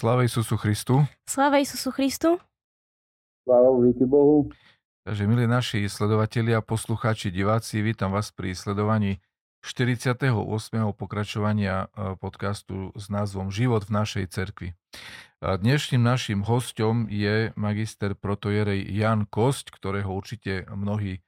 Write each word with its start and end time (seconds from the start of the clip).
Sláva 0.00 0.24
Isusu 0.24 0.56
Christu. 0.56 1.04
Sláva 1.28 1.60
Isusu 1.60 1.92
Christu. 1.92 2.40
Sláva 3.44 3.68
Bohu. 4.08 4.48
Takže, 5.04 5.28
milí 5.28 5.44
naši 5.44 5.84
sledovatelia, 5.92 6.64
poslucháči, 6.64 7.28
diváci, 7.28 7.84
vítam 7.84 8.08
vás 8.08 8.32
pri 8.32 8.56
sledovaní 8.56 9.20
48. 9.60 10.24
pokračovania 10.96 11.92
e, 11.92 12.16
podcastu 12.16 12.96
s 12.96 13.12
názvom 13.12 13.52
Život 13.52 13.92
v 13.92 14.00
našej 14.00 14.24
cerkvi. 14.32 14.68
Dnešným 15.44 16.00
našim 16.00 16.48
hostom 16.48 17.04
je 17.12 17.52
magister 17.52 18.16
protojerej 18.16 18.80
Jan 18.88 19.28
Kosť, 19.28 19.68
ktorého 19.68 20.16
určite 20.16 20.64
mnohí 20.72 21.20
e, 21.20 21.22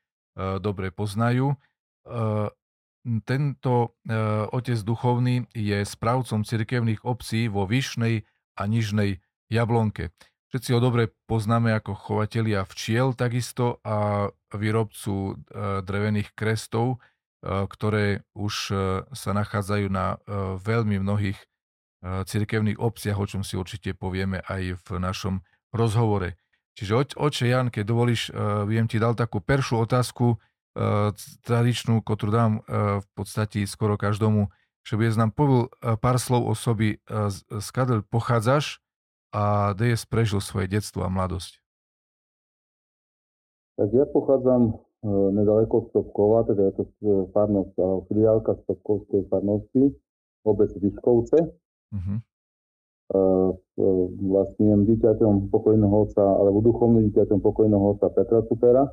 dobre 0.64 0.88
poznajú. 0.88 1.52
E, 1.52 1.56
tento 3.28 3.98
otec 4.54 4.78
duchovný 4.78 5.50
je 5.58 5.82
správcom 5.82 6.46
cirkevných 6.46 7.02
obcí 7.02 7.50
vo 7.50 7.66
Vyšnej 7.66 8.22
a 8.56 8.62
nižnej 8.68 9.20
jablonke. 9.52 10.12
Všetci 10.52 10.76
ho 10.76 10.84
dobre 10.84 11.08
poznáme 11.24 11.72
ako 11.72 11.96
chovatelia 11.96 12.68
včiel 12.68 13.16
takisto 13.16 13.80
a 13.80 14.28
výrobcu 14.52 15.12
e, 15.16 15.32
drevených 15.80 16.36
krestov, 16.36 17.00
e, 17.40 17.64
ktoré 17.64 18.20
už 18.36 18.54
e, 18.68 18.74
sa 19.16 19.30
nachádzajú 19.32 19.88
na 19.88 20.20
veľmi 20.60 21.00
mnohých 21.00 21.40
cirkevných 22.02 22.82
obciach, 22.82 23.14
o 23.14 23.30
čom 23.30 23.46
si 23.46 23.54
určite 23.54 23.94
povieme 23.94 24.42
aj 24.50 24.74
v 24.74 24.88
našom 24.98 25.40
rozhovore. 25.70 26.34
Čiže 26.74 27.14
oče 27.14 27.46
Jan, 27.46 27.70
keď 27.70 27.84
dovolíš, 27.86 28.34
viem 28.66 28.90
ti 28.90 28.98
dal 28.98 29.14
takú 29.14 29.38
peršiu 29.38 29.86
otázku, 29.86 30.34
tradičnú, 31.46 32.02
ktorú 32.02 32.32
dám 32.34 32.52
v 32.98 33.06
podstate 33.14 33.62
skoro 33.70 33.94
každomu 33.94 34.50
že 34.82 34.94
by 34.98 35.14
nám 35.14 35.30
povedal 35.34 35.70
e, 35.70 35.96
pár 35.98 36.18
slov 36.18 36.46
o 36.46 36.54
sobi, 36.58 36.98
skadeľ 37.48 38.02
pochádzaš 38.06 38.82
a 39.32 39.72
kde 39.72 39.94
je 39.94 39.96
prežil 40.04 40.42
svoje 40.44 40.68
detstvo 40.68 41.06
a 41.06 41.10
mladosť. 41.10 41.62
Tak 43.80 43.88
ja 43.94 44.04
pochádzam 44.04 44.62
e, 44.68 44.72
nedaleko 45.08 45.88
Stopkova, 45.88 46.44
teda 46.44 46.68
je 46.68 46.72
to 46.76 46.82
farnosť, 47.32 47.72
filiálka 48.12 48.60
Stopkovskej 48.66 49.26
farnosti, 49.32 49.96
obec 50.44 50.70
Vyškovce. 50.76 51.38
Uh-huh. 51.92 52.18
Vlastne 54.32 54.88
dieťaťom 54.88 55.52
pokojného 55.52 55.96
otca, 56.08 56.24
alebo 56.24 56.64
duchovným 56.64 57.12
dieťaťom 57.12 57.44
pokojného 57.44 57.84
otca 57.92 58.08
Petra 58.08 58.40
Supera, 58.48 58.88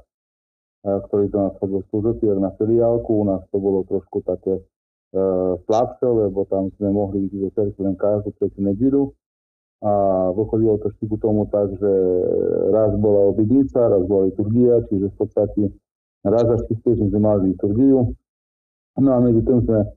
ktorý 0.83 1.31
to 1.31 1.37
nás 1.39 1.53
chodil 1.59 1.79
slúžiť 1.87 2.35
na 2.35 2.51
filiálku. 2.59 3.23
U 3.23 3.23
nás 3.23 3.47
to 3.47 3.63
bolo 3.63 3.87
trošku 3.87 4.19
také 4.27 4.59
slabšie, 5.65 6.05
lebo 6.05 6.45
tam 6.45 6.69
sme 6.77 6.93
mohli 6.93 7.25
ísť 7.25 7.35
do 7.41 7.49
cerky 7.57 7.79
len 7.81 7.97
každú 7.97 8.29
tretiu 8.37 8.61
nedelu. 8.61 9.03
A 9.79 9.91
vychodilo 10.35 10.75
to 10.83 10.91
vždy 10.91 11.17
tomu 11.23 11.47
tak, 11.47 11.71
že 11.79 11.91
raz 12.75 12.91
bola 12.99 13.31
obidnica, 13.31 13.87
raz 13.87 14.03
bola 14.03 14.27
liturgia, 14.27 14.83
čiže 14.91 15.07
v 15.07 15.15
podstate 15.15 15.63
raz 16.27 16.43
za 16.43 16.57
6 16.67 16.83
týždň 16.83 17.05
sme 17.15 17.19
mali 17.23 17.55
liturgiu. 17.55 18.11
No 18.99 19.09
a 19.15 19.23
medzi 19.23 19.39
tým 19.39 19.63
sme 19.63 19.79
e, 19.79 19.87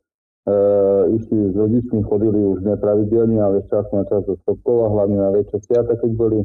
išli 1.18 1.50
s 1.50 1.54
rodičmi, 1.58 1.98
chodili 2.06 2.46
už 2.46 2.62
nepravidelne, 2.62 3.42
ale 3.42 3.66
z 3.66 3.74
času 3.74 3.90
na 3.90 4.04
čas 4.06 4.22
do 4.22 4.38
Stopkova, 4.46 4.86
hlavne 4.86 5.18
na 5.18 5.34
väčšie 5.34 5.58
sviata, 5.66 5.98
keď 5.98 6.10
boli. 6.14 6.38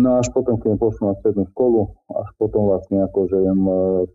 No 0.00 0.16
až 0.16 0.32
potom, 0.32 0.56
keď 0.56 0.80
pošli 0.80 1.04
na 1.04 1.14
strednú 1.20 1.44
školu, 1.52 1.80
až 2.16 2.28
potom 2.40 2.72
vlastne 2.72 3.04
akože 3.12 3.44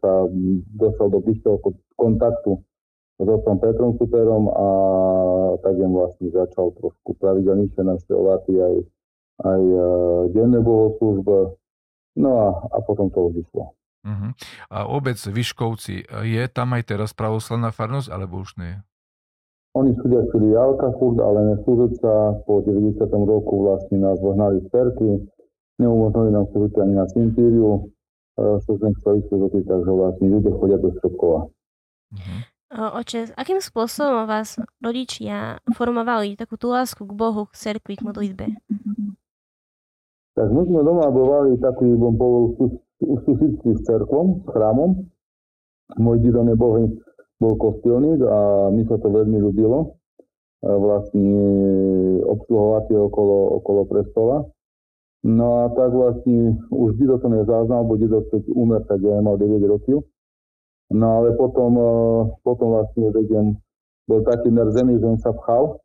sa 0.02 0.26
dostal 0.74 1.08
do 1.14 1.22
bližšieho 1.22 1.62
kontaktu 2.02 2.66
s 3.20 3.28
otcom 3.28 3.58
Petrom 3.62 3.92
Superom 4.02 4.50
a 4.50 4.68
tak 5.62 5.78
jem 5.78 5.94
vlastne 5.94 6.34
začal 6.34 6.74
trošku 6.78 7.14
pravidelnejšie 7.22 7.82
navštevovať 7.86 8.42
aj, 8.50 8.76
aj 9.46 9.62
uh, 9.62 9.84
denné 10.34 10.60
bohoslúžbe. 10.60 11.54
No 12.18 12.30
a, 12.38 12.48
a 12.74 12.78
potom 12.86 13.10
to 13.10 13.30
odišlo. 13.30 13.74
Uh-huh. 14.04 14.36
A 14.68 14.84
obec 14.86 15.16
Vyškovci, 15.16 16.04
je 16.28 16.44
tam 16.52 16.76
aj 16.76 16.84
teraz 16.92 17.16
pravoslavná 17.16 17.72
farnosť, 17.72 18.12
alebo 18.12 18.44
už 18.44 18.60
nie? 18.60 18.76
Oni 19.74 19.96
súdia 19.98 20.22
filiálka 20.30 20.94
furt, 21.02 21.18
ale 21.18 21.56
neslúžiť 21.56 21.94
sa. 21.98 22.38
Po 22.46 22.62
90. 22.62 23.00
roku 23.26 23.66
vlastne 23.66 23.98
nás 23.98 24.22
vohnali 24.22 24.62
z 24.62 24.68
cerky, 24.70 25.10
neumožnili 25.82 26.30
nám 26.30 26.46
slúžiť 26.54 26.78
ani 26.78 26.94
na 26.94 27.06
cintíriu, 27.10 27.90
čo 28.38 28.72
sme 28.78 28.94
chceli 29.02 29.26
slúžiť, 29.32 29.64
takže 29.66 29.90
vlastne 29.90 30.28
ľudia 30.30 30.52
chodia 30.62 30.78
do 30.78 30.90
Stropkova. 31.00 31.42
Uh-huh. 32.14 32.40
Oče, 32.74 33.38
akým 33.38 33.62
spôsobom 33.62 34.26
vás 34.26 34.58
rodičia 34.82 35.62
formovali 35.78 36.34
takú 36.34 36.58
tú 36.58 36.74
lásku 36.74 37.06
k 37.06 37.14
Bohu, 37.14 37.46
k 37.46 37.54
cerkvi, 37.54 38.02
k 38.02 38.02
modlitbe? 38.02 38.46
Tak 40.34 40.48
my 40.50 40.62
sme 40.66 40.82
doma 40.82 41.14
boli 41.14 41.54
taký, 41.62 41.94
bom 41.94 42.18
povedal, 42.18 42.74
susedský 43.30 43.78
s 43.78 43.82
cerkvom, 43.86 44.42
s 44.42 44.48
chrámom. 44.50 45.06
Môj 46.02 46.26
dido 46.26 46.42
nebohy 46.42 46.90
bol 47.38 47.54
kostolník 47.62 48.26
a 48.26 48.74
mi 48.74 48.90
sa 48.90 48.98
to 48.98 49.06
veľmi 49.06 49.38
ľúbilo. 49.38 49.94
Vlastne 50.66 51.30
obsluhovať 52.26 52.90
okolo, 52.90 53.62
okolo 53.62 53.82
prestola. 53.86 54.50
No 55.22 55.62
a 55.62 55.70
tak 55.78 55.94
vlastne 55.94 56.58
už 56.74 56.98
dido 56.98 57.22
to 57.22 57.30
nezáznal, 57.30 57.86
bo 57.86 58.02
dido 58.02 58.26
keď 58.34 58.50
umer, 58.50 58.82
tak 58.90 58.98
ja 59.06 59.22
mal 59.22 59.38
9 59.38 59.62
rokov 59.70 60.10
No 60.94 61.08
ale 61.20 61.34
potom, 61.34 61.72
eh, 61.74 62.22
potom 62.46 62.78
vlastne 62.78 63.10
vedem, 63.10 63.58
bol 64.06 64.22
taký 64.22 64.54
merzený, 64.54 65.02
že 65.02 65.06
on 65.10 65.18
sa 65.18 65.34
pchal 65.34 65.82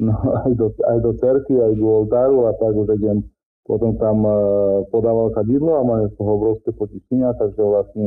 no, 0.00 0.16
aj, 0.48 0.52
do, 0.56 0.72
aj 0.72 0.98
do 1.04 1.12
cerky, 1.20 1.54
aj 1.60 1.76
do 1.76 1.86
oltáru 2.04 2.48
a 2.48 2.56
tak 2.56 2.72
už 2.72 2.88
vedem, 2.88 3.28
potom 3.68 3.94
tam 4.00 4.24
uh, 4.24 4.82
podával 4.88 5.30
kadidlo 5.36 5.76
a 5.78 5.84
mal 5.84 6.08
z 6.08 6.16
toho 6.16 6.40
obrovské 6.40 6.72
potešenia, 6.72 7.36
takže 7.36 7.60
vlastne 7.60 8.06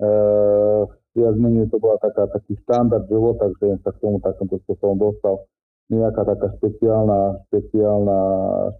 uh, 0.00 0.88
viac 1.12 1.36
menej 1.36 1.68
to 1.68 1.76
bola 1.76 2.00
taká, 2.00 2.26
taký 2.32 2.56
štandard 2.64 3.04
života, 3.06 3.52
takže 3.52 3.84
sa 3.84 3.90
k 3.92 4.00
tomu 4.00 4.18
takomto 4.24 4.56
spôsobom 4.64 4.96
dostal. 4.96 5.44
nejaká 5.90 6.22
taká 6.22 6.54
špeciálna, 6.56 7.44
špeciálna, 7.50 8.18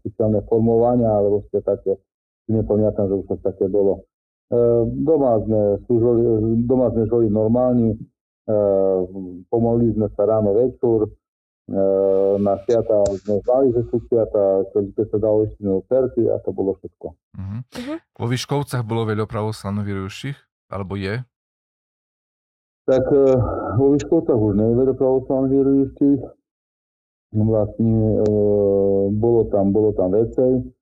špeciálne 0.01 0.41
formovania, 0.47 1.11
alebo 1.11 1.43
ste 1.51 1.59
také, 1.61 1.99
nepamätám, 2.47 3.11
že 3.11 3.15
už 3.21 3.27
to 3.27 3.37
také 3.43 3.67
bolo. 3.67 4.07
E, 4.51 4.59
doma 5.07 5.39
sme, 5.47 5.79
slúžili, 5.87 6.67
doma 6.67 6.91
sme 6.91 7.07
žili 7.07 7.31
normálne, 7.31 7.95
e, 7.95 8.57
pomolili 9.47 9.95
sme 9.95 10.11
sa 10.19 10.27
ráno 10.27 10.59
večer, 10.59 11.07
e, 11.07 11.11
na 12.43 12.59
sviata 12.67 12.99
sme 13.15 13.39
znali, 13.47 13.71
že 13.71 13.87
sú 13.95 14.03
sviata, 14.11 14.67
keď 14.75 15.07
sa 15.07 15.19
dalo 15.23 15.47
ešte 15.47 15.63
do 15.63 15.87
cerky 15.87 16.27
a 16.27 16.43
to 16.43 16.51
bolo 16.51 16.75
všetko. 16.83 17.07
Uh-huh. 17.15 17.63
Uh-huh. 17.63 17.99
Vo 18.19 18.27
Vyškovcach 18.27 18.83
bolo 18.83 19.07
veľa 19.07 19.31
pravoslavno 19.31 19.87
vierujúcich? 19.87 20.35
Alebo 20.67 20.99
je? 20.99 21.23
Tak 22.91 23.07
vo 23.79 23.95
Vyškovcach 23.95 24.35
už 24.35 24.59
nie 24.59 24.67
je 24.67 24.77
veľa 24.83 24.95
pravoslavno 24.99 25.47
vierujúcich. 25.47 26.21
Vlastne 27.39 27.99
e, 28.19 28.35
bolo 29.15 29.47
tam, 29.47 29.71
bolo 29.71 29.95
tam 29.95 30.11
vecej, 30.11 30.75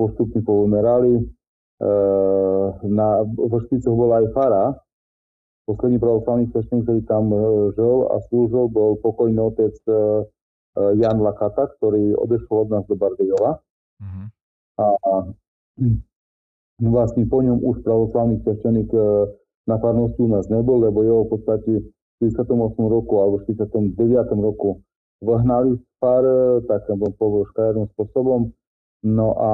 postupne 0.00 0.40
poumerali. 0.40 1.28
E, 1.82 1.90
na, 2.86 3.26
vo 3.26 3.58
Špicoch 3.66 3.98
bola 3.98 4.22
aj 4.22 4.26
fara, 4.30 4.64
posledný 5.66 5.98
pravoslavný 5.98 6.46
svešteník, 6.54 6.86
ktorý 6.86 7.00
tam 7.10 7.24
e, 7.34 7.38
žil 7.74 8.06
a 8.06 8.22
slúžil, 8.30 8.70
bol 8.70 8.94
pokojný 9.02 9.38
otec 9.42 9.74
e, 9.86 9.90
e, 9.90 9.98
Jan 11.02 11.18
Lakata, 11.18 11.74
ktorý 11.78 12.14
odešiel 12.14 12.56
od 12.66 12.68
nás 12.70 12.84
do 12.86 12.94
Bardejova. 12.94 13.58
Mm-hmm. 13.98 14.26
A, 14.78 14.86
a 14.94 15.12
vlastne 16.82 17.26
po 17.26 17.42
ňom 17.42 17.62
už 17.62 17.82
pravoslavný 17.82 18.42
svešteník 18.46 18.90
na 19.66 19.76
farnosti 19.78 20.18
u 20.22 20.30
nás 20.30 20.46
nebol, 20.50 20.82
lebo 20.82 21.06
jeho 21.06 21.22
v 21.26 21.30
podstate 21.38 21.72
v 21.82 22.30
48 22.30 22.54
roku 22.78 23.14
alebo 23.22 23.42
49 23.46 23.94
roku 24.38 24.82
vhnali 25.22 25.78
pár, 26.02 26.26
tak 26.66 26.90
bol 26.98 27.14
povedal 27.14 27.46
škajárnym 27.54 27.88
spôsobom. 27.94 28.50
No 29.02 29.34
a 29.34 29.50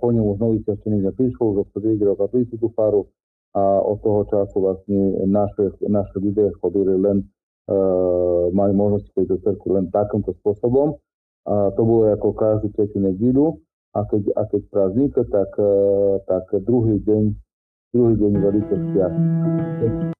po 0.00 0.08
ňom 0.08 0.32
už 0.32 0.38
nový 0.40 0.58
svešteník 0.64 1.12
neprišiel, 1.12 1.52
už 1.52 1.68
obsadili 1.68 2.00
katolíci 2.00 2.56
tú 2.56 2.72
faru 2.72 3.04
a 3.52 3.80
od 3.84 4.00
toho 4.00 4.24
času 4.28 4.56
vlastne 4.56 5.00
naše, 5.28 5.72
naše 5.84 6.16
ľudia 6.16 6.48
chodili 6.60 6.96
len, 6.96 7.28
e, 7.68 7.76
mali 8.56 8.72
možnosť 8.72 9.12
chodiť 9.12 9.28
do 9.28 9.36
cerky 9.44 9.68
len 9.68 9.92
takýmto 9.92 10.32
spôsobom. 10.40 10.96
A 11.44 11.72
to 11.76 11.80
bolo 11.84 12.08
ako 12.08 12.36
každú 12.36 12.72
tretiu 12.72 13.00
nedílu 13.04 13.60
a 13.92 14.04
keď, 14.08 14.32
a 14.32 14.42
keď 14.48 14.62
prázdnik, 14.72 15.12
tak, 15.12 15.50
e, 15.60 15.72
tak 16.24 16.44
druhý 16.64 16.96
deň, 17.00 17.24
druhý 17.92 18.14
deň 18.16 18.32
sviatkov. 18.92 20.16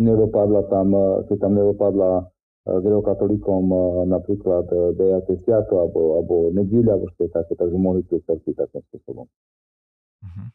Nedopadla 0.00 0.62
tam, 0.72 0.96
keď 1.28 1.36
tam 1.44 1.52
nedopadla 1.60 2.32
grekokatolíkom 2.62 3.74
napríklad 4.06 4.70
dejaké 4.94 5.34
sviato 5.42 5.82
alebo, 5.82 6.22
alebo 6.22 6.34
nedíľa, 6.54 6.94
alebo 6.94 7.10
čo 7.18 7.26
také, 7.26 7.58
takže 7.58 7.74
mohli 7.74 8.06
tu 8.06 8.22
cerky 8.22 8.54
takým 8.54 8.82
spôsobom. 8.86 9.26
Uh-huh. 10.22 10.48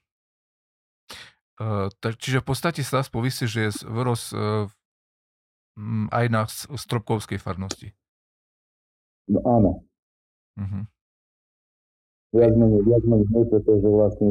Uh, 1.57 1.87
tak, 1.99 2.15
čiže 2.15 2.39
v 2.39 2.47
podstate 2.47 2.79
sa 2.79 3.01
dá 3.01 3.03
spovisí, 3.03 3.43
že 3.43 3.67
je 3.67 3.71
vyros 3.91 4.31
uh, 4.31 4.71
aj 6.15 6.25
na 6.31 6.47
Stropkovskej 6.47 7.43
farnosti. 7.43 7.91
No 9.27 9.43
áno. 9.43 9.71
Uh-huh. 10.55 10.83
Viac 12.31 12.55
menej, 12.55 12.87
viac 12.87 13.03
menej, 13.03 13.51
pretože 13.51 13.83
vlastne 13.83 14.29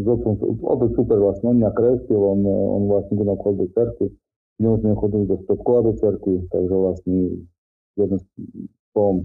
z 0.00 0.06
otcom, 0.08 0.32
otec 0.64 0.90
super 0.96 1.20
vlastne, 1.20 1.52
on 1.52 1.60
mňa 1.60 1.70
krestil, 1.76 2.20
on, 2.24 2.40
on 2.48 2.82
vlastne 2.88 3.20
bol 3.20 3.26
na 3.28 3.36
chodbe 3.36 3.68
cerky 3.76 4.08
ňou 4.60 4.74
sme 4.82 4.92
chodili 4.98 5.24
do 5.30 5.36
Stopkova 5.46 5.80
do 5.88 5.92
cerky, 5.96 6.42
takže 6.52 6.74
vlastne 6.74 7.16
jedno 7.96 8.18
spom, 8.92 9.24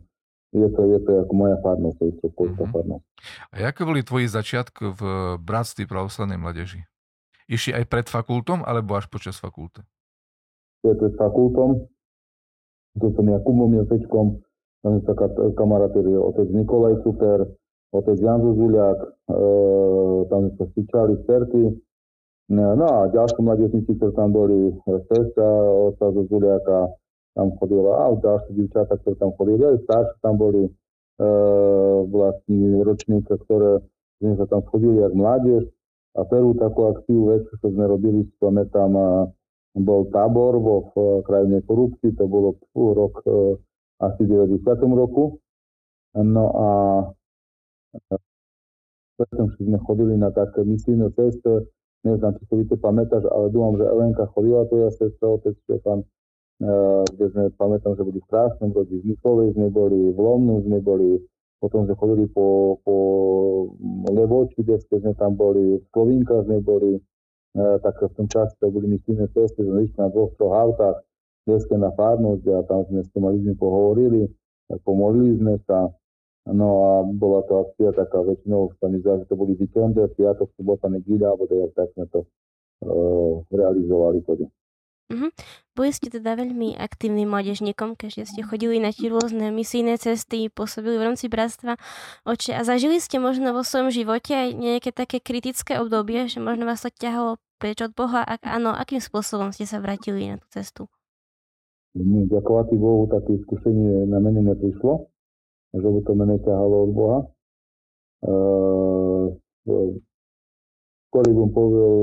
je 0.56 0.68
to, 0.72 0.82
je 0.88 1.00
to 1.04 1.12
ako 1.28 1.34
moja 1.36 1.58
farnosť, 1.60 1.96
to 2.00 2.04
je 2.08 2.14
Stopkovská 2.24 2.64
mm-hmm. 2.64 2.76
farnosť. 2.76 3.06
A 3.52 3.56
aké 3.68 3.82
boli 3.84 4.02
tvoji 4.06 4.28
začiatky 4.32 4.96
v 4.96 5.02
Bratství 5.44 5.84
pravoslavnej 5.90 6.40
mladeži? 6.40 6.88
Išli 7.48 7.76
aj 7.76 7.86
pred 7.88 8.08
fakultom, 8.08 8.64
alebo 8.64 8.96
až 8.96 9.08
počas 9.08 9.40
fakulty? 9.40 9.84
Je 10.84 10.94
pred 10.96 11.16
fakultom, 11.20 11.88
to 13.00 13.08
som 13.16 13.26
ja 13.28 13.40
Kubom 13.44 13.72
Josečkom, 13.76 14.40
tam 14.84 14.94
sa 15.04 15.14
kamarátili 15.56 16.16
otec 16.16 16.48
Nikolaj 16.54 17.04
Super, 17.04 17.44
otec 17.92 18.18
Jan 18.20 18.40
Zuzuliak, 18.44 19.00
e, 19.00 19.10
tam 20.28 20.40
sme 20.48 20.54
sa 20.60 20.66
stýčali 20.76 21.14
v 21.18 21.24
cerky, 21.28 21.62
No, 22.48 22.88
a 22.88 23.12
ďalší 23.12 23.44
mladíci, 23.44 23.84
ktorí 23.84 24.16
tam 24.16 24.32
boli, 24.32 24.72
sestra, 25.12 25.48
oca 25.68 26.16
zo 26.16 26.24
Zuliaka, 26.32 26.96
tam 27.36 27.52
chodila, 27.60 28.08
a 28.08 28.16
ďalšie 28.16 28.56
dievčatá, 28.56 28.96
ktoré 29.04 29.16
tam 29.20 29.36
chodili, 29.36 29.68
aj 29.68 29.84
starší 29.84 30.16
tam 30.24 30.40
boli 30.40 30.64
e, 30.64 30.72
vlastne 32.08 32.88
ročníka, 32.88 33.36
ktoré 33.44 33.84
sme 34.24 34.40
sa 34.40 34.48
tam 34.48 34.64
chodili 34.64 35.04
jak 35.04 35.12
mládež. 35.12 35.68
A 36.18 36.24
prvú 36.24 36.56
takú 36.56 36.88
akciu 36.88 37.36
vec, 37.36 37.46
čo 37.52 37.68
sme 37.68 37.84
robili, 37.84 38.26
si 38.26 38.36
pamätám, 38.42 38.96
bol 39.78 40.10
tábor 40.10 40.58
vo 40.58 40.90
v 40.96 41.22
krajine 41.28 41.62
korupcii, 41.62 42.16
to 42.16 42.26
bolo 42.32 42.56
rok 42.74 43.22
e, 43.28 43.60
asi 44.08 44.24
v 44.24 44.48
90. 44.56 44.66
roku. 44.96 45.36
No 46.16 46.46
a 46.56 46.70
potom 49.20 49.52
sme 49.60 49.78
chodili 49.84 50.16
na 50.16 50.32
také 50.32 50.64
misijné 50.64 51.12
cesty, 51.14 51.70
neviem, 52.06 52.34
či 52.38 52.44
si 52.46 52.66
to 52.70 52.78
pamätáš, 52.78 53.26
ale 53.30 53.50
dúfam, 53.50 53.78
že 53.80 53.86
Elenka 53.90 54.26
chodila, 54.34 54.68
to 54.70 54.76
ja 54.82 54.90
sestra, 54.94 55.26
otec 55.38 55.56
Štefan, 55.66 56.04
uh, 56.04 57.04
kde 57.16 57.26
sme, 57.34 57.44
pamätám, 57.58 57.98
že 57.98 58.06
boli 58.06 58.20
v 58.22 58.30
Krásnom 58.30 58.72
rodi, 58.74 59.02
v 59.02 59.16
Mikovej 59.16 59.58
sme 59.58 59.68
boli, 59.74 60.14
v 60.14 60.20
Lomnu 60.20 60.62
sme 60.66 60.80
boli, 60.84 61.18
potom 61.58 61.90
sme 61.90 61.96
chodili 61.98 62.26
po, 62.30 62.78
po 62.86 62.96
Levoči, 64.14 64.62
kde 64.62 64.78
sme 64.86 65.14
tam 65.18 65.34
boli, 65.34 65.82
v 65.82 65.86
Slovinka 65.90 66.46
sme 66.46 66.62
boli, 66.62 66.98
uh, 66.98 67.78
tak 67.82 67.98
v 67.98 68.14
tom 68.14 68.28
čase 68.30 68.54
to 68.62 68.70
boli 68.70 68.86
misijné 68.92 69.26
cesty, 69.34 69.66
sme 69.66 69.86
išli 69.88 69.98
na 69.98 70.14
dvoch, 70.14 70.34
troch 70.38 70.54
autách, 70.54 71.02
dneska 71.48 71.80
na 71.80 71.96
farnosť 71.96 72.44
a 72.52 72.60
tam 72.68 72.84
sme 72.92 73.02
s 73.02 73.10
tými 73.16 73.28
ľuďmi 73.32 73.54
pohovorili, 73.56 74.28
pomolili 74.84 75.40
sme 75.40 75.56
sa, 75.64 75.88
No 76.48 76.68
a 76.80 76.92
bola 77.04 77.44
to 77.44 77.68
akcia 77.68 77.92
taká 77.92 78.24
väčšinou, 78.24 78.72
sa 78.80 78.88
mi 78.88 79.04
zdá, 79.04 79.20
že 79.20 79.28
to 79.28 79.36
boli 79.36 79.60
víkendy, 79.60 80.00
piatok, 80.16 80.48
sobota, 80.56 80.88
nedíľa, 80.88 81.36
alebo 81.36 81.44
tak, 81.44 81.76
tak 81.76 81.88
sme 81.92 82.06
to 82.08 82.20
uh, 82.88 83.44
realizovali 83.52 84.24
tedy. 84.24 84.48
Uh-huh. 85.08 85.32
Boli 85.72 85.92
ste 85.92 86.12
teda 86.12 86.36
veľmi 86.36 86.76
aktívnym 86.80 87.32
mládežníkom, 87.32 87.96
keďže 88.00 88.32
ste 88.32 88.42
chodili 88.44 88.80
na 88.80 88.92
tie 88.92 89.12
rôzne 89.12 89.52
misijné 89.56 90.00
cesty, 90.00 90.48
pôsobili 90.52 91.00
v 91.00 91.12
rámci 91.12 91.32
bratstva 91.32 91.80
oče 92.28 92.56
a 92.56 92.64
zažili 92.68 93.00
ste 93.00 93.20
možno 93.20 93.56
vo 93.56 93.64
svojom 93.64 93.92
živote 93.92 94.36
aj 94.36 94.50
nejaké 94.56 94.92
také 94.92 95.24
kritické 95.24 95.80
obdobie, 95.80 96.28
že 96.28 96.44
možno 96.44 96.68
vás 96.68 96.84
to 96.84 96.92
ťahalo 96.92 97.40
preč 97.56 97.80
od 97.84 97.96
Boha, 97.96 98.24
ak 98.24 98.48
áno, 98.48 98.76
akým 98.76 99.00
spôsobom 99.00 99.56
ste 99.56 99.64
sa 99.64 99.80
vrátili 99.80 100.28
na 100.32 100.40
tú 100.40 100.48
cestu? 100.52 100.82
Ďakovať 101.96 102.76
Bohu, 102.76 103.08
také 103.08 103.40
skúšenie 103.48 104.12
na 104.12 104.20
mene 104.20 104.44
neprišlo 104.44 105.08
že 105.76 105.88
by 105.88 106.00
to 106.06 106.12
mene 106.16 106.38
ťahalo 106.44 106.76
od 106.88 106.92
Boha. 106.96 107.20
Skôr 111.08 111.24
bym 111.28 111.50
povedal, 111.52 111.94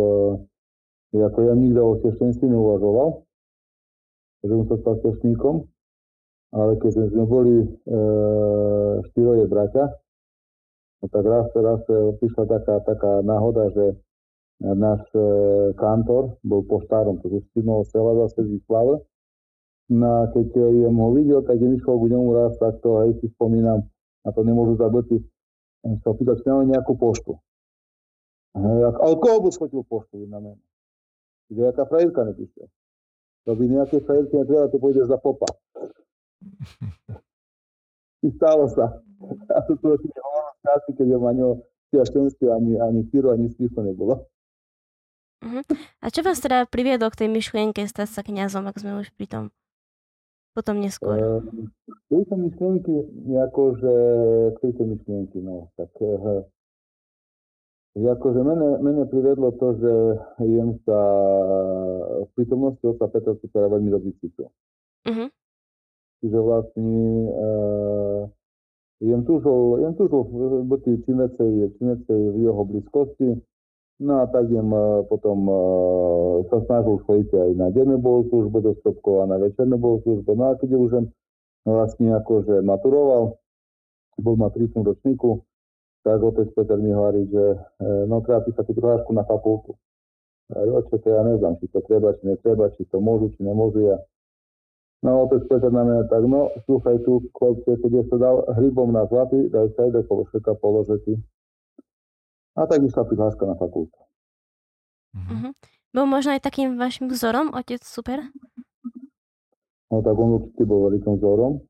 ako 1.15 1.39
ja 1.47 1.55
nikdy 1.55 1.79
o 1.79 2.01
sveštenství 2.03 2.51
neuvažoval, 2.51 3.23
že 4.43 4.51
som 4.51 4.63
sa 4.67 4.77
stal 4.83 4.95
svešníkom, 5.01 5.55
ale 6.55 6.73
keď 6.83 6.91
sme 7.11 7.25
boli 7.25 7.55
e, 7.63 7.67
štyroje 9.11 9.45
bratia, 9.47 9.95
no 11.03 11.07
tak 11.11 11.25
raz, 11.27 11.47
raz 11.55 11.83
prišla 12.19 12.45
taká, 12.51 12.75
taká 12.83 13.13
náhoda, 13.23 13.71
že 13.75 13.95
náš 14.61 15.03
e, 15.15 15.27
kantor 15.79 16.39
bol 16.43 16.63
po 16.67 16.83
starom, 16.87 17.19
to 17.23 17.31
z 17.31 17.47
sela 17.91 18.13
zase 18.27 18.59
No 19.93 20.25
a 20.25 20.33
keď 20.33 20.49
som 20.57 20.97
ho 20.97 21.09
videl, 21.13 21.45
tak 21.45 21.61
je 21.61 21.69
vyšiel 21.77 21.97
k 22.01 22.05
ňomu 22.17 22.31
raz 22.33 22.57
takto, 22.57 23.05
aj 23.05 23.21
si 23.21 23.29
spomínam, 23.37 23.85
a 24.25 24.33
to 24.33 24.41
nemôžu 24.41 24.81
zabudnúť, 24.81 25.21
sa 26.01 26.09
opýtal, 26.09 26.41
či 26.41 26.49
nejakú 26.49 26.97
poštu. 26.97 27.37
Jak 28.57 28.97
autobus 29.03 29.61
chodil 29.61 29.85
poštu 29.85 30.25
na 30.31 30.41
mene. 30.41 30.63
Kde 31.53 31.69
jaká 31.69 31.85
frajerka 31.85 32.25
nepíše. 32.25 32.65
To 33.45 33.53
by 33.53 33.65
nejaké 33.69 34.01
frajerky 34.01 34.41
netreba, 34.41 34.73
to 34.73 34.81
pôjde 34.81 35.05
za 35.05 35.21
popa. 35.21 35.45
I 38.25 38.29
stalo 38.41 38.65
sa. 38.73 39.05
A 39.53 39.59
to 39.69 39.77
to 39.77 40.01
ešte 40.01 40.09
nehovorilo 40.09 40.53
časy, 40.65 40.91
keď 40.97 41.09
ho 41.13 41.27
ani 41.29 41.43
šťastie, 41.93 42.49
ani, 42.49 42.73
ani 42.81 43.01
chýru, 43.13 43.37
ani 43.37 43.53
smyslu 43.53 43.85
nebolo. 43.85 44.25
Uh-huh. 45.45 45.61
A 46.01 46.09
čo 46.09 46.25
vás 46.25 46.41
teda 46.41 46.65
priviedlo 46.65 47.13
k 47.13 47.27
tej 47.27 47.29
myšlienke 47.29 47.85
stať 47.85 48.09
sa 48.09 48.25
kňazom, 48.25 48.65
ak 48.65 48.81
sme 48.81 48.97
už 48.97 49.13
pri 49.13 49.29
tom? 49.29 49.45
Potom 50.55 50.79
neskôr? 50.79 51.19
Uh, 51.19 51.43
tejto 52.09 52.39
myšlienky, 52.39 52.95
akože, 53.35 53.95
tejto 54.63 54.83
myšlienky, 54.87 55.43
no, 55.43 55.75
tak 55.75 55.91
uh, 55.99 56.47
akože 57.95 58.41
mene, 58.43 58.69
mene 58.83 59.07
privedlo 59.07 59.55
to, 59.55 59.79
že 59.79 59.93
jem 60.43 60.79
sa 60.83 60.99
v 62.27 62.31
prítomnosti 62.35 62.83
oca 62.83 63.07
Petra 63.07 63.39
Supera 63.39 63.71
veľmi 63.71 63.91
dobrý 63.91 64.11
cítil. 64.19 64.51
Uh-huh. 65.05 65.29
čiže 66.25 66.39
vlastne 66.41 67.29
e, 67.29 67.41
jem 69.05 69.21
tužil, 69.29 69.85
jem 69.85 69.93
tužil 70.01 70.25
byť 70.65 70.83
čím 71.05 71.21
viacej, 71.21 71.51
čím 71.77 71.87
viacej 71.93 72.21
v 72.33 72.37
jeho 72.41 72.63
blízkosti, 72.65 73.29
no 74.01 74.23
a 74.23 74.27
tak 74.27 74.51
jem 74.51 74.71
e, 74.73 75.03
potom 75.07 75.39
e, 75.47 75.55
sa 76.51 76.59
snažil 76.67 76.99
chodiť 77.05 77.31
aj 77.35 77.51
na 77.59 77.69
dennú 77.71 77.99
bohoslužbu 78.03 78.59
do 78.65 78.73
Stropkov 78.81 79.23
a 79.23 79.31
na 79.31 79.37
večernú 79.39 79.79
bohoslužbu, 79.79 80.31
no 80.35 80.45
a 80.51 80.59
keď 80.59 80.71
už 80.75 80.91
vlastne 81.65 82.13
akože 82.19 82.61
maturoval, 82.61 83.39
bol 84.21 84.35
ma 84.37 84.51
3. 84.51 84.71
ročníku, 84.75 85.43
tak 86.05 86.21
otec 86.21 86.53
Peter 86.53 86.77
mi 86.77 86.93
hovorí, 86.93 87.25
že 87.33 87.45
e, 87.81 87.87
no 88.05 88.21
treba 88.21 88.45
písať 88.45 88.65
tú 88.69 88.73
prihlášku 88.77 89.11
na 89.17 89.25
fakultu. 89.25 89.75
A 90.53 90.61
čo 90.61 91.01
to 91.01 91.09
ja 91.09 91.25
neviem, 91.25 91.57
či 91.57 91.73
to 91.73 91.81
treba, 91.89 92.13
či 92.21 92.29
netreba, 92.29 92.69
či 92.77 92.85
to 92.93 93.01
môžu, 93.01 93.33
či 93.33 93.41
nemôžu 93.41 93.89
ja. 93.89 93.97
No 95.01 95.25
otec 95.25 95.49
Peter 95.49 95.73
na 95.73 95.85
mňa 95.85 96.13
tak, 96.13 96.25
no 96.29 96.53
slúchaj 96.69 97.01
tu, 97.09 97.25
chlapce, 97.33 97.81
keď 97.81 97.93
sa 98.13 98.17
dal 98.21 98.37
hrybom 98.57 98.93
na 98.93 99.09
zlatý, 99.09 99.49
daj 99.49 99.73
sa 99.77 99.89
aj 99.89 99.91
do 99.97 100.01
kološeka 100.05 100.53
položeti. 100.61 101.17
A 102.55 102.67
tak 102.71 102.87
išla 102.87 103.03
prihláška 103.03 103.45
na 103.47 103.59
fakultu. 103.59 103.99
Mm-hmm. 105.15 105.53
Bol 105.95 106.07
možno 106.07 106.35
aj 106.35 106.43
takým 106.43 106.79
vašim 106.79 107.11
vzorom, 107.11 107.55
otec 107.55 107.83
super? 107.83 108.23
No 109.91 110.03
tak 110.03 110.15
on 110.19 110.43
určite 110.43 110.63
bol 110.67 110.91
veľkým 110.91 111.19
vzorom 111.19 111.63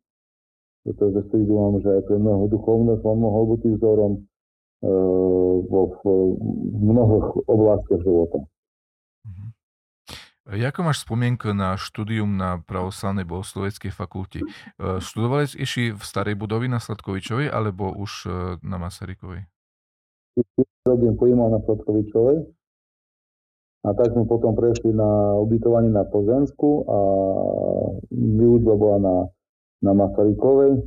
pretože 0.84 1.18
si 1.32 1.34
uvedomujem, 1.40 1.80
že 1.80 1.88
aj 1.96 2.02
pre 2.04 2.16
mnoho 2.20 2.44
duchovných 2.52 3.00
on 3.08 3.18
mohol 3.18 3.44
byť 3.56 3.62
vzorom 3.80 4.12
e, 4.12 4.20
vo 5.64 5.82
v 6.04 6.80
mnohých 6.92 7.28
oblastiach 7.48 8.04
života. 8.04 8.38
Jako 10.44 10.84
máš 10.84 11.08
spomienku 11.08 11.56
na 11.56 11.80
štúdium 11.80 12.36
na 12.36 12.60
pravoslavnej 12.60 13.24
bohosloveckej 13.24 13.88
fakulte? 13.88 14.44
E, 14.44 14.46
študovali 15.00 15.48
ešte 15.56 15.96
v 15.96 16.02
starej 16.04 16.36
budovi 16.36 16.68
na 16.68 16.84
Sladkovičovej 16.84 17.48
alebo 17.48 17.88
už 17.96 18.28
e, 18.28 18.30
na 18.60 18.76
Masarykovej? 18.76 19.48
Robím 20.84 21.14
pojímal 21.16 21.48
na 21.54 21.60
Sladkovičovej 21.62 22.44
a 23.84 23.88
tak 23.94 24.16
sme 24.16 24.24
potom 24.28 24.56
prešli 24.56 24.92
na 24.92 25.38
ubytovanie 25.38 25.92
na 25.92 26.04
Pozemsku 26.08 26.68
a 26.88 26.98
výučba 28.12 28.74
bola 28.74 28.98
na 29.00 29.16
na 29.84 29.92
Masarykovej. 29.92 30.80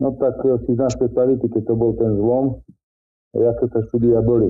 No 0.00 0.16
tak 0.16 0.40
si 0.64 0.72
znáš 0.72 0.96
predstaviť, 0.96 1.44
keď 1.44 1.62
to 1.68 1.74
bol 1.76 1.92
ten 1.92 2.16
zlom, 2.16 2.64
aké 3.36 3.68
to 3.68 3.84
štúdia 3.92 4.24
boli. 4.24 4.48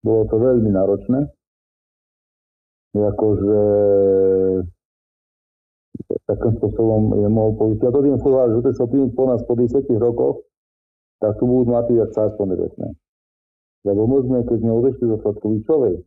Bolo 0.00 0.24
to 0.32 0.40
veľmi 0.40 0.72
náročné. 0.72 1.28
Jakože 2.96 3.60
takým 6.24 6.52
spôsobom 6.56 7.20
je 7.20 7.28
mohol 7.28 7.52
povedať. 7.60 7.84
Ja 7.84 7.92
to 7.92 8.00
tým 8.00 8.16
že 8.16 8.76
to 8.80 8.86
tým 8.88 9.12
po 9.12 9.24
nás 9.28 9.44
po 9.44 9.52
10 9.52 9.84
rokoch, 10.00 10.48
tak 11.20 11.36
tu 11.36 11.44
budú 11.44 11.68
mať 11.68 11.92
jak 11.92 12.10
cárstvo 12.16 12.48
nebesné. 12.48 12.96
Lebo 13.92 14.24
sme, 14.24 14.44
keď 14.44 14.58
sme 14.60 14.72
odešli 14.72 15.04
do 15.08 15.16
Sladkovičovej 15.22 15.94
e, 15.96 16.02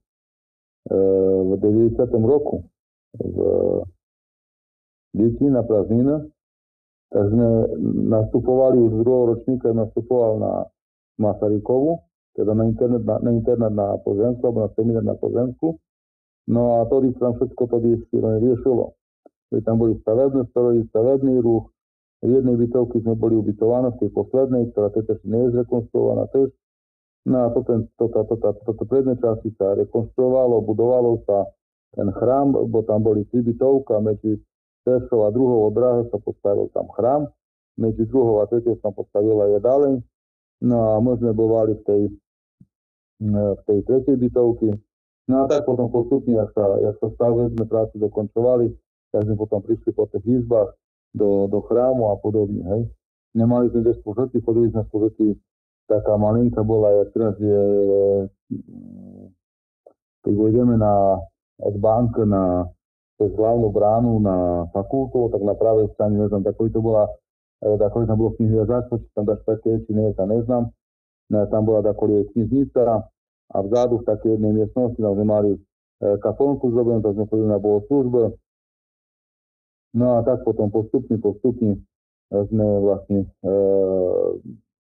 v 1.48 1.52
90. 1.58 1.98
roku 2.26 2.66
v 3.18 3.38
deti 5.12 5.48
na 5.48 5.62
prázdnina, 5.64 6.24
tak 7.12 7.28
sme 7.28 7.48
nastupovali 8.08 8.80
už 8.80 8.92
z 8.96 9.00
druhého 9.04 9.26
ročníka, 9.36 9.76
nastupoval 9.76 10.40
na 10.40 10.54
Masarykovu, 11.20 12.00
teda 12.40 12.56
na 12.56 12.64
internet 12.72 13.04
na, 13.04 13.20
na, 13.20 13.32
internet 13.36 13.74
na 13.76 14.00
Pozemsku, 14.00 14.40
alebo 14.48 14.64
na 14.64 14.72
seminár 14.80 15.04
na 15.04 15.16
Pozemsku. 15.20 15.76
No 16.48 16.80
a 16.80 16.88
to 16.88 17.04
tam 17.20 17.36
všetko 17.36 17.64
to 17.68 17.78
riešilo. 18.40 18.96
Tam 19.68 19.76
boli 19.76 20.00
stavebné 20.00 20.48
stroje, 20.56 20.88
stavebný 20.96 21.44
ruch, 21.44 21.68
v 22.22 22.38
jednej 22.38 22.54
bytovky 22.54 23.02
sme 23.02 23.18
boli 23.18 23.34
ubytovaní, 23.34 23.98
v 23.98 24.06
tej 24.06 24.12
poslednej, 24.14 24.70
ktorá 24.72 24.94
teda 24.94 25.18
nie 25.26 25.42
je 25.50 25.54
zrekonstruovaná 25.58 26.30
tiež. 26.30 26.54
No 27.26 27.46
a 27.46 27.48
to, 27.54 27.62
ten, 27.64 27.86
to, 28.02 28.10
to, 28.10 28.22
to, 28.26 28.36
to, 28.38 28.50
to, 28.66 28.72
to 28.74 28.84
predné 28.90 29.14
časti 29.22 29.54
sa 29.58 29.78
rekonstruovalo, 29.78 30.66
budovalo 30.66 31.22
sa 31.30 31.46
ten 31.94 32.10
chrám, 32.18 32.56
bo 32.56 32.82
tam 32.82 33.06
boli 33.06 33.28
tri 33.30 33.46
bytovka 33.46 34.02
medzi 34.02 34.42
Prvou 34.82 35.30
a 35.30 35.30
druhou 35.30 35.70
odráhe 35.70 36.10
sa 36.10 36.18
postavil 36.18 36.66
tam 36.74 36.90
chrám, 36.98 37.30
medzi 37.78 38.02
druhou 38.10 38.42
a 38.42 38.50
tretou 38.50 38.74
sa 38.82 38.90
postavila 38.90 39.46
jedáleň, 39.54 40.02
no 40.66 40.78
a 40.82 40.98
my 40.98 41.22
sme 41.22 41.38
bovali 41.38 41.78
v 41.78 41.84
tej, 41.86 42.02
v 43.30 43.62
tej 43.70 43.80
tretej 43.86 44.18
bytovky. 44.18 44.74
No 45.30 45.46
a 45.46 45.48
tak 45.48 45.70
potom 45.70 45.94
postupne, 45.94 46.34
jak 46.34 46.50
sa, 46.58 46.66
jak 46.82 46.98
sa 46.98 47.14
stavebné 47.14 47.62
práce 47.70 47.94
dokončovali, 47.94 48.74
tak 49.14 49.30
sme 49.30 49.38
potom 49.38 49.62
prišli 49.62 49.94
po 49.94 50.10
tých 50.10 50.42
izbách 50.42 50.74
do, 51.14 51.46
do 51.46 51.62
chrámu 51.70 52.10
a 52.10 52.18
podobne, 52.18 52.66
hej. 52.66 52.82
Nemali 53.38 53.70
sme 53.70 53.86
kde 53.86 54.02
služety, 54.02 54.42
chodili 54.42 54.74
sme 54.74 54.82
služety, 54.90 55.38
taká 55.92 56.16
malinka 56.16 56.64
bola, 56.64 57.04
jak 57.04 57.08
teraz 57.12 57.36
je, 57.36 57.64
keď 60.24 60.34
ideme 60.48 60.80
na, 60.80 61.20
od 61.60 61.76
bank 61.76 62.16
na, 62.24 62.72
cez 63.22 63.36
hlavnú 63.36 63.70
bránu 63.70 64.18
na 64.24 64.66
fakultu, 64.72 65.30
tak 65.30 65.44
na 65.44 65.54
pravej 65.54 65.92
strane, 65.94 66.18
neznám, 66.18 66.48
takový 66.48 66.74
to 66.74 66.82
bola, 66.82 67.06
e, 67.62 67.78
takový 67.78 68.08
tam 68.08 68.18
bolo 68.18 68.32
knižniazáctvo, 68.40 68.96
či 68.98 69.08
tam 69.14 69.26
dáš 69.30 69.42
také, 69.46 69.78
či 69.86 69.92
nie, 69.94 70.10
to 70.18 70.26
neznám. 70.26 70.74
No, 71.30 71.38
tam 71.48 71.62
bola 71.70 71.86
takový 71.86 72.26
knižnica 72.34 72.82
a 73.52 73.58
vzadu 73.62 74.02
v 74.02 74.08
takej 74.08 74.32
jednej 74.36 74.52
miestnosti 74.64 74.98
tam 74.98 75.14
sme 75.14 75.26
mali 75.28 75.52
e, 75.54 75.60
kaplnku 76.18 76.72
zrobenú, 76.74 77.06
tak 77.06 77.14
sme 77.14 77.30
chodili 77.30 77.50
na 77.52 77.62
bohoslúžbe. 77.62 78.24
No 79.92 80.18
a 80.18 80.26
tak 80.26 80.42
potom 80.48 80.72
postupne, 80.72 81.20
postupne 81.22 81.84
sme 82.32 82.68
vlastne 82.80 83.28
e, 83.44 83.54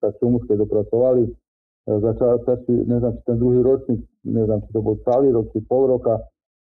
tak 0.06 0.22
čomu 0.22 0.38
ste 0.46 0.54
dopracovali. 0.54 1.24
E, 1.26 1.32
začal, 1.90 2.46
neznám, 2.70 3.18
či 3.18 3.22
ten 3.26 3.38
druhý 3.42 3.60
ročník, 3.66 4.02
neznám, 4.22 4.62
či 4.66 4.70
to 4.70 4.80
bol 4.86 4.96
celý 5.02 5.34
rok, 5.34 5.50
či 5.50 5.66
pol 5.66 5.90
roka, 5.90 6.22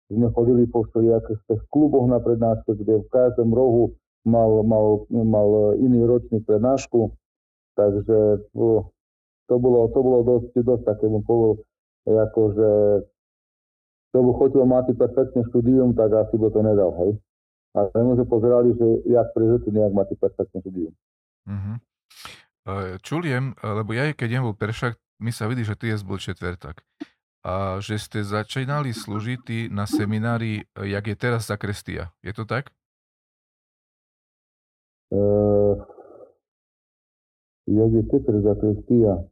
sme 0.06 0.30
chodili 0.30 0.70
po 0.70 0.86
všelijakých 0.86 1.42
kluboch 1.74 2.06
na 2.06 2.22
prednáške, 2.22 2.78
kde 2.78 3.02
v 3.02 3.08
každom 3.10 3.50
rohu 3.50 3.98
mal, 4.22 4.62
mal, 4.62 5.08
mal 5.10 5.74
iný 5.80 6.06
ročník 6.06 6.46
prednášku, 6.46 7.10
takže 7.74 8.46
to 9.48 9.54
bolo, 9.58 9.80
to 9.90 10.00
bolo 10.00 10.18
dosť, 10.22 10.54
dosť 10.60 10.82
také, 10.86 11.04
bym 11.08 11.24
povedal, 11.24 11.64
akože 12.04 12.70
to 14.14 14.18
by 14.22 14.30
chodil 14.38 14.62
mať 14.62 14.94
perfektné 14.94 15.42
štúdium, 15.50 15.90
tak 15.98 16.14
asi 16.14 16.38
by 16.38 16.48
to 16.52 16.60
nedal, 16.62 16.94
hej. 17.02 17.18
Ale 17.74 17.90
my 17.98 18.14
sme 18.14 18.26
pozerali, 18.30 18.70
že 18.78 19.10
jak 19.10 19.34
prežiť 19.34 19.66
nejak 19.74 19.92
máte 19.92 20.14
perfektné 20.14 20.62
štúdium. 20.62 20.94
Uh-huh. 21.50 21.76
Čuliem, 23.04 23.52
lebo 23.60 23.92
ja 23.92 24.08
keď 24.16 24.28
jem 24.40 24.44
bol 24.48 24.56
peršak, 24.56 24.96
mi 25.20 25.30
sa 25.30 25.44
vidí, 25.46 25.68
že 25.68 25.76
ty 25.76 25.92
je 25.92 26.00
bol 26.00 26.16
četvrtak 26.16 26.80
a 27.44 27.76
že 27.84 28.00
ste 28.00 28.24
začínali 28.24 28.96
slúžiť 28.96 29.68
na 29.68 29.84
seminári, 29.84 30.64
jak 30.72 31.04
je 31.04 31.16
teraz 31.16 31.52
zakrestia. 31.52 32.08
Je 32.24 32.32
to 32.32 32.48
tak? 32.48 32.72
Uh, 35.12 35.76
jak 37.68 37.90
je 37.92 38.02
teraz 38.08 38.42
zakrestia? 38.48 39.28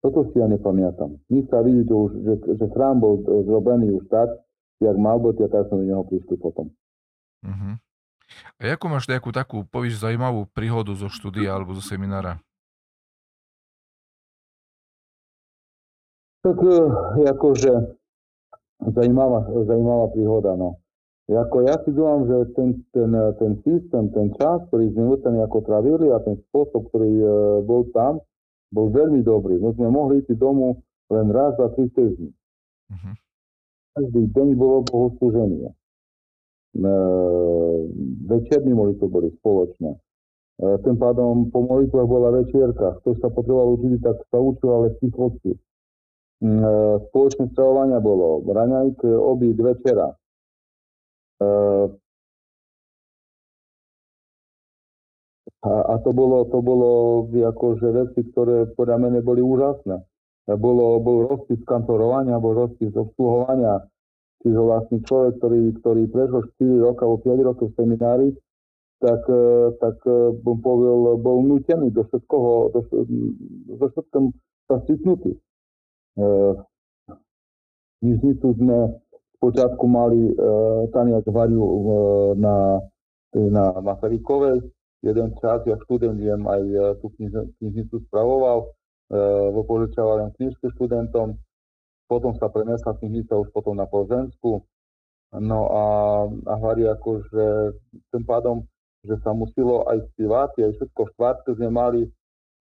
Toto 0.00 0.30
si 0.32 0.38
ja 0.40 0.48
nepamätám. 0.48 1.18
My 1.28 1.44
sa 1.50 1.60
vidíte 1.60 1.92
už, 1.92 2.10
že, 2.24 2.34
že 2.56 2.66
chrám 2.72 3.02
bol 3.04 3.20
zrobený 3.20 4.00
už 4.00 4.08
tak, 4.08 4.32
jak 4.80 4.96
mal 4.96 5.20
byť, 5.20 5.36
a 5.44 5.48
tak 5.52 5.68
sme 5.68 5.84
do 5.84 5.92
neho 5.92 6.06
prišli 6.08 6.40
potom. 6.40 6.72
Uh-huh. 7.44 7.76
A 8.60 8.74
ako 8.76 8.86
máš 8.92 9.08
nejakú 9.10 9.30
takú, 9.34 9.66
povíš, 9.66 10.00
zaujímavú 10.00 10.46
príhodu 10.52 10.92
zo 10.94 11.08
štúdia 11.10 11.50
alebo 11.54 11.74
zo 11.74 11.82
seminára? 11.82 12.38
Tak 16.40 16.56
akože 17.20 17.72
zajímavá, 18.96 19.44
zajímavá 19.68 20.06
príhoda, 20.08 20.56
no. 20.56 20.80
Jako 21.30 21.56
ja 21.62 21.78
si 21.86 21.94
dúfam, 21.94 22.26
že 22.26 22.36
ten, 22.58 22.68
ten, 22.90 23.14
ten 23.38 23.52
systém, 23.62 24.10
ten 24.10 24.34
čas, 24.34 24.66
ktorý 24.66 24.90
sme 24.90 25.14
tam 25.22 25.38
ako 25.38 25.62
travili 25.62 26.10
a 26.10 26.18
ten 26.26 26.34
spôsob, 26.50 26.90
ktorý 26.90 27.12
uh, 27.22 27.30
bol 27.62 27.86
tam, 27.94 28.18
bol 28.74 28.90
veľmi 28.90 29.22
dobrý. 29.22 29.62
My 29.62 29.70
sme 29.78 29.94
mohli 29.94 30.26
ísť 30.26 30.34
domu 30.34 30.82
len 31.06 31.30
raz 31.30 31.54
za 31.54 31.70
tri 31.78 31.86
týždne. 31.94 32.34
Uh-huh. 32.90 33.14
Každý 33.94 34.26
deň 34.26 34.48
bolo 34.58 34.82
bohoslúženie. 34.90 35.70
Uh, 36.70 37.90
večerní 38.30 38.70
molitby 38.74 39.06
boli 39.10 39.28
spoločné. 39.42 39.90
Uh, 40.62 40.78
tým 40.86 40.96
pádom 40.96 41.50
po 41.50 41.66
molitvách 41.66 42.06
bola 42.06 42.30
večierka. 42.30 43.02
Kto 43.02 43.18
sa 43.18 43.28
potreboval 43.28 43.74
učiť, 43.74 43.98
tak 43.98 44.16
sa 44.30 44.38
učil, 44.38 44.70
ale 44.70 44.86
v 44.94 44.98
tichosti. 45.02 45.52
E, 46.40 46.48
spoločné 47.12 47.52
stravovania 47.52 48.00
bolo 48.00 48.40
raňajk, 48.40 49.04
obід, 49.04 49.60
večera. 49.60 50.08
E, 51.36 51.48
a, 55.60 55.72
a 55.92 55.94
to 56.00 56.16
bolo, 56.16 56.48
to 56.48 56.64
bolo 56.64 56.88
akože 57.28 57.88
veci, 57.92 58.20
ktoré 58.32 58.72
podľa 58.72 58.96
mňa 59.04 59.20
boli 59.20 59.44
úžasné. 59.44 60.00
E, 60.00 60.04
bolo, 60.56 60.96
bol 61.04 61.28
rozpis 61.28 61.60
kantorovania, 61.68 62.40
bol 62.40 62.56
rozpis 62.56 62.96
obsluhovania. 62.96 63.84
Čiže 64.40 64.56
vlastne 64.56 64.98
človek, 65.04 65.36
ktorý, 65.36 65.60
ktorý 65.84 66.02
prešiel 66.08 66.42
4 66.56 66.86
roka 66.86 67.04
alebo 67.04 67.18
5 67.20 67.48
rokov 67.48 67.66
v 67.70 67.76
seminári, 67.76 68.28
tak, 69.00 69.20
e, 69.28 69.44
tak 69.80 69.96
e, 70.08 70.32
bom 70.40 70.56
povedal, 70.60 71.20
bol 71.20 71.44
nutený 71.44 71.92
do 71.92 72.04
všetkoho, 72.08 72.52
do, 72.72 72.80
do 73.76 73.86
všetkom 73.92 74.24
sa 74.68 74.80
stretnutý. 74.84 75.36
E, 75.36 76.24
Nižnicu 78.00 78.56
sme 78.56 78.96
počiatku 79.40 79.84
mali 79.88 80.32
e, 80.32 80.34
taniac 80.92 81.24
variu 81.28 81.64
e, 81.64 81.76
na, 82.36 82.80
na 83.36 83.64
Masarykovej. 83.80 84.60
Jeden 85.00 85.32
čas, 85.40 85.64
ja 85.64 85.80
študent, 85.88 86.20
viem, 86.20 86.44
aj 86.44 86.62
e, 86.64 86.80
tú 87.00 87.08
knižnicu 87.16 88.04
spravoval, 88.08 88.68
e, 89.12 89.64
požičával 89.64 90.28
len 90.28 90.30
knižky 90.36 90.68
študentom. 90.76 91.40
Potom 92.10 92.34
sa 92.34 92.50
prenesla 92.50 92.98
knižnica 92.98 93.38
už 93.38 93.54
potom 93.54 93.78
na 93.78 93.86
Plzensku. 93.86 94.66
No 95.30 95.60
a, 95.70 95.84
a 96.26 96.52
hovorí 96.58 96.90
akože 96.90 97.78
tým 98.10 98.24
pádom, 98.26 98.66
že 99.06 99.14
sa 99.22 99.30
muselo 99.30 99.86
aj 99.86 100.02
spívať, 100.12 100.58
aj 100.58 100.72
všetko 100.74 101.00
v 101.06 101.12
štvrtku 101.14 101.50
sme 101.54 101.68
mali, 101.70 102.00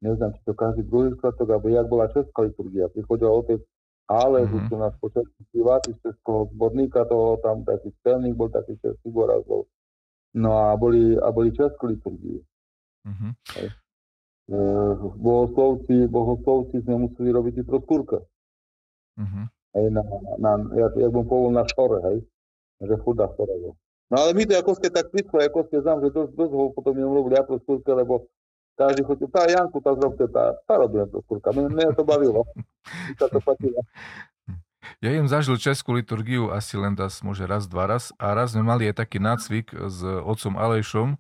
neviem, 0.06 0.30
či 0.38 0.42
to 0.46 0.54
každý 0.54 0.86
druhý 0.86 1.18
štvrtok, 1.18 1.50
alebo 1.50 1.68
jak 1.74 1.88
bola 1.90 2.14
česká 2.14 2.46
liturgia. 2.46 2.94
Prichodil 2.94 3.34
otec 3.34 3.66
ale 4.10 4.50
mm-hmm. 4.50 4.74
nás 4.74 4.94
počasí 4.98 5.30
spívať 5.54 5.94
z 5.94 5.98
českého 6.02 6.50
zborníka 6.58 7.06
toho, 7.06 7.38
tam 7.46 7.62
taký 7.62 7.94
spelník 8.02 8.34
bol, 8.34 8.50
taký 8.50 8.74
český 8.82 9.14
boraz 9.14 9.46
bol. 9.46 9.70
No 10.34 10.58
a 10.58 10.74
boli, 10.74 11.14
a 11.14 11.30
boli 11.30 11.54
české 11.54 11.94
liturgie. 11.94 12.42
Mm-hmm. 13.06 13.32
E, 14.50 14.58
bohoslovci, 15.14 16.10
bohoslovci 16.10 16.82
sme 16.82 17.06
museli 17.06 17.30
robiť 17.30 17.62
i 17.62 17.64
proskúrka. 17.70 18.26
Mm-hmm. 19.20 19.46
Hej, 19.76 19.86
na, 19.94 20.02
na, 20.40 20.52
jak, 20.80 20.92
jak 20.98 21.12
bom 21.12 21.28
povedal, 21.28 21.52
na 21.62 21.64
šore, 21.68 22.00
hej 22.10 22.20
že 22.80 22.96
chudá 23.04 23.28
chorého. 23.36 23.76
No 24.10 24.16
ale 24.26 24.34
my 24.34 24.44
to 24.48 24.58
ako 24.58 24.74
ste 24.80 24.90
tak 24.90 25.12
prišli, 25.14 25.46
ako 25.46 25.70
ste 25.70 25.84
znam, 25.86 26.02
že 26.02 26.10
dosť, 26.10 26.32
dosť 26.34 26.54
ho 26.56 26.66
potom 26.74 26.96
im 26.98 27.12
robili 27.14 27.38
ja 27.38 27.44
proskúrke, 27.46 27.92
lebo 27.94 28.26
každý 28.74 29.04
chodil, 29.04 29.28
tá 29.28 29.44
Janku, 29.46 29.84
tá 29.84 29.92
zrobte, 29.94 30.26
tá, 30.32 30.56
tá 30.66 30.74
robíme 30.80 31.06
proskúrka. 31.12 31.52
Mne, 31.52 31.76
mne 31.76 31.94
to 31.94 32.08
bavilo. 32.08 32.48
Sa 33.20 33.28
to 33.28 33.44
patilo. 33.44 33.84
Ja 35.04 35.12
im 35.12 35.28
zažil 35.28 35.60
českú 35.60 35.94
liturgiu 35.94 36.50
asi 36.50 36.80
len 36.80 36.96
das, 36.96 37.20
môže 37.22 37.44
raz, 37.44 37.68
dva 37.68 37.86
raz. 37.86 38.16
A 38.16 38.32
raz 38.32 38.56
sme 38.56 38.64
mali 38.64 38.88
aj 38.90 39.04
taký 39.04 39.20
nácvik 39.20 39.76
s 39.76 40.02
otcom 40.02 40.56
Alejšom. 40.56 41.14
E, 41.14 41.18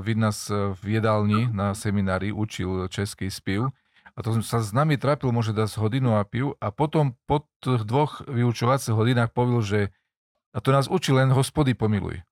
Vid 0.00 0.16
nás 0.16 0.48
v 0.48 0.82
jedálni 0.96 1.50
na 1.50 1.74
seminári 1.74 2.30
učil 2.30 2.88
český 2.88 3.28
spiv. 3.28 3.74
A 4.14 4.18
to 4.20 4.38
sa 4.42 4.62
s 4.62 4.70
nami 4.74 4.98
trápil 4.98 5.30
možno 5.30 5.54
dať 5.54 5.78
hodinu 5.78 6.18
a 6.18 6.26
piv. 6.26 6.58
A 6.58 6.70
potom 6.74 7.18
po 7.24 7.46
dvoch 7.62 8.24
vyučovacích 8.26 8.94
hodinách 8.94 9.30
povedal, 9.34 9.62
že 9.62 9.80
a 10.50 10.58
to 10.58 10.74
nás 10.74 10.90
učí 10.90 11.14
len 11.14 11.30
hospody 11.30 11.78
pomiluj. 11.78 12.26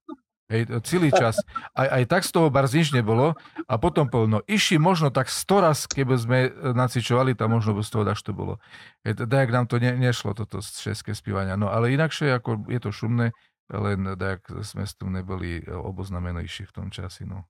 Hej, 0.48 0.80
celý 0.80 1.12
čas. 1.12 1.36
Aj, 1.76 1.92
aj 1.92 2.04
tak 2.08 2.24
z 2.24 2.32
toho 2.32 2.48
bar 2.48 2.64
nič 2.64 2.88
nebolo. 2.96 3.36
A 3.68 3.76
potom 3.76 4.08
povedal, 4.08 4.40
no 4.40 4.40
iši 4.48 4.80
možno 4.80 5.12
tak 5.12 5.28
sto 5.28 5.60
raz, 5.60 5.84
keby 5.84 6.14
sme 6.16 6.38
nacičovali, 6.72 7.36
tam 7.36 7.60
možno 7.60 7.76
z 7.84 7.90
toho 7.92 8.04
daž 8.08 8.24
to 8.24 8.32
bolo. 8.32 8.56
Hej, 9.04 9.28
tak 9.28 9.52
nám 9.52 9.68
to 9.68 9.76
ne, 9.76 9.92
nešlo, 9.92 10.32
toto 10.32 10.64
české 10.64 11.12
spívania. 11.12 11.60
No 11.60 11.68
ale 11.68 11.92
inakšie, 11.92 12.32
ako 12.32 12.64
je 12.64 12.80
to 12.80 12.90
šumné, 12.90 13.36
len 13.68 14.00
tak 14.16 14.48
sme 14.64 14.88
s 14.88 14.96
tým 14.96 15.12
neboli 15.12 15.60
oboznamenejší 15.68 16.64
v 16.64 16.72
tom 16.72 16.88
časi. 16.88 17.28
No. 17.28 17.44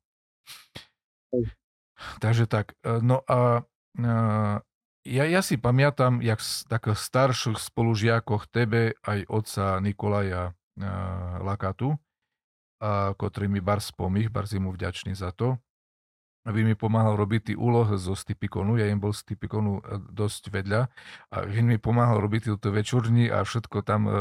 Takže 2.18 2.50
tak. 2.50 2.74
E, 2.82 2.98
no 2.98 3.22
a 3.30 3.62
ja, 5.08 5.24
ja 5.24 5.40
si 5.40 5.56
pamätám, 5.56 6.20
jak 6.20 6.42
tak 6.68 6.92
starších 6.92 7.56
spolužiakoch 7.56 8.50
tebe 8.52 8.98
aj 9.06 9.24
otca 9.30 9.80
Nikolaja 9.80 10.52
Lakatu, 11.40 11.96
ktorý 13.18 13.46
mi 13.50 13.58
bar 13.58 13.80
spomích, 13.82 14.30
bar 14.30 14.46
mu 14.60 14.70
vďačný 14.74 15.16
za 15.16 15.32
to. 15.32 15.58
Aby 16.48 16.64
mi 16.64 16.72
pomáhal 16.72 17.20
robiť 17.20 17.52
tí 17.52 17.54
úloh 17.54 17.84
zo 18.00 18.16
Stipikonu, 18.16 18.80
ja 18.80 18.88
im 18.88 18.96
bol 18.96 19.12
z 19.12 19.20
Stipikonu 19.20 19.84
e, 19.84 20.00
dosť 20.08 20.48
vedľa 20.48 20.88
a 21.28 21.36
on 21.44 21.66
mi 21.68 21.76
pomáhal 21.76 22.24
robiť 22.24 22.48
tieto 22.48 22.72
večurni 22.72 23.28
a 23.28 23.44
všetko 23.44 23.84
tam 23.84 24.08
e, 24.08 24.10
e, 24.10 24.16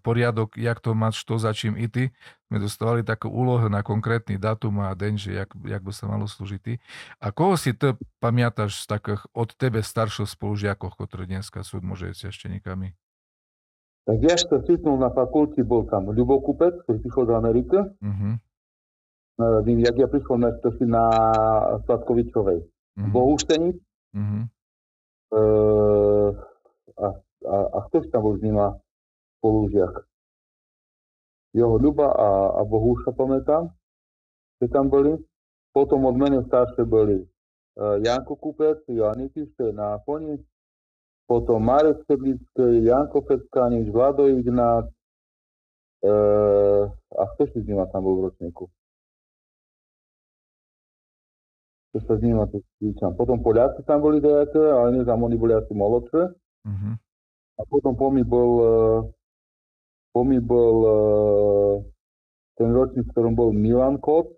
poriadok, 0.00 0.56
jak 0.56 0.80
to 0.80 0.96
mať, 0.96 1.28
čo 1.28 1.36
za 1.36 1.52
čím 1.52 1.76
ity. 1.76 2.08
Sme 2.48 2.64
dostávali 2.64 3.04
takú 3.04 3.28
úlohu 3.28 3.68
na 3.68 3.84
konkrétny 3.84 4.40
datum 4.40 4.80
a 4.80 4.96
deň, 4.96 5.12
že 5.20 5.30
jak, 5.36 5.52
jak 5.52 5.84
by 5.84 5.92
sa 5.92 6.08
malo 6.08 6.24
slúžiť. 6.24 6.80
A 7.20 7.28
koho 7.36 7.60
si 7.60 7.76
ty 7.76 7.92
pamiataš 8.24 8.88
z 8.88 8.96
takých 8.96 9.28
od 9.36 9.52
tebe 9.52 9.84
starších 9.84 10.32
spolužiakov, 10.32 10.96
ktorí 10.96 11.28
dneska 11.28 11.60
sú, 11.60 11.84
môže 11.84 12.08
ešte 12.16 12.48
niekami? 12.48 12.96
Tak 14.08 14.24
ja 14.24 14.40
stretnul 14.40 14.96
na 14.96 15.12
fakulte, 15.12 15.60
bol 15.60 15.84
tam 15.84 16.08
Ľubo 16.08 16.40
Kupec, 16.40 16.80
ktorý 16.88 16.96
prišiel 17.04 17.24
do 17.28 17.34
Ameriky. 17.36 17.76
Uh-huh. 17.76 18.40
Jak 19.38 19.96
ja 19.98 20.10
prišiel 20.10 20.36
na, 20.38 20.50
na 20.90 21.04
Sladkovičovej. 21.86 22.58
Uh-huh. 22.58 23.10
Bohuštenic. 23.14 23.78
Uh-huh. 24.10 24.42
E, 25.30 25.40
a, 26.98 27.06
a, 27.46 27.56
a 27.70 27.78
kto 27.86 28.02
tam 28.10 28.22
bol 28.26 28.34
s 28.34 28.42
nima 28.42 28.74
spolužiak? 29.38 29.94
Jeho 31.54 31.78
Ľuba 31.78 32.10
a, 32.10 32.28
a 32.58 32.60
Bohuša, 32.66 33.14
pamätám, 33.14 33.70
že 34.58 34.66
tam 34.74 34.90
boli. 34.90 35.16
Potom 35.70 36.02
od 36.10 36.16
mene 36.18 36.42
staršie 36.50 36.82
boli 36.82 37.22
uh, 37.22 37.96
Janko 38.02 38.34
Kupec, 38.34 38.82
Joanitis, 38.90 39.46
to 39.54 39.70
je 39.70 39.72
na 39.72 40.00
koni, 40.02 40.40
potom 41.28 41.60
Marek 41.60 42.02
Sedlický, 42.08 42.88
Janko 42.88 43.20
Peckánič, 43.20 43.92
Vlado 43.92 44.24
Ignác, 44.32 44.88
e, 46.00 46.12
a 46.88 47.22
kto 47.36 47.52
si 47.52 47.60
s 47.60 47.68
nima 47.68 47.84
tam 47.92 48.08
bol 48.08 48.16
v 48.16 48.32
ročníku? 48.32 48.64
Kto 51.88 51.98
sa 52.04 52.14
s 52.16 52.22
nima 52.22 52.44
to 52.48 52.60
stíčam. 52.76 53.16
Potom 53.16 53.40
Poliaci 53.40 53.80
tam 53.88 54.04
boli 54.04 54.20
dejaté, 54.20 54.60
ale 54.60 55.00
neznám, 55.00 55.24
oni 55.24 55.36
boli 55.40 55.56
asi 55.56 55.72
molodšie. 55.72 56.36
Mm-hmm. 56.68 56.94
A 57.58 57.60
potom 57.66 57.96
po 57.96 58.12
mi 58.12 58.22
bol, 58.22 58.50
e, 58.60 58.72
po 60.12 60.20
mi 60.22 60.38
bol 60.38 60.76
e, 60.84 60.96
ten 62.60 62.68
ročník, 62.70 63.08
v 63.08 63.12
ktorom 63.16 63.32
bol 63.32 63.50
Milan 63.56 63.96
Kot. 63.96 64.36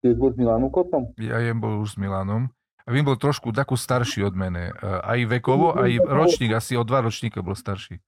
Tiež 0.00 0.16
bol 0.16 0.32
s 0.32 0.36
Milanom 0.40 0.72
Kotom? 0.72 1.12
Ja 1.20 1.44
jem 1.44 1.60
bol 1.60 1.84
už 1.84 1.94
s 1.94 1.96
Milanom. 2.00 2.48
A 2.88 2.88
vím 2.88 3.04
bol 3.04 3.20
trošku 3.20 3.52
takú 3.52 3.76
starší 3.76 4.24
od 4.24 4.32
mene. 4.32 4.72
Aj 4.80 5.20
vekovo, 5.28 5.76
aj 5.76 6.00
ročník, 6.08 6.56
asi 6.56 6.72
o 6.74 6.82
dva 6.82 7.04
ročníka 7.04 7.44
bol 7.44 7.52
starší. 7.52 8.00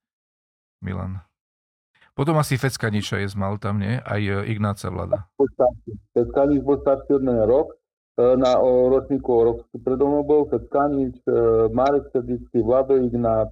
Milan. 0.81 1.21
Potom 2.17 2.37
asi 2.41 2.57
Feckaniča 2.57 3.21
je 3.21 3.29
zmal 3.29 3.61
tam, 3.61 3.81
nie? 3.81 4.01
Aj 4.01 4.21
e, 4.21 4.45
Ignáca 4.49 4.89
Vlada. 4.89 5.29
Feckanič 6.17 6.61
bol 6.65 6.81
starší 6.81 7.13
od 7.17 7.23
mene 7.25 7.45
rok. 7.45 7.77
E, 8.19 8.37
na 8.37 8.61
o 8.61 8.89
ročníku 8.89 9.33
o 9.33 9.45
rok 9.45 9.59
predo 9.85 10.09
mnou 10.09 10.25
bol 10.25 10.49
Feckanič, 10.51 11.17
e, 11.25 11.69
Marek 11.73 12.11
Sedický, 12.13 12.61
Vlado 12.61 12.97
Ignác. 12.97 13.49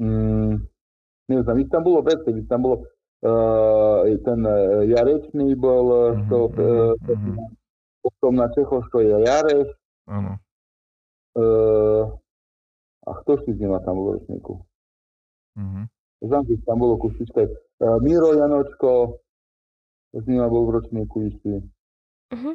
Mm, 0.00 0.66
neviem, 1.28 1.58
ich 1.60 1.70
tam 1.70 1.84
bolo 1.84 2.02
viacej, 2.02 2.32
ich 2.40 2.48
tam 2.48 2.64
bolo 2.64 2.76
uh, 3.22 4.08
ten 4.24 4.40
Jarečný 4.88 5.52
bol, 5.52 6.16
mm-hmm, 6.16 6.28
to, 6.32 6.38
mm-hmm. 6.48 7.36
potom 8.00 8.32
na 8.40 8.48
Čechoško 8.56 9.04
je 9.04 9.16
Jareš, 9.20 9.68
Áno. 10.10 10.38
Uh, 11.32 12.04
a 13.06 13.10
kto 13.22 13.40
si 13.42 13.54
s 13.54 13.58
nima 13.58 13.80
tam 13.86 13.96
bol 13.96 14.06
v 14.12 14.12
ročníku? 14.18 14.54
Znam, 16.22 16.42
že 16.46 16.62
tam 16.66 16.78
bolo 16.78 17.00
kusička. 17.00 17.48
Uh, 17.82 17.98
Miro 18.02 18.34
Janočko, 18.34 19.18
s 20.12 20.24
nima 20.26 20.46
bol 20.50 20.68
v 20.68 20.74
ročníku 20.78 21.16
istý. 21.30 21.62
Uh-huh. 22.32 22.54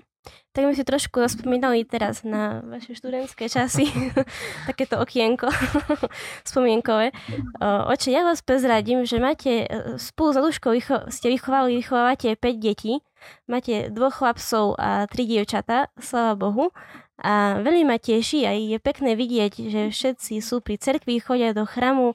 Tak 0.52 0.66
my 0.66 0.74
si 0.74 0.82
trošku 0.82 1.22
zaspomínali 1.22 1.86
teraz 1.86 2.26
na 2.26 2.66
vaše 2.66 2.98
študentské 2.98 3.46
časy, 3.46 3.88
takéto 4.70 4.98
okienko 4.98 5.48
spomienkové. 6.50 7.14
Oče, 7.62 8.10
ja 8.10 8.26
vás 8.26 8.42
prezradím, 8.42 9.06
že 9.06 9.22
máte 9.22 9.64
e, 9.64 9.68
spolu 10.02 10.34
s 10.34 10.38
Aduškou 10.42 10.72
vycho- 10.74 11.06
ste 11.14 11.30
vychovali, 11.30 11.78
vychovávate 11.78 12.34
5 12.34 12.58
detí, 12.58 13.06
máte 13.46 13.94
dvoch 13.94 14.18
chlapcov 14.18 14.74
a 14.82 15.06
tri 15.06 15.30
dievčata, 15.30 15.94
sláva 16.02 16.34
Bohu. 16.34 16.74
A 17.18 17.62
veľmi 17.66 17.90
ma 17.90 17.98
teší 17.98 18.46
a 18.46 18.54
je 18.54 18.78
pekné 18.78 19.18
vidieť, 19.18 19.54
že 19.74 19.82
všetci 19.90 20.38
sú 20.38 20.62
pri 20.62 20.78
cerkvi, 20.78 21.18
chodia 21.18 21.50
do 21.50 21.66
chramu, 21.66 22.14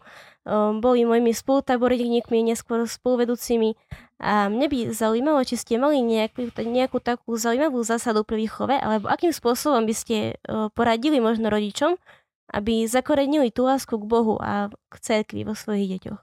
boli 0.83 1.07
mojimi 1.07 1.31
spolutaborníkmi, 1.31 2.43
neskôr 2.43 2.83
spoluvedúcimi. 2.87 3.79
A 4.23 4.47
mne 4.47 4.71
by 4.71 4.95
zaujímalo, 4.95 5.43
či 5.43 5.59
ste 5.59 5.83
mali 5.83 5.99
nejakú, 5.99 6.55
nejakú 6.55 7.03
takú 7.03 7.35
zaujímavú 7.35 7.83
zásadu 7.83 8.23
pri 8.23 8.47
výchove, 8.47 8.79
alebo 8.79 9.11
akým 9.11 9.35
spôsobom 9.35 9.83
by 9.83 9.95
ste 9.99 10.39
poradili 10.79 11.19
možno 11.19 11.51
rodičom, 11.51 11.99
aby 12.55 12.87
zakorenili 12.87 13.51
tú 13.51 13.67
lásku 13.67 13.91
k 13.91 14.05
Bohu 14.07 14.39
a 14.39 14.71
k 14.71 14.95
cerkvi 15.03 15.43
vo 15.43 15.59
svojich 15.59 15.99
deťoch. 15.99 16.21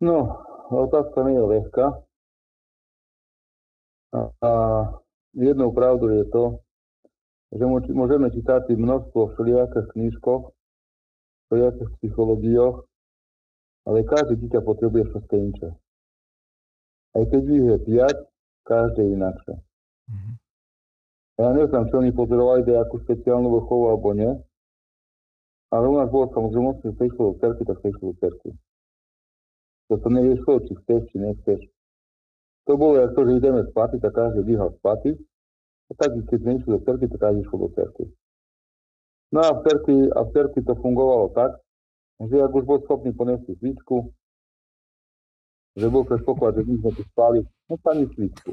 No, 0.00 0.40
otázka 0.72 1.28
nie 1.28 1.36
je 1.36 1.44
ľahká. 1.44 1.84
A, 4.16 4.18
a 4.40 4.50
jednou 5.36 5.68
pravdou 5.76 6.08
je 6.08 6.24
to, 6.32 6.44
že 7.52 7.64
môžeme 7.92 8.32
čítať 8.32 8.72
množstvo 8.72 9.36
všelijakých 9.36 9.92
knížkoch, 9.92 10.56
všelijakých 11.52 11.90
psychológiách, 12.00 12.87
ale 13.88 14.04
každý 14.04 14.36
dieťa 14.44 14.60
potrebuje 14.60 15.08
všetko 15.08 15.34
inče. 15.48 15.68
Aj 17.16 17.24
keď 17.24 17.42
ich 17.48 17.64
je 17.64 17.78
5, 17.88 18.28
Každé 18.68 19.02
inakšie. 19.16 19.54
Mhm. 20.12 20.30
Ja 21.40 21.54
neznám, 21.56 21.88
či 21.88 21.94
oni 21.96 22.12
pozorovali 22.12 22.68
nejakú 22.68 23.00
špeciálnu 23.06 23.48
vrchovu 23.48 23.84
alebo 23.88 24.10
nie, 24.12 24.32
ale 25.72 25.84
u 25.88 25.94
nás 25.96 26.10
bolo 26.12 26.28
samozrejme, 26.34 26.82
že 26.84 26.92
sa 26.98 27.04
išlo 27.06 27.32
do 27.32 27.34
cerky, 27.40 27.62
tak 27.64 27.78
sa 27.80 27.86
išlo 27.88 28.12
do 28.12 28.16
cerky. 28.20 28.50
To 29.88 29.94
to 29.96 30.08
neriešilo, 30.12 30.66
či 30.68 30.72
chceš, 30.84 31.00
či 31.08 31.16
nechceš. 31.16 31.60
To 32.68 32.76
bolo 32.76 33.00
ako, 33.00 33.24
že 33.24 33.40
ideme 33.40 33.62
spať, 33.72 34.02
tak 34.04 34.12
každý 34.12 34.44
dýhal 34.44 34.74
spať. 34.82 35.16
A 35.88 35.92
tak, 35.96 36.12
keď 36.28 36.38
sme 36.44 36.52
išli 36.60 36.70
do 36.76 36.80
cerky, 36.84 37.04
tak 37.08 37.20
každý 37.24 37.40
išiel 37.46 37.58
do 37.64 37.70
cerky. 37.72 38.04
No 39.32 39.40
a 39.46 39.50
v 39.56 39.60
cerky, 39.64 39.96
a 40.12 40.20
v 40.26 40.30
cerky 40.36 40.60
to 40.60 40.76
fungovalo 40.76 41.32
tak, 41.32 41.56
že 42.26 42.36
ak 42.42 42.50
už 42.50 42.64
bol 42.66 42.82
schopný 42.82 43.14
poniesť 43.14 43.54
svičku, 43.62 44.10
že 45.78 45.86
bol 45.86 46.02
predpoklad, 46.02 46.58
že 46.58 46.66
my 46.66 46.74
sme 46.82 46.90
tu 46.98 47.02
spali, 47.14 47.40
no 47.70 47.78
pani 47.78 48.10
svičku. 48.10 48.50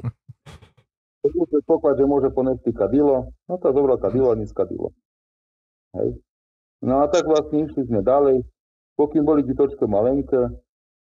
Keď 1.26 1.30
bol 1.42 1.46
predpoklad, 1.50 1.98
že 1.98 2.06
môže 2.06 2.30
poniesť 2.30 2.70
kadilo, 2.70 3.34
no 3.50 3.54
to 3.58 3.74
zobral 3.74 3.98
kadilo 3.98 4.30
a 4.30 4.38
kadilo. 4.38 4.94
Hej. 5.98 6.22
No 6.86 7.02
a 7.02 7.10
tak 7.10 7.26
vlastne 7.26 7.66
išli 7.66 7.82
sme 7.90 8.06
ďalej, 8.06 8.46
pokým 8.94 9.26
boli 9.26 9.42
ditočko 9.42 9.90
malenké, 9.90 10.54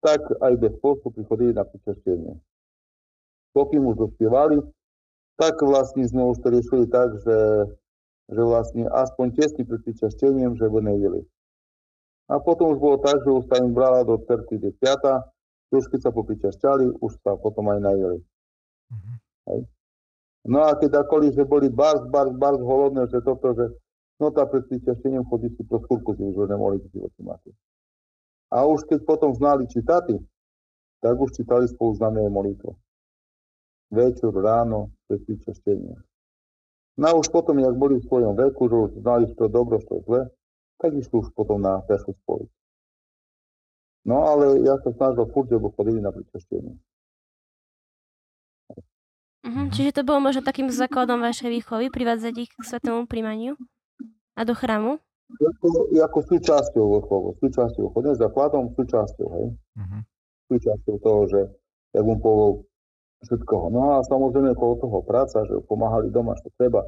tak 0.03 0.19
aj 0.41 0.53
bez 0.57 0.73
postupy 0.83 1.23
chodili 1.23 1.55
na 1.55 1.63
pričaštenie. 1.63 2.35
Pokým 3.53 3.85
už 3.85 3.95
dospievali, 4.09 4.59
tak 5.37 5.61
vlastne 5.61 6.03
sme 6.03 6.27
už 6.27 6.41
to 6.43 6.47
riešili 6.51 6.85
tak, 6.89 7.15
že, 7.21 7.39
že 8.27 8.41
vlastne 8.41 8.89
aspoň 8.89 9.37
tesne 9.37 9.63
pred 9.63 9.79
pričaštením, 9.85 10.57
že 10.57 10.67
by 10.67 10.79
nejedli. 10.81 11.23
A 12.31 12.39
potom 12.39 12.71
už 12.71 12.79
bolo 12.79 12.97
tak, 13.03 13.19
že 13.27 13.27
už 13.27 13.43
sa 13.51 13.59
im 13.59 13.75
brala 13.75 14.07
do 14.07 14.15
cerky 14.23 14.55
desiata, 14.55 15.27
už 15.71 15.91
keď 15.91 15.99
sa 16.07 16.11
popričašťali, 16.15 17.03
už 17.03 17.11
sa 17.19 17.35
potom 17.35 17.67
aj 17.75 17.79
najeli. 17.83 18.19
Mm-hmm. 18.91 19.15
Hej. 19.51 19.61
No 20.47 20.63
a 20.63 20.73
keď 20.79 21.03
akoli, 21.03 21.35
že 21.35 21.43
boli 21.43 21.67
bars, 21.67 22.07
bars, 22.07 22.31
bars 22.33 22.57
holodné, 22.57 23.05
že 23.11 23.19
toto, 23.21 23.51
že 23.51 23.75
no 24.17 24.31
tá 24.31 24.47
pred 24.47 24.63
pričaštením 24.65 25.27
chodí 25.27 25.51
si 25.53 25.61
pro 25.67 25.83
skúrku, 25.83 26.15
si 26.15 26.23
už 26.23 26.47
nemohli 26.47 26.79
v 26.79 26.87
živote 26.89 27.19
mať. 27.19 27.51
A 28.51 28.63
už 28.63 28.87
keď 28.87 29.03
potom 29.03 29.35
znali 29.35 29.67
čítať, 29.67 30.15
tak 31.03 31.15
už 31.19 31.35
čítali 31.35 31.67
spolu 31.67 31.93
známe 31.99 32.31
molitvo. 32.31 32.79
Večer, 33.91 34.31
ráno, 34.31 34.95
pred 35.07 35.19
pričaštením. 35.27 35.99
No 36.95 37.05
a 37.07 37.13
už 37.15 37.27
potom, 37.31 37.59
jak 37.59 37.75
boli 37.75 37.99
v 37.99 38.07
svojom 38.07 38.35
veku, 38.35 38.67
že 38.67 38.75
už 38.75 38.91
znali, 39.03 39.29
čo 39.35 39.47
dobro, 39.47 39.79
čo 39.83 40.03
zle, 40.03 40.31
tak 40.81 40.97
išli 40.97 41.21
už 41.21 41.29
potom 41.37 41.61
na 41.61 41.77
pešu 41.85 42.17
spolu. 42.25 42.49
No 44.01 44.25
ale 44.25 44.65
ja 44.65 44.81
sa 44.81 44.89
snažil 44.97 45.29
furt, 45.29 45.45
že 45.45 45.61
chodili 45.61 46.01
na 46.01 46.09
pričaštenie. 46.09 46.73
Mhm, 49.45 49.73
čiže 49.73 50.01
to 50.01 50.01
bolo 50.05 50.21
možno 50.21 50.41
takým 50.41 50.69
základom 50.69 51.21
vašej 51.21 51.49
výchovy, 51.49 51.93
privádzať 51.93 52.33
ich 52.45 52.51
k 52.53 52.61
svetému 52.65 53.05
príjmaniu 53.05 53.57
a 54.37 54.41
do 54.41 54.53
chrámu? 54.57 55.01
Ako, 55.31 55.89
ako 55.95 56.19
súčasťou 56.27 56.85
vrchovu, 56.97 57.27
súčasťou 57.39 57.89
vrchovu, 57.89 58.03
nie 58.05 58.19
základom, 58.19 58.63
súčasťou, 58.75 59.27
hej. 59.37 59.47
Uh-huh. 59.79 60.01
Súčasťou 60.51 60.95
toho, 60.99 61.21
že 61.31 61.41
jak 61.95 62.03
mu 62.03 62.19
povedal 62.19 62.51
všetkoho. 63.25 63.65
No 63.71 63.81
a 63.95 64.05
samozrejme 64.05 64.53
okolo 64.57 64.73
toho 64.81 64.99
práca, 65.05 65.45
že 65.45 65.55
pomáhali 65.65 66.11
doma, 66.11 66.35
čo 66.41 66.51
treba, 66.57 66.83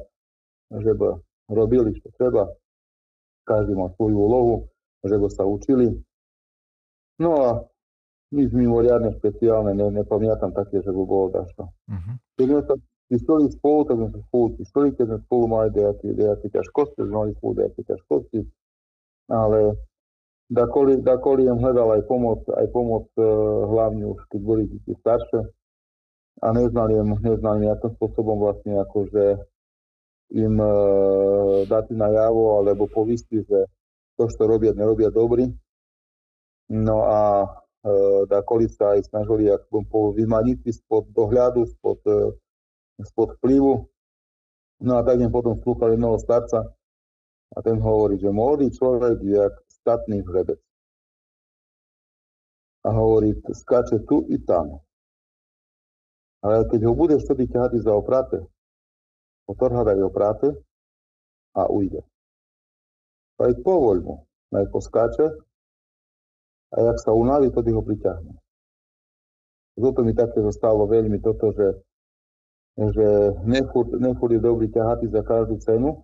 že 0.70 0.92
by 0.92 1.16
robili, 1.50 1.96
čo 1.98 2.10
treba. 2.18 2.50
Každý 3.44 3.76
mal 3.76 3.92
svoju 3.96 4.16
úlohu, 4.16 4.54
že 5.04 5.16
by 5.20 5.28
sa 5.28 5.44
učili, 5.44 6.00
No 7.18 7.30
a 7.38 7.48
nič 8.34 8.50
mimoriadne 8.50 9.14
špeciálne, 9.22 9.78
ne, 9.78 9.86
nepamätám 9.94 10.50
také, 10.50 10.82
že 10.82 10.90
by 10.90 11.02
bolo 11.06 11.26
dašto. 11.30 11.70
Uh-huh. 11.70 12.14
Keď 12.34 12.46
sme 12.50 12.62
sa 12.66 12.74
tišli 13.06 13.46
spolu, 13.54 13.78
tak 13.86 13.96
sme 14.02 14.08
sa 14.10 14.20
spolu 14.26 14.46
tišli, 14.58 14.88
keď 14.98 15.06
sme 15.06 15.18
spolu 15.30 15.44
mali 15.46 15.68
nejaké, 15.70 16.08
nejaké 16.10 16.46
ťažkosti, 16.50 16.98
sme 17.06 17.14
mali 17.14 17.30
spolu 17.38 17.52
nejaké 17.62 17.80
ťažkosti, 17.86 18.40
ale 19.30 19.60
dakoli, 20.50 20.98
dakoli 20.98 21.46
im 21.46 21.62
hľadal 21.62 21.94
aj 21.94 22.02
pomoc, 22.10 22.42
aj 22.50 22.66
pomoc 22.74 23.06
e, 23.14 23.22
hlavne 23.70 24.04
už, 24.10 24.20
keď 24.34 24.40
boli 24.42 24.62
deti 24.66 24.92
staršie 24.98 25.46
a 26.42 26.46
neznali 26.50 26.98
im, 26.98 27.14
neznali 27.22 27.70
nejakým 27.70 27.94
spôsobom 27.94 28.42
vlastne 28.42 28.82
akože 28.82 29.38
im 30.32 30.54
e, 30.56 30.70
dať 31.68 31.92
na 31.92 32.08
javo 32.08 32.62
alebo 32.62 32.88
povisti, 32.88 33.44
že 33.44 33.68
to, 34.14 34.30
čo 34.30 34.46
robia, 34.46 34.72
nerobia 34.72 35.10
dobrý, 35.10 35.50
No 36.68 37.04
a 37.04 37.44
e, 37.44 37.48
dakoli 38.26 38.72
sa 38.72 38.96
aj 38.96 39.12
snažili 39.12 39.52
ako 39.52 40.16
vymaniť 40.16 40.64
spod 40.72 41.12
dohľadu, 41.12 41.68
spod, 41.76 42.00
e, 42.08 42.32
spod 43.04 43.36
vplyvu. 43.40 43.84
No 44.80 44.92
a 44.96 45.04
tak 45.04 45.20
im 45.20 45.28
potom 45.28 45.60
slúchali 45.60 46.00
jednoho 46.00 46.16
starca 46.16 46.72
a 47.54 47.58
ten 47.60 47.76
hovorí, 47.78 48.16
že 48.16 48.32
mladý 48.32 48.72
človek 48.72 49.20
je 49.20 49.36
jak 49.36 49.54
statný 49.68 50.24
hrebec. 50.24 50.60
A 52.84 52.92
hovorí, 52.92 53.36
skáče 53.52 54.04
tu 54.08 54.24
i 54.28 54.40
tam. 54.40 54.80
Ale 56.44 56.68
keď 56.68 56.80
ho 56.84 56.92
budeš 56.92 57.24
vtedy 57.24 57.48
ťahať 57.48 57.80
za 57.80 57.92
oprate, 57.96 58.44
potrhať 59.44 59.86
aj 59.94 60.00
oprate 60.04 60.48
a 61.54 61.68
ujde. 61.68 62.00
Aj 63.38 63.52
povoľ 63.60 63.96
mu, 64.02 64.16
naj 64.54 64.70
poskáče 64.70 65.26
a 66.74 66.76
jak 66.80 66.98
sa 66.98 67.14
unaví, 67.14 67.50
tedy 67.50 67.70
ho 67.70 67.82
priťahne. 67.82 68.34
Toto 69.74 70.06
mi 70.06 70.14
také 70.14 70.38
zostalo 70.38 70.86
veľmi 70.86 71.18
toto, 71.18 71.50
že, 71.50 71.68
že 72.78 73.08
nechúr, 73.42 73.90
nechúr 73.98 74.38
je 74.38 74.40
dobrý 74.40 74.70
ťahatý 74.70 75.10
za 75.10 75.26
každú 75.26 75.58
cenu 75.58 75.98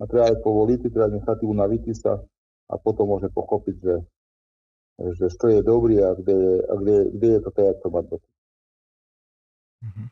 a 0.00 0.08
treba 0.08 0.32
aj 0.32 0.40
povoliť, 0.40 0.88
treba 0.88 1.12
nechať 1.12 1.38
unaviť 1.44 1.82
sa 1.92 2.16
a 2.68 2.74
potom 2.80 3.12
môže 3.12 3.28
pochopiť, 3.28 3.76
že, 3.76 3.96
že 5.20 5.26
čo 5.28 5.46
je 5.52 5.60
dobrý 5.60 6.00
a 6.00 6.16
kde 6.16 6.34
je, 6.36 6.54
a 6.64 6.72
kde, 6.80 6.96
kde 7.12 7.28
je 7.28 7.40
to 7.44 7.50
tak, 7.52 7.76
to 7.84 7.88
má 7.92 8.00
byť. 8.00 8.22
Mm-hmm. 9.78 10.08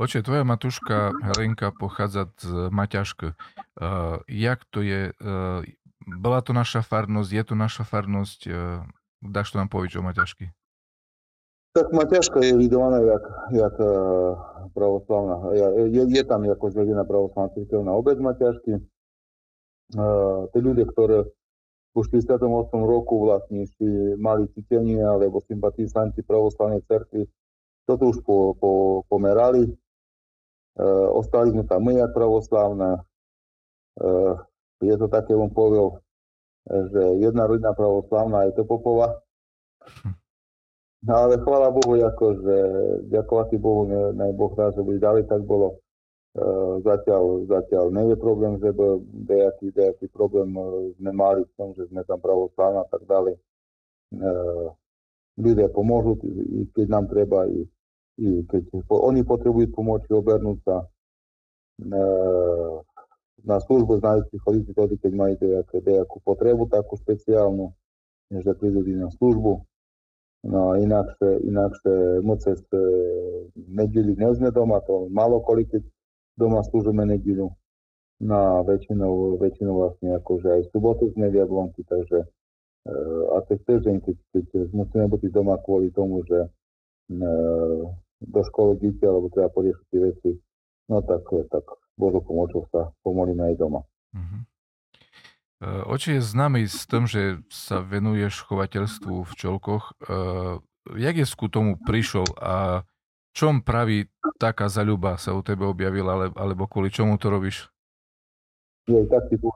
Oče, 0.00 0.24
tvoja 0.24 0.48
matuška 0.48 1.12
Helenka 1.20 1.76
pochádza 1.76 2.32
z 2.40 2.72
Maťašky. 2.72 3.36
Uh, 3.36 4.24
jak 4.24 4.64
to 4.72 4.80
je, 4.80 5.12
uh, 5.12 5.60
bola 6.08 6.40
to 6.40 6.56
naša 6.56 6.80
farnosť, 6.80 7.28
je 7.28 7.44
to 7.44 7.52
naša 7.52 7.84
farnosť. 7.84 8.40
E, 8.48 8.80
dáš 9.20 9.52
to 9.52 9.60
nám 9.60 9.68
povedať 9.68 10.00
o 10.00 10.02
Maťašky? 10.02 10.56
Tak 11.76 11.92
Maťaška 11.92 12.40
je 12.40 12.56
vydovaná 12.56 13.04
jak, 13.04 13.24
jak 13.52 13.76
uh, 13.76 14.40
pravoslavná. 14.72 15.52
Je, 15.92 16.02
je 16.08 16.22
tam 16.24 16.48
ako 16.48 16.66
zvedená 16.72 17.04
pravoslavná 17.04 17.52
cirkevná 17.52 17.92
obec 17.92 18.16
Maťašky. 18.16 18.80
Uh, 18.80 20.48
tí 20.56 20.58
ľudia, 20.64 20.88
ktoré 20.88 21.28
v 21.92 22.00
48 22.08 22.48
roku 22.88 23.20
vlastne 23.20 23.68
ešte 23.68 24.16
mali 24.16 24.48
cítenie 24.56 25.04
alebo 25.04 25.44
sympatizanti 25.44 26.24
pravoslavnej 26.24 26.80
cerkvy, 26.88 27.28
toto 27.84 28.16
už 28.16 28.24
po, 28.24 28.56
po, 28.56 28.70
pomerali. 29.04 29.68
Uh, 30.80 31.12
ostali 31.12 31.52
sme 31.52 31.68
tam 31.68 31.84
my, 31.84 32.00
jak 32.00 32.16
pravoslavná. 32.16 33.04
Uh, 34.00 34.40
je 34.80 34.96
to 34.96 35.12
také, 35.12 35.36
on 35.36 35.52
povedal, 35.52 36.00
že 36.68 37.20
jedna 37.20 37.44
rodina 37.44 37.76
pravoslavná 37.76 38.48
je 38.48 38.56
to 38.56 38.64
Popova. 38.64 39.20
No 41.00 41.16
ale 41.16 41.40
chvála 41.40 41.72
Bohu, 41.72 41.96
ako, 41.96 42.26
že 42.44 42.56
ďakovať 43.08 43.56
Bohu, 43.56 43.88
ne, 43.88 44.32
Boh 44.36 44.52
dá, 44.52 44.68
že 44.68 44.84
by 44.84 45.00
ďalej 45.00 45.24
tak 45.32 45.48
bolo. 45.48 45.80
E, 46.36 46.44
zatiaľ, 46.84 47.48
zatiaľ 47.48 47.88
je 47.88 48.16
problém, 48.20 48.60
že 48.60 48.68
by 48.68 49.00
nejaký, 49.24 49.66
nejaký 49.72 50.06
problém 50.12 50.52
e, 50.52 50.92
sme 51.00 51.10
mali 51.16 51.48
v 51.48 51.52
tom, 51.56 51.72
že 51.72 51.88
sme 51.88 52.04
tam 52.04 52.20
pravoslavná 52.20 52.84
a 52.84 52.88
tak 52.92 53.08
ďalej. 53.08 53.32
E, 53.32 53.40
ľudia 55.40 55.72
pomôžu, 55.72 56.20
keď 56.76 56.86
nám 56.92 57.08
treba, 57.08 57.48
i 57.48 57.64
keď 58.20 58.62
oni 58.88 59.24
potrebujú 59.24 59.72
pomôcť, 59.72 60.08
obernúť 60.12 60.58
sa. 60.64 60.76
E, 60.80 60.86
na 63.44 63.56
službu 63.56 64.04
znajú 64.04 64.28
chodiť 64.28 64.64
vtedy, 64.76 64.94
keď 65.00 65.12
majú 65.16 65.34
nejakú 65.72 66.16
potrebu 66.20 66.68
takú 66.68 67.00
špeciálnu, 67.00 67.72
že 68.30 68.52
prídu 68.56 68.84
na 68.84 69.08
službu. 69.16 69.64
No 70.40 70.72
a 70.72 70.80
inakšie, 70.80 71.44
inakšie 71.44 72.24
my 72.24 72.34
cez 72.40 72.64
e, 72.72 72.80
nedeli 73.68 74.16
nie 74.16 74.30
sme 74.32 74.48
doma, 74.48 74.80
to 74.88 75.12
malo 75.12 75.44
kolik, 75.44 75.68
keď 75.68 75.84
doma 76.40 76.64
slúžime 76.64 77.04
nedelu. 77.04 77.52
No 78.24 78.36
a 78.36 78.64
väčšinou, 78.64 79.36
väčšinou 79.36 79.74
vlastne 79.76 80.16
akože 80.16 80.48
aj 80.48 80.60
v 80.64 80.70
sobotu 80.72 81.12
sme 81.12 81.28
v 81.28 81.44
Jablonky, 81.44 81.84
takže 81.84 82.24
e, 82.24 82.92
a 83.36 83.44
cez 83.52 83.60
týždeň, 83.68 83.96
keď, 84.00 84.16
keď 84.32 84.68
musíme 84.72 85.12
byť 85.12 85.22
doma 85.28 85.60
kvôli 85.60 85.92
tomu, 85.92 86.24
že 86.24 86.40
e, 86.40 86.48
do 88.20 88.40
školy 88.44 88.76
dieťa, 88.78 89.06
alebo 89.08 89.32
treba 89.32 89.48
poriešiť 89.48 89.84
tie 89.88 90.00
veci, 90.00 90.30
no 90.92 91.00
tak, 91.00 91.24
tak 91.48 91.64
Božou 91.96 92.20
pomocou 92.20 92.68
sa 92.68 92.92
pomolíme 93.00 93.52
aj 93.52 93.54
doma. 93.56 93.80
Uh-huh. 94.12 94.40
Oči 95.92 96.16
je 96.16 96.24
známy 96.24 96.64
s 96.64 96.88
tým, 96.88 97.04
že 97.04 97.44
sa 97.52 97.84
venuješ 97.84 98.48
chovateľstvu 98.48 99.28
v 99.28 99.32
čolkoch. 99.36 99.92
Jak 100.96 101.14
je 101.20 101.26
ku 101.36 101.52
tomu 101.52 101.76
prišiel 101.76 102.24
a 102.40 102.88
čom 103.36 103.60
praví 103.60 104.08
taká 104.40 104.72
zaľuba 104.72 105.20
sa 105.20 105.36
u 105.36 105.44
tebe 105.44 105.68
objavila, 105.68 106.16
ale, 106.16 106.26
alebo 106.32 106.64
kvôli 106.64 106.88
čomu 106.88 107.20
to 107.20 107.28
robíš? 107.28 107.68
Je 108.88 109.04
taký 109.06 109.36
tu. 109.36 109.52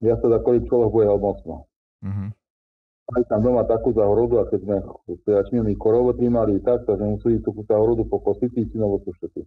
Ja 0.00 0.16
sa 0.22 0.30
za 0.30 0.38
kvôli 0.40 0.64
človek 0.64 0.90
bude 0.94 1.06
mocno. 1.18 1.66
Mhm. 2.00 2.32
Mali 3.10 3.26
tam 3.26 3.42
doma 3.42 3.66
takú 3.66 3.90
záhrodu 3.90 4.38
a 4.38 4.46
keď 4.46 4.60
sme 4.62 4.76
začneme 5.26 5.74
mi 5.74 5.74
korovo 5.74 6.14
trímali 6.14 6.62
tak, 6.62 6.86
takže 6.86 7.02
museli 7.02 7.42
tú 7.42 7.50
záhrodu 7.66 8.06
po 8.06 8.22
kosici, 8.22 8.70
synovo 8.70 9.02
to 9.02 9.10
všetky. 9.18 9.42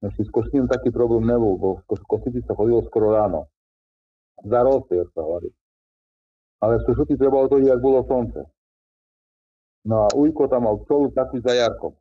Ešte 0.00 0.24
s 0.24 0.30
košním 0.32 0.64
taký 0.64 0.88
problém 0.88 1.28
nebol, 1.28 1.60
bo 1.60 1.68
v 1.84 2.06
kosici 2.08 2.40
sa 2.48 2.56
chodilo 2.56 2.80
skoro 2.88 3.12
ráno. 3.12 3.52
Za 4.40 4.64
roste, 4.64 4.96
jak 4.96 5.12
sa 5.12 5.20
hovorí. 5.20 5.52
Ale 6.64 6.80
v 6.80 6.84
Sušuti 6.88 7.20
trebalo 7.20 7.52
to, 7.52 7.60
jak 7.60 7.80
bolo 7.84 8.00
slnce. 8.08 8.48
No 9.84 10.04
a 10.04 10.06
Ujko 10.16 10.48
tam 10.48 10.64
mal 10.64 10.80
čolu 10.88 11.12
taký 11.12 11.40
za 11.44 11.52
Jarkom. 11.52 11.92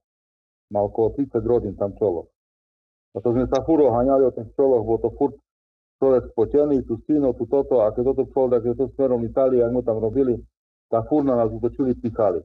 Mal 0.72 0.88
okolo 0.88 1.15
30 1.15 1.44
rodín 1.44 1.76
tam 1.76 1.92
čolo. 2.00 2.32
A 3.15 3.24
to 3.24 3.36
sme 3.36 3.48
sa 3.52 3.63
furo 3.68 3.92
haňali 3.92 4.24
o 4.28 4.32
ten 4.32 4.48
čoloch, 4.56 4.84
bol 4.84 5.00
to 5.00 5.12
furt 5.20 5.36
človek 6.00 6.32
spotený, 6.32 6.88
tu 6.88 6.96
stino, 7.04 7.36
tu 7.36 7.48
toto, 7.52 7.84
a 7.84 7.92
keď 7.92 8.15
toto 8.15 8.24
tak 8.48 8.63
je 8.63 8.76
to 8.76 8.88
smerom 8.96 9.24
Itálie, 9.28 9.60
ak 9.60 9.72
mu 9.76 9.84
tam 9.84 10.00
robili, 10.00 10.39
tá 10.89 11.06
furna 11.06 11.38
nás 11.38 11.49
utočili, 11.54 11.93
pichali. 11.95 12.41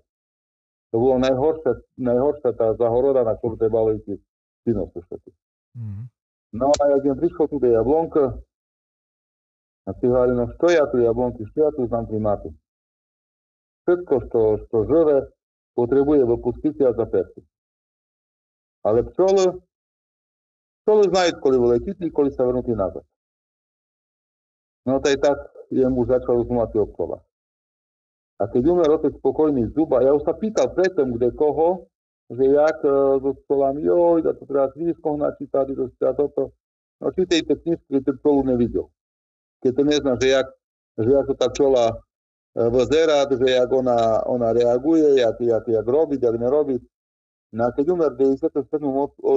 To 0.93 0.97
bolo 1.01 1.19
najhoršie, 1.19 1.99
najhoršia 1.99 2.51
tá 2.55 2.77
zahoroda, 2.79 3.25
na 3.27 3.35
ktorú 3.35 3.59
trebalo 3.59 3.97
ísť 3.99 4.21
syno 4.63 4.87
všetky. 4.95 5.33
Mm-hmm. 5.75 6.05
No 6.55 6.71
a 6.71 6.83
jak 6.95 7.03
im 7.05 7.19
prišlo 7.19 7.51
tu 7.51 7.59
jablonka, 7.59 8.39
a 9.85 9.91
si 9.99 10.07
hovorili, 10.07 10.37
no 10.37 10.47
što 10.55 10.71
ja 10.71 10.85
tu 10.91 10.97
jablonky, 11.03 11.45
što 11.51 11.61
ja 11.61 11.71
tu 11.77 11.87
znam 11.87 12.07
primáty. 12.07 12.49
Všetko, 13.83 14.15
što, 14.27 14.41
što 14.65 14.77
živé, 14.85 15.17
potrebuje 15.77 16.25
vypustiť 16.25 16.81
a 16.89 16.93
zaperti. 16.97 17.45
Ale 18.87 19.05
pčole, 19.05 19.61
pčole 20.85 21.03
znajú, 21.11 21.33
koľko 21.43 21.67
letí, 21.69 21.93
koľko 22.09 22.33
sa 22.33 22.49
vrnutí 22.49 22.73
nazad. 22.73 23.05
No 24.87 25.01
to 25.01 25.13
tak, 25.21 25.39
jemu 25.69 26.07
začal 26.07 26.41
rozumať 26.41 26.77
o 26.81 26.87
pčolách. 26.87 27.25
A 28.43 28.51
keď 28.51 28.63
umrel 28.67 28.99
otec 28.99 29.15
spokojný 29.15 29.71
zuba, 29.71 30.03
ja 30.03 30.11
už 30.11 30.27
sa 30.27 30.35
pýtal 30.35 30.75
predtom, 30.75 31.15
kde 31.15 31.31
koho, 31.39 31.87
že 32.35 32.51
jak 32.51 32.79
e, 32.83 32.91
so 33.23 33.31
stolami, 33.47 33.87
joj, 33.87 34.27
da 34.27 34.35
to 34.35 34.43
treba 34.49 34.73
knižkou 34.75 35.15
načítať, 35.15 35.65
to 35.77 35.87
treba 36.01 36.15
toto. 36.19 36.51
No 36.99 37.15
čítejte 37.15 37.55
knižku, 37.63 37.87
keď 37.87 38.03
ten 38.11 38.19
nevidel. 38.43 38.91
Keď 39.63 39.73
to 39.77 39.83
nezná, 39.87 40.13
že 40.19 40.29
jak, 40.35 40.49
že 40.99 41.09
jak 41.15 41.27
to 41.31 41.35
tá 41.39 41.49
čola 41.55 41.95
e, 41.95 41.97
vzerať, 42.59 43.39
že 43.39 43.49
jak 43.55 43.71
ona, 43.71 44.27
ona 44.27 44.51
reaguje, 44.51 45.23
jak, 45.23 45.39
jak, 45.39 45.65
jak 45.69 45.87
robiť, 45.87 46.21
jak 46.23 46.37
nerobiť. 46.41 46.83
No 47.55 47.71
a 47.71 47.71
keď 47.71 47.85
umrel 47.95 48.13
97 48.19 48.51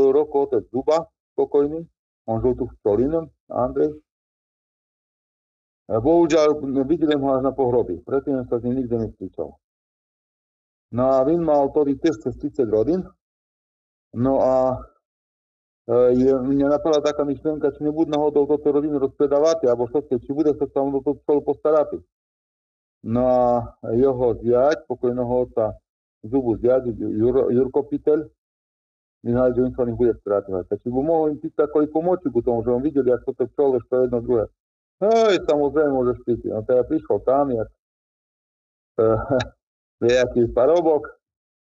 roku 0.09 0.35
otec 0.41 0.65
zuba, 0.73 1.05
spokojný, 1.37 1.85
on 2.25 2.41
žil 2.41 2.57
tu 2.57 2.65
v 2.65 2.75
Čolínom, 2.81 3.29
Andrej, 3.53 3.93
Bohužiaľ, 5.87 6.59
videli 6.83 7.15
ho 7.15 7.27
až 7.31 7.47
na 7.47 7.55
pohroby, 7.55 8.03
predtým 8.03 8.43
sa 8.51 8.59
s 8.59 8.63
ním 8.67 8.83
nikde 8.83 9.07
nestýčal. 9.07 9.55
No 10.91 11.03
a 11.15 11.23
Vin 11.23 11.43
mal 11.43 11.71
tedy 11.71 11.95
tiež 11.95 12.19
cez 12.27 12.35
30 12.35 12.67
rodín. 12.67 13.07
No 14.11 14.39
a 14.43 14.55
e, 15.87 15.95
je, 16.15 16.31
mňa 16.31 16.67
napadla 16.79 17.03
taká 17.03 17.23
myšlienka, 17.23 17.71
či 17.75 17.83
nebudú 17.83 18.11
náhodou 18.11 18.47
toto 18.47 18.71
rodinu 18.71 18.99
rozpredávať, 18.99 19.67
alebo 19.67 19.87
čo 19.91 20.03
či 20.03 20.31
bude 20.31 20.55
sa 20.55 20.67
tam 20.71 20.91
do 20.91 21.03
toho 21.03 21.19
celú 21.27 21.41
postarať. 21.43 22.03
No 23.03 23.23
a 23.23 23.43
jeho 23.95 24.27
zjať, 24.43 24.87
pokojného 24.87 25.33
otca 25.47 25.75
zubu 26.23 26.59
zjať, 26.59 26.91
Jur, 26.99 27.51
Jurko 27.51 27.87
že 29.27 29.59
on 29.63 29.71
sa 29.75 29.83
nich 29.83 29.99
bude 29.99 30.15
strátovať. 30.23 30.71
Takže 30.71 30.87
by 30.87 30.99
mohol 31.03 31.35
im 31.35 31.39
pýtať, 31.39 31.67
kolik 31.71 31.91
pomoci 31.91 32.31
ku 32.31 32.39
tomu, 32.39 32.63
že 32.63 32.71
on 32.71 32.83
videl, 32.83 33.03
jak 33.03 33.27
toto 33.27 33.43
pčole, 33.47 33.79
to 33.87 34.07
jedno 34.07 34.19
druhé. 34.23 34.47
Hej, 34.97 35.45
samozrejme 35.45 35.93
môžeš 35.93 36.17
piť. 36.25 36.49
No 36.49 36.65
teda 36.65 36.81
prišiel 36.89 37.19
tam, 37.21 37.53
jak 37.53 37.69
nejaký 40.05 40.49
parobok, 40.57 41.05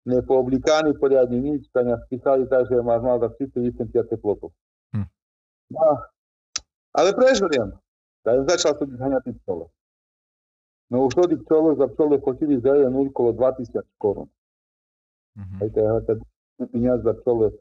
nepooblíkaný 0.07 0.95
poriadne 0.97 1.39
nič, 1.43 1.67
kania 1.75 1.99
spísali 2.07 2.47
tak, 2.47 2.71
že 2.71 2.79
máš 2.81 3.03
mal 3.03 3.19
za 3.19 3.29
30 3.35 3.75
teplotu. 4.07 4.55
Hm. 4.95 5.11
No, 5.75 5.89
ale 6.95 7.11
prežiliem. 7.13 7.75
Tak 8.23 8.45
začal 8.51 8.77
som 8.79 8.89
zhaňať 8.93 9.35
pčole. 9.43 9.67
No 10.89 11.05
už 11.07 11.15
vtedy 11.15 11.37
pčole 11.45 11.77
za 11.77 11.87
pčole 11.89 12.17
chodili 12.21 12.61
za 12.61 12.75
jeden 12.75 12.97
okolo 12.97 13.37
2000 13.37 13.85
korun. 14.01 14.29
Mm-hmm. 15.39 15.59
Aj 15.63 15.69
teda 15.71 16.23
peniaz 16.73 16.99
za 17.05 17.13
pčole 17.23 17.55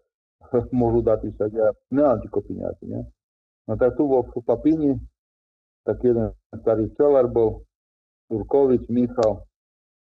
môžu 0.79 1.03
dať 1.03 1.29
však 1.35 1.51
ja 1.53 1.67
nemám 1.91 2.23
tiko 2.23 2.39
peniazy, 2.41 2.85
ne? 2.87 3.01
No 3.67 3.75
tak 3.75 3.99
tu 3.99 4.07
bol 4.07 4.23
v 4.23 4.39
Papini, 4.47 4.95
tak 5.87 6.03
jeden 6.03 6.35
starý 6.51 6.91
včelár 6.91 7.31
bol, 7.31 7.63
Turkovič, 8.27 8.91
Michal, 8.91 9.47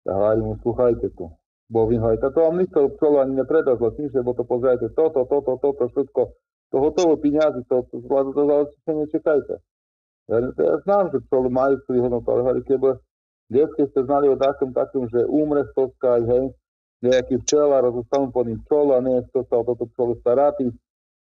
tak 0.05 0.13
hovorí 0.13 0.41
mu, 0.45 0.53
tu. 0.61 1.25
Bo 1.73 1.89
vy 1.89 1.97
hovorí, 1.97 2.21
to 2.21 2.29
vám 2.29 2.61
nikto 2.61 2.93
pčelu 2.93 3.17
ani 3.17 3.33
nepredá 3.41 3.73
zlatnišie, 3.73 4.21
bo 4.21 4.37
to 4.37 4.45
pozrite, 4.45 4.93
toto, 4.93 5.25
toto, 5.25 5.57
toto, 5.57 5.83
všetko, 5.89 6.21
to 6.69 6.75
hotovo 6.77 7.17
peniazy, 7.17 7.65
to, 7.65 7.81
to, 7.89 8.05
to, 8.05 8.33
to, 8.37 8.43
to 8.85 8.91
nečekajte. 8.93 9.55
Ja, 10.29 10.37
ja 10.39 10.75
znám, 10.85 11.09
že 11.09 11.25
pčelu 11.25 11.49
majú 11.49 11.81
svoju 11.89 12.01
hodnotu, 12.05 12.27
ale 12.29 12.41
hovorí, 12.45 12.61
keby 12.69 13.01
detské 13.49 13.89
ste 13.89 14.05
znali 14.05 14.29
o 14.29 14.37
takom 14.37 14.69
takom, 14.69 15.09
že 15.09 15.25
umre 15.25 15.65
stoska, 15.73 16.21
hej, 16.21 16.53
nejaký 17.01 17.41
včelár, 17.41 17.89
zostanú 17.89 18.29
pod 18.29 18.45
ním 18.45 18.61
pčolu 18.63 18.93
a 18.93 18.99
nie 19.01 19.19
kto 19.33 19.43
sa 19.49 19.59
o 19.59 19.67
toto 19.67 19.89
pčelu 19.89 20.13
staráti. 20.21 20.69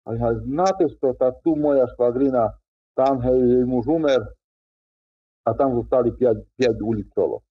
A 0.05 0.15
ja, 0.15 0.29
znáte, 0.45 0.87
čo 1.01 1.15
tá 1.17 1.33
tu 1.41 1.57
moja 1.57 1.89
švadrina, 1.95 2.53
tam, 2.93 3.19
hej, 3.25 3.39
jej 3.41 3.65
muž 3.65 3.89
umer, 3.89 4.21
a 5.45 5.49
tam 5.53 5.75
zostali 5.75 6.11
5, 6.11 6.57
5 6.57 6.81
ulic 6.81 7.07
solo. 7.13 7.43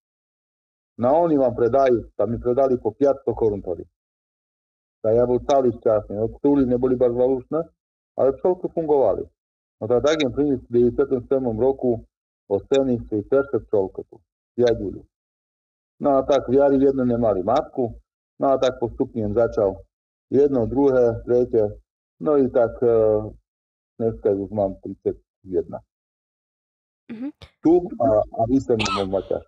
No 0.98 1.09
a 1.09 1.14
oni 1.24 1.37
vám 1.40 1.55
predajú, 1.57 2.12
tam 2.16 2.31
mi 2.31 2.38
predali 2.38 2.76
po 2.76 2.92
500 2.92 3.33
korun 3.33 3.61
tody. 3.64 3.85
Tak 5.02 5.12
ja 5.18 5.24
bol 5.26 5.42
celý 5.42 5.74
šťastný. 5.83 6.14
No, 6.14 6.31
túly 6.38 6.62
neboli 6.62 6.94
iba 6.94 7.11
zvalušné, 7.11 7.61
ale 8.16 8.38
celku 8.38 8.70
fungovali. 8.70 9.26
No 9.83 9.85
tak 9.90 10.07
tak 10.07 10.22
im 10.22 10.31
priniesli 10.31 10.92
v 10.92 10.94
97. 10.94 11.26
roku 11.59 11.98
o 12.46 12.55
scény 12.61 13.02
si 13.11 13.24
perše 13.26 13.59
pčolko 13.66 14.07
tu, 14.07 14.16
5 14.55 14.78
ulic. 14.78 15.07
No 15.98 16.18
a 16.18 16.22
tak 16.22 16.46
viari 16.46 16.78
v 16.78 16.87
jednom 16.90 17.09
nemali 17.09 17.42
matku, 17.42 17.98
no 18.38 18.46
a 18.46 18.59
tak 18.62 18.78
postupne 18.78 19.26
im 19.26 19.35
začal 19.35 19.83
jedno, 20.31 20.66
druhé, 20.66 21.22
tretie, 21.26 21.78
no 22.20 22.38
i 22.38 22.46
tak 22.50 22.78
e, 22.83 22.94
dneska 23.98 24.31
už 24.33 24.50
mám 24.50 24.78
31. 24.83 25.83
Uh-huh. 27.12 27.31
Tu 27.61 27.72
a, 28.01 28.25
a 28.25 28.40
výsledný 28.48 28.88
maťaž. 29.05 29.44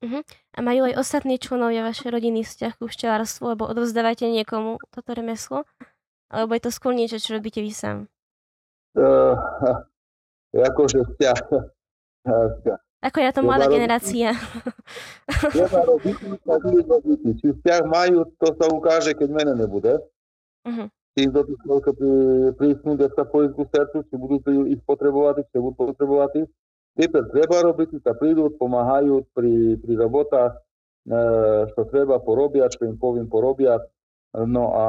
Uh-huh. 0.00 0.24
A 0.56 0.58
majú 0.64 0.88
aj 0.88 0.96
ostatní 0.96 1.36
členovia 1.36 1.84
vašej 1.84 2.08
rodiny 2.08 2.40
vzťah 2.40 2.72
ku 2.80 2.88
včelárstvu, 2.88 3.52
alebo 3.52 3.68
odovzdávate 3.68 4.24
niekomu 4.32 4.80
toto 4.88 5.12
remeslo? 5.12 5.68
Alebo 6.32 6.56
je 6.56 6.62
to 6.64 6.70
skôr 6.72 6.96
niečo, 6.96 7.20
čo 7.20 7.36
robíte 7.36 7.60
vy 7.60 7.68
sám? 7.68 8.08
Uh, 8.96 9.36
akože 10.56 11.04
vzťah. 11.04 11.40
Ako 13.04 13.18
je 13.20 13.30
to 13.36 13.42
mladá 13.44 13.68
generácia. 13.68 14.32
Či 17.36 17.46
vzťah 17.52 17.80
majú, 17.84 18.24
to 18.40 18.48
sa 18.56 18.66
ukáže, 18.72 19.12
keď 19.12 19.28
mene 19.28 19.52
nebude. 19.52 20.00
Uh-huh. 20.64 20.88
Či 21.14 21.30
do 21.30 21.46
tých 21.46 21.62
prísnu, 22.58 22.98
sa 22.98 23.22
pôjsť 23.22 23.52
ku 23.54 23.64
srdcu, 23.70 23.98
či 24.10 24.14
budú 24.18 24.36
ich 24.66 24.82
potrebovať, 24.82 25.46
či 25.46 25.62
budú 25.62 25.94
potrebovať. 25.94 26.50
Títo 26.94 27.18
treba 27.30 27.62
robiť, 27.62 28.02
sa 28.02 28.14
prídu, 28.18 28.50
pomáhajú 28.54 29.26
pri, 29.34 29.78
pri 29.78 29.94
robotách, 29.98 30.58
e, 30.58 30.60
čo 31.70 31.80
treba 31.90 32.22
porobia, 32.22 32.70
čo 32.70 32.86
im 32.86 32.98
poviem 32.98 33.26
porobia. 33.26 33.78
No 34.34 34.74
a, 34.74 34.86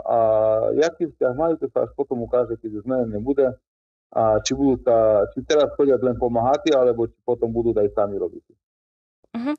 a 0.00 0.18
jaký 0.80 1.12
vzťah 1.12 1.32
majú, 1.36 1.60
to 1.60 1.68
sa 1.68 1.84
až 1.84 1.92
potom 1.92 2.24
ukáže, 2.24 2.56
keď 2.56 2.80
zmena 2.80 3.04
nebude. 3.04 3.52
A 4.16 4.40
či, 4.40 4.56
budú 4.56 4.80
sa, 4.80 5.28
či 5.36 5.44
teraz 5.44 5.68
chodia 5.76 6.00
len 6.00 6.16
pomáhať, 6.16 6.72
alebo 6.72 7.04
či 7.04 7.16
potom 7.20 7.52
budú 7.52 7.76
aj 7.76 7.92
sami 7.92 8.16
robiť. 8.16 8.44
Uh-huh. 9.36 9.56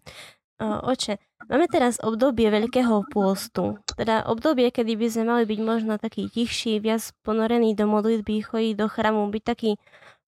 Oče, 0.58 1.22
máme 1.54 1.70
teraz 1.70 2.02
obdobie 2.02 2.50
Veľkého 2.50 3.06
pôstu, 3.14 3.78
teda 3.94 4.26
obdobie, 4.26 4.74
kedy 4.74 4.98
by 4.98 5.08
sme 5.08 5.24
mali 5.30 5.44
byť 5.46 5.60
možno 5.62 6.02
taký 6.02 6.34
tichší, 6.34 6.82
viac 6.82 7.14
ponorený 7.22 7.78
do 7.78 7.86
modlitby, 7.86 8.42
chodiť 8.42 8.74
do 8.74 8.90
chramu, 8.90 9.30
byť 9.30 9.44
taký 9.46 9.78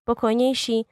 pokojnejší. 0.05 0.85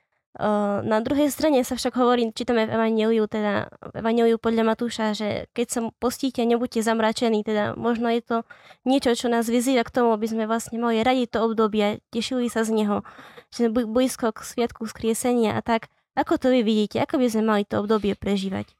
Na 0.86 1.02
druhej 1.02 1.34
strane 1.34 1.62
sa 1.66 1.78
však 1.78 1.98
hovorí, 1.98 2.30
čítame 2.34 2.66
v 2.66 2.74
Evangeliu, 2.78 3.26
teda 3.26 3.74
v 3.94 4.06
Evangeliu 4.06 4.38
podľa 4.42 4.74
Matúša, 4.74 5.14
že 5.14 5.50
keď 5.54 5.68
sa 5.70 5.80
postíte, 6.02 6.42
nebuďte 6.46 6.82
zamračení, 6.86 7.42
teda 7.46 7.78
možno 7.78 8.10
je 8.14 8.22
to 8.22 8.38
niečo, 8.86 9.14
čo 9.18 9.30
nás 9.30 9.50
vyzýva 9.50 9.86
k 9.86 10.02
tomu, 10.02 10.14
aby 10.18 10.30
sme 10.30 10.46
vlastne 10.46 10.82
mali 10.82 11.02
radi 11.02 11.30
to 11.30 11.42
obdobie, 11.42 12.06
tešili 12.14 12.50
sa 12.50 12.66
z 12.66 12.74
neho, 12.74 13.06
že 13.54 13.70
sme 13.70 13.86
blízko 13.86 14.34
k 14.34 14.46
sviatku 14.46 14.86
skriesenia 14.90 15.58
a 15.58 15.62
tak. 15.62 15.90
Ako 16.18 16.38
to 16.42 16.50
vy 16.54 16.66
vidíte? 16.66 17.02
Ako 17.02 17.22
by 17.22 17.30
sme 17.30 17.42
mali 17.46 17.64
to 17.66 17.82
obdobie 17.82 18.18
prežívať? 18.18 18.74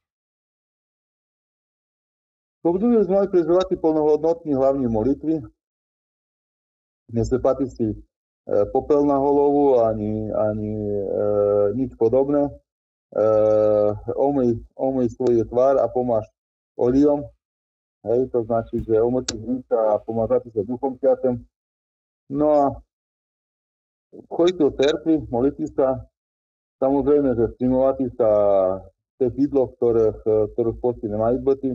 Obdobie 2.68 3.00
sme 3.08 3.24
mali 3.24 3.32
prežívať 3.32 3.80
plnohodnotní 3.80 4.52
hlavní 4.52 4.92
molitvy. 4.92 5.40
Neslepatí 7.16 7.72
si 7.72 7.96
popel 8.76 9.08
na 9.08 9.16
holovu, 9.20 9.80
ani, 9.80 10.32
ani 10.32 10.76
e, 10.88 11.06
nič 11.76 11.96
podobné. 11.96 12.48
E, 12.48 12.52
omyj, 14.16 14.60
omyj 14.76 15.08
svoj 15.16 15.48
tvár 15.48 15.80
a 15.80 15.88
pomáš 15.88 16.28
oliom. 16.76 17.28
Hej, 18.08 18.32
to 18.32 18.44
značí, 18.48 18.84
že 18.88 19.04
umrtí 19.04 19.36
sa 19.68 19.96
a 19.96 20.00
pomážate 20.00 20.52
sa 20.52 20.64
duchom 20.64 20.96
sviatem. 21.00 21.44
No 22.32 22.48
a 22.52 22.64
chodíte 24.32 24.64
do 24.64 24.72
cerkvy, 24.72 25.28
molíte 25.28 25.68
sa. 25.76 26.08
Samozrejme, 26.78 27.36
že 27.36 27.52
stimulovati 27.58 28.08
sa 28.16 28.30
tých 29.18 29.34
jídlo, 29.34 29.74
ktoré, 29.76 30.14
ktoré 30.24 30.70
v 30.72 30.80
posti 30.80 31.10
nemajú 31.10 31.42
byty. 31.42 31.74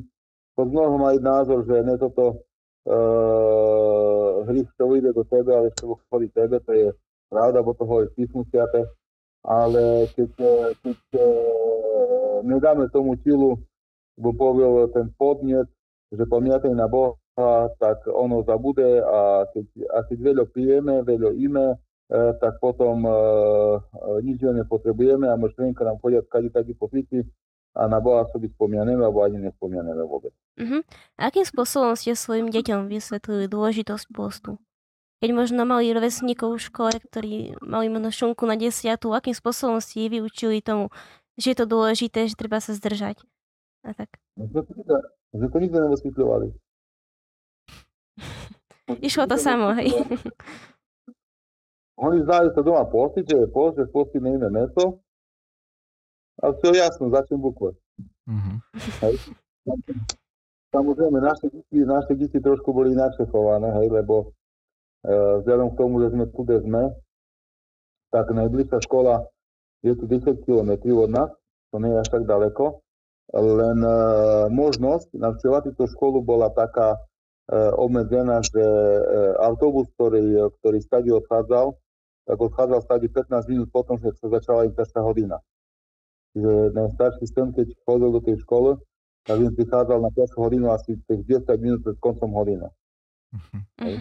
To 0.62 0.70
mnoho 0.70 0.94
majú 0.94 1.18
názor, 1.18 1.66
že 1.66 1.82
ne 1.82 1.98
toto 1.98 2.38
uh, 2.86 4.46
hry, 4.46 4.62
čo 4.78 4.86
vyjde 4.86 5.10
do 5.10 5.26
tebe, 5.26 5.50
ale 5.50 5.74
čo 5.74 5.98
chodí 6.06 6.30
tebe, 6.30 6.62
to 6.62 6.70
je 6.70 6.94
pravda, 7.26 7.66
bo 7.66 7.74
toho 7.74 8.06
je 8.06 8.30
sviate. 8.46 8.86
Ale 9.42 10.06
keď, 10.14 10.30
keď 10.86 10.98
uh, 11.18 12.46
nedáme 12.46 12.86
tomu 12.94 13.18
čilu, 13.26 13.58
bo 14.14 14.30
povedal 14.30 14.86
ten 14.94 15.10
podnet, 15.18 15.66
že 16.14 16.30
pamiataj 16.30 16.70
na 16.78 16.86
Boha, 16.86 17.18
tak 17.82 18.06
ono 18.06 18.46
zabude 18.46 19.02
a 19.02 19.48
keď, 19.50 19.66
a 19.90 19.98
keď 20.06 20.18
veľa 20.22 20.44
pijeme, 20.52 20.94
veľa 21.02 21.30
ime, 21.40 21.66
e, 21.72 22.16
tak 22.36 22.60
potom 22.60 23.08
e, 23.08 23.14
nič 24.20 24.44
nepotrebujeme 24.44 25.24
a 25.32 25.40
myšlienka 25.40 25.80
nám 25.80 25.96
chodia 26.04 26.20
kade 26.28 26.52
taký 26.52 26.76
po 26.76 26.92
a 27.72 27.88
na 27.88 27.98
Boha 28.00 28.28
sobie 28.28 28.52
spomíname 28.52 29.00
alebo 29.00 29.24
ani 29.24 29.40
nespomíname 29.40 30.04
vôbec. 30.04 30.32
Uh-huh. 30.60 30.84
Akým 31.16 31.44
spôsobom 31.44 31.96
ste 31.96 32.12
svojim 32.12 32.52
deťom 32.52 32.88
vysvetlili 32.92 33.48
dôležitosť 33.48 34.06
postu? 34.12 34.60
Keď 35.24 35.30
možno 35.32 35.62
mali 35.62 35.94
rovesníkov 35.94 36.58
v 36.58 36.64
škole, 36.66 36.92
ktorí 36.98 37.54
mali 37.62 37.86
možno 37.86 38.10
šunku 38.10 38.42
na 38.44 38.58
desiatu, 38.58 39.14
akým 39.14 39.32
spôsobom 39.32 39.78
ste 39.78 40.10
vyučili 40.10 40.60
tomu, 40.60 40.90
že 41.38 41.54
je 41.54 41.56
to 41.62 41.66
dôležité, 41.70 42.26
že 42.28 42.36
treba 42.36 42.58
sa 42.58 42.74
zdržať? 42.74 43.22
A 43.86 43.94
tak. 43.94 44.18
Že 44.36 45.46
to 45.48 45.56
nikto 45.62 45.78
nevysvetľovali. 45.78 46.52
Išlo 49.06 49.24
to 49.30 49.38
samo, 49.38 49.72
hej. 49.78 49.94
Oni 52.02 52.18
znali 52.26 52.50
sa 52.50 52.60
doma 52.66 52.82
postiť, 52.90 53.24
že 53.24 53.36
je 53.46 53.48
post, 53.48 53.78
že 53.78 53.86
postiť 53.86 54.18
iné 54.18 54.50
meso. 54.50 55.01
A 56.42 56.50
to 56.50 56.74
je 56.74 56.82
jasno, 56.82 57.06
začnem 57.06 57.38
bukvať. 57.38 57.78
Mm-hmm. 58.26 58.56
Hej. 59.06 59.14
Samozrejme, 60.74 61.18
naše 61.22 61.46
deti, 61.54 61.78
naše 61.86 62.18
deti 62.18 62.38
trošku 62.42 62.74
boli 62.74 62.98
inakšie 62.98 63.30
chované, 63.30 63.70
hej, 63.78 63.92
lebo 63.92 64.34
e, 65.06 65.06
vzhľadom 65.44 65.76
k 65.76 65.78
tomu, 65.78 66.02
že 66.02 66.10
sme 66.10 66.24
tu, 66.32 66.42
kde 66.42 66.58
sme, 66.66 66.82
tak 68.10 68.32
najbližšia 68.34 68.82
škola 68.82 69.22
je 69.86 69.92
tu 69.94 70.04
10 70.08 70.42
km 70.42 70.70
od 70.98 71.10
nás, 71.10 71.30
to 71.70 71.76
nie 71.78 71.94
je 71.94 72.02
až 72.02 72.08
tak 72.10 72.24
ďaleko, 72.26 72.82
len 73.32 73.78
e, 73.80 73.96
možnosť 74.50 75.14
navštevovať 75.14 75.62
túto 75.72 75.84
školu 75.94 76.24
bola 76.26 76.50
taká 76.50 76.96
e, 76.96 76.98
obmedzená, 77.78 78.42
že 78.42 78.60
e, 78.60 79.02
autobus, 79.40 79.86
ktorý, 79.94 80.52
ktorý 80.58 80.78
stade 80.82 81.10
odchádzal, 81.14 81.76
tak 82.26 82.38
odchádzal 82.38 82.80
stade 82.82 83.06
15 83.06 83.50
minút 83.52 83.68
potom, 83.70 83.94
že 83.98 84.10
sa 84.18 84.32
začala 84.32 84.66
im 84.66 84.74
hodina. 85.04 85.38
Čiže 86.32 86.72
najstarší 86.72 87.26
syn, 87.28 87.52
keď 87.52 87.66
chodil 87.84 88.10
do 88.12 88.20
tej 88.24 88.36
školy, 88.42 88.80
tak 89.28 89.36
im 89.38 89.52
prichádzal 89.54 89.98
na 90.00 90.10
5 90.10 90.40
hodinu 90.40 90.66
asi 90.72 90.98
tých 91.06 91.44
10 91.44 91.46
minút 91.60 91.80
pred 91.84 91.96
koncom 92.00 92.30
hodiny. 92.32 92.66
Uh-huh. 93.32 94.00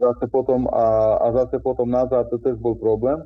Zase 0.00 0.24
potom, 0.30 0.70
a, 0.70 1.18
a 1.20 1.26
zase 1.32 1.58
potom 1.60 1.90
nazad 1.90 2.30
to 2.30 2.38
tiež 2.38 2.56
bol 2.56 2.78
problém, 2.78 3.24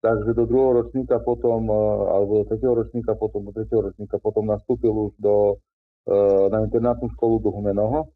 Takže 0.00 0.32
do 0.32 0.48
druhého 0.48 0.72
ročníka 0.72 1.20
potom, 1.20 1.68
e, 1.68 1.76
alebo 2.08 2.40
do 2.40 2.44
tretieho 2.48 2.72
ročníka 2.72 3.12
potom, 3.14 3.44
do 3.44 3.52
tretieho 3.52 3.84
ročníka 3.84 4.16
potom 4.16 4.48
nastúpil 4.48 4.92
už 4.96 5.12
do, 5.20 5.60
e, 6.08 6.14
na 6.48 6.64
internátnu 6.64 7.12
školu 7.12 7.44
do 7.44 7.52
Humenoho. 7.52 8.08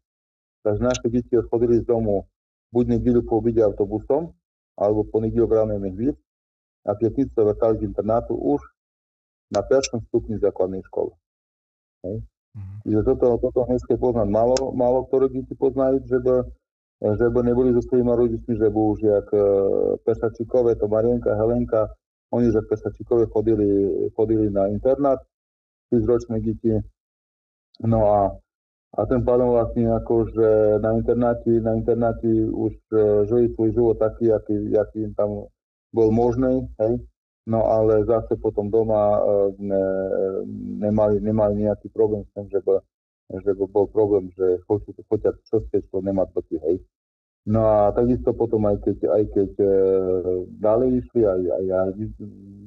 Takže 0.65 0.81
naše 0.81 1.07
deti 1.13 1.37
odchodili 1.37 1.77
z 1.77 1.85
domu 1.85 2.25
buď 2.73 2.97
nedílu 2.97 3.21
po 3.21 3.37
obide 3.37 3.61
autobusom, 3.61 4.33
alebo 4.81 5.05
po 5.05 5.21
nedílu 5.21 5.45
v 5.45 5.61
ráne 5.61 5.77
výsť 5.77 6.17
a 6.89 6.97
pietnice 6.97 7.31
sa 7.37 7.45
vrtali 7.45 7.77
z 7.77 7.93
internátu 7.93 8.33
už 8.33 8.65
na 9.53 9.61
peršom 9.61 10.01
stupni 10.09 10.41
základnej 10.41 10.81
školy. 10.89 11.13
Mm-hmm. 12.05 13.03
toto, 13.03 13.35
toto 13.41 13.59
dneska 13.67 13.97
poznať 13.97 14.29
málo, 14.29 14.71
málo 14.71 15.09
ktoré 15.09 15.27
deti 15.27 15.57
poznajú, 15.57 16.05
že 16.07 16.21
by 16.21 16.45
že 17.03 17.27
by 17.27 17.43
neboli 17.43 17.75
so 17.75 17.83
svojimi 17.83 18.07
rodičmi, 18.07 18.55
že 18.55 18.71
by 18.71 18.79
už 18.79 18.99
jak 19.03 19.27
e, 19.35 19.39
Pesačíkové, 20.07 20.79
to 20.79 20.87
Marienka, 20.87 21.35
Helenka, 21.35 21.91
oni 22.31 22.49
že 22.55 22.63
Pesačíkové 22.63 23.27
chodili, 23.27 23.67
chodili 24.15 24.47
na 24.47 24.71
internát, 24.71 25.19
ročné 25.91 26.39
deti. 26.39 26.75
No 27.83 27.99
a, 28.07 28.19
a 28.95 29.01
ten 29.05 29.23
pádom 29.27 29.51
vlastne 29.51 29.91
ako, 29.91 30.27
že 30.31 30.47
na 30.79 30.95
internáti, 30.95 31.59
na 31.59 31.75
internáti 31.75 32.31
už 32.47 32.73
e, 32.73 32.95
žili 33.27 33.51
svoj 33.53 33.69
život 33.75 33.95
taký, 33.99 34.31
aký, 34.31 34.75
aký 34.75 35.11
im 35.11 35.13
tam 35.15 35.51
bol 35.91 36.09
možný, 36.15 36.67
hej. 36.79 36.99
No 37.45 37.61
ale 37.69 38.01
zase 38.09 38.35
potom 38.41 38.73
doma 38.73 39.21
e, 39.21 39.21
ne, 39.61 39.83
nemali, 40.81 41.21
nemali 41.21 41.69
nejaký 41.69 41.93
problém 41.93 42.25
s 42.25 42.31
tým, 42.33 42.49
že 42.49 42.59
by 42.65 42.81
že 43.29 43.57
bol 43.57 43.89
problém, 43.89 44.29
že 44.37 44.61
chcú 44.69 44.93
chodia 45.09 45.33
čo 45.49 45.61
to 45.65 45.97
nemá 46.01 46.29
toky, 46.29 46.61
hej. 46.61 46.77
No 47.45 47.61
a 47.65 47.93
takisto 47.93 48.33
potom 48.33 48.65
aj 48.65 48.81
keď, 48.81 48.97
aj 49.05 49.23
keď 49.33 49.51
e, 49.61 49.69
ďalej 50.61 50.89
išli, 51.05 51.21
aj, 51.25 51.41
aj 51.45 51.63
ja 51.69 51.81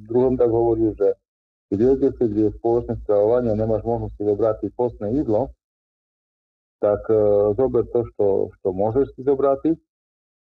druhom 0.07 0.39
tak 0.39 0.47
hovoril, 0.47 0.95
že 0.95 1.19
keď 1.67 1.77
viete 1.79 2.07
si, 2.15 2.23
kde 2.31 2.41
je 2.47 2.57
spoločné 2.59 2.95
stravovanie 3.03 3.51
a 3.51 3.59
nemáš 3.59 3.83
možnosť 3.83 4.15
si 4.15 4.23
zobrať 4.23 4.57
postné 4.79 5.07
jedlo, 5.19 5.51
tak 6.79 7.03
e, 7.11 7.19
zober 7.59 7.83
to, 7.91 8.07
čo, 8.15 8.27
čo 8.63 8.67
môžeš 8.71 9.11
si 9.19 9.21
zobrať, 9.27 9.75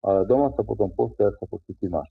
ale 0.07 0.21
doma 0.31 0.55
sa 0.55 0.63
potom 0.63 0.95
postie, 0.95 1.27
ak 1.27 1.35
sa 1.43 1.47
pocíti 1.51 1.91
máš. 1.91 2.07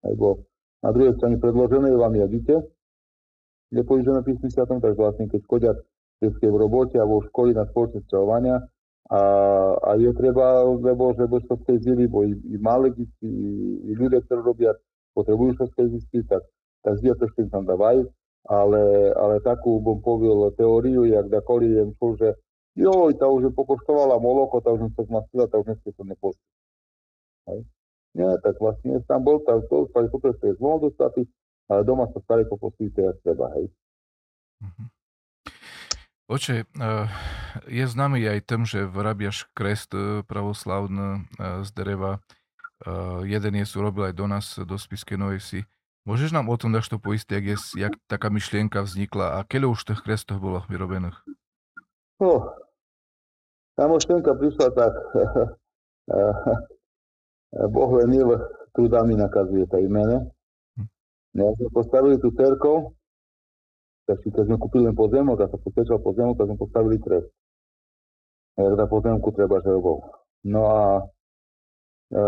Lebo 0.00 0.47
na 0.82 0.90
druhej 0.94 1.18
strane 1.18 1.36
predložené 1.42 1.90
vám 1.96 2.14
jadíte, 2.14 2.62
je 3.70 3.82
pojížené 3.84 4.22
písmi 4.24 4.48
tom, 4.64 4.80
tak 4.80 4.96
vlastne 4.96 5.28
keď 5.28 5.42
chodia 5.44 5.72
v 6.18 6.34
robote 6.56 6.98
alebo 6.98 7.22
v 7.22 7.28
škole 7.30 7.50
na 7.54 7.68
spoločné 7.68 8.02
stravovania 8.08 8.58
a, 9.08 9.20
a 9.78 9.90
je 9.94 10.10
treba, 10.12 10.66
lebo 10.66 11.14
že 11.14 11.30
by 11.30 11.38
sa 11.46 11.54
tej 11.64 11.78
zili, 11.80 12.04
bo 12.10 12.26
i, 12.26 12.34
i 12.34 12.56
malé 12.58 12.90
deti, 12.90 13.28
i, 13.28 13.50
i 13.86 13.92
ľudia, 13.94 14.20
ktorí 14.26 14.40
robia, 14.42 14.74
potrebujú 15.14 15.56
sa 15.56 15.64
z 15.70 15.94
zisky, 15.94 16.26
tak, 16.26 16.42
tak 16.82 16.98
zdia 16.98 17.14
to 17.14 17.30
im 17.38 17.48
tam 17.48 17.64
dávajú, 17.64 18.10
ale, 18.50 19.12
ale 19.14 19.40
takú 19.40 19.78
bom 19.80 20.02
povedal 20.02 20.52
teóriu, 20.58 21.06
jak 21.06 21.30
da 21.30 21.40
koli 21.40 21.72
jem 21.72 21.94
čul, 21.96 22.18
že 22.18 22.34
joj, 22.76 23.14
tá 23.16 23.30
už 23.30 23.54
pokoštovala 23.54 24.20
moloko, 24.20 24.60
tá 24.60 24.74
už 24.74 24.92
sa 24.92 25.06
zmastila, 25.06 25.46
tá 25.48 25.56
už 25.56 25.72
dneska 25.72 25.88
to 25.94 26.04
nepustí. 26.04 26.44
Hej. 27.48 27.64
Nie, 28.18 28.34
tak 28.42 28.58
vlastne 28.58 28.98
tam 29.06 29.22
bol, 29.22 29.38
tak 29.46 29.62
to, 29.70 29.86
tak 29.94 30.10
to, 30.10 30.18
to 30.18 30.44
je 30.50 30.54
mohol 30.58 30.90
dostať, 30.90 31.22
ale 31.70 31.86
doma 31.86 32.10
sa 32.10 32.18
starý 32.26 32.42
popustíte, 32.50 32.98
jak 32.98 33.16
treba, 33.22 33.46
hej. 33.54 33.70
Mm-hmm. 34.58 34.86
Oče, 36.28 36.66
eh, 36.66 37.06
je 37.70 37.84
známy 37.86 38.20
aj 38.26 38.40
tým, 38.44 38.66
že 38.66 38.90
vyrábiaš 38.90 39.46
krest 39.54 39.94
pravoslavný 40.26 41.24
eh, 41.38 41.62
z 41.62 41.70
dreva. 41.72 42.20
Jeden 43.26 43.58
je 43.58 43.66
urobil 43.74 44.06
aj 44.06 44.14
do 44.14 44.30
nás, 44.30 44.54
do 44.54 44.78
Spiskej 44.78 45.18
Novej 45.18 45.42
Vsi. 45.42 45.60
Môžeš 46.06 46.30
nám 46.30 46.46
o 46.46 46.54
tom 46.54 46.70
dať 46.70 46.94
to 46.94 47.02
poistiť, 47.02 47.34
jak, 47.34 47.46
je, 47.50 47.56
jak 47.74 47.94
taká 48.06 48.30
myšlienka 48.30 48.86
vznikla 48.86 49.34
a 49.34 49.38
keľo 49.42 49.74
už 49.74 49.82
tých 49.82 50.00
krestov 50.06 50.38
bolo 50.38 50.62
vyrobených? 50.70 51.18
Oh, 52.22 52.54
tá 53.74 53.90
myšlienka 53.90 54.30
prišla 54.30 54.70
tak, 54.78 54.94
Boh 57.52 57.90
lenil 57.96 58.36
trudami 58.76 59.16
nakazuje 59.16 59.64
tá 59.68 59.80
imene. 59.80 60.28
Hm. 60.76 60.88
Ja 61.38 61.48
sme 61.56 61.68
postavili 61.72 62.16
tú 62.20 62.32
cerkov, 62.36 62.98
Takže 64.08 64.32
keď 64.32 64.44
sme 64.48 64.56
kúpili 64.56 64.88
len 64.88 64.96
pozemok 64.96 65.36
a 65.44 65.52
sa 65.52 65.60
potečal 65.60 66.00
pozemok, 66.00 66.40
tak 66.40 66.48
sme 66.48 66.56
postavili 66.56 66.96
trest. 66.96 67.28
Jak 68.56 68.74
na 68.74 68.88
pozemku 68.88 69.28
treba 69.36 69.60
želbou. 69.60 70.00
No 70.48 70.60
a 70.64 70.80
e, 72.08 72.22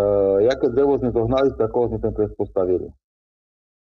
jaké 0.45 0.69
drevo 0.77 1.01
sme 1.01 1.09
zohnali, 1.09 1.57
tak 1.57 1.73
sme 1.73 1.97
ten 2.05 2.13
trest 2.13 2.37
postavili. 2.37 2.85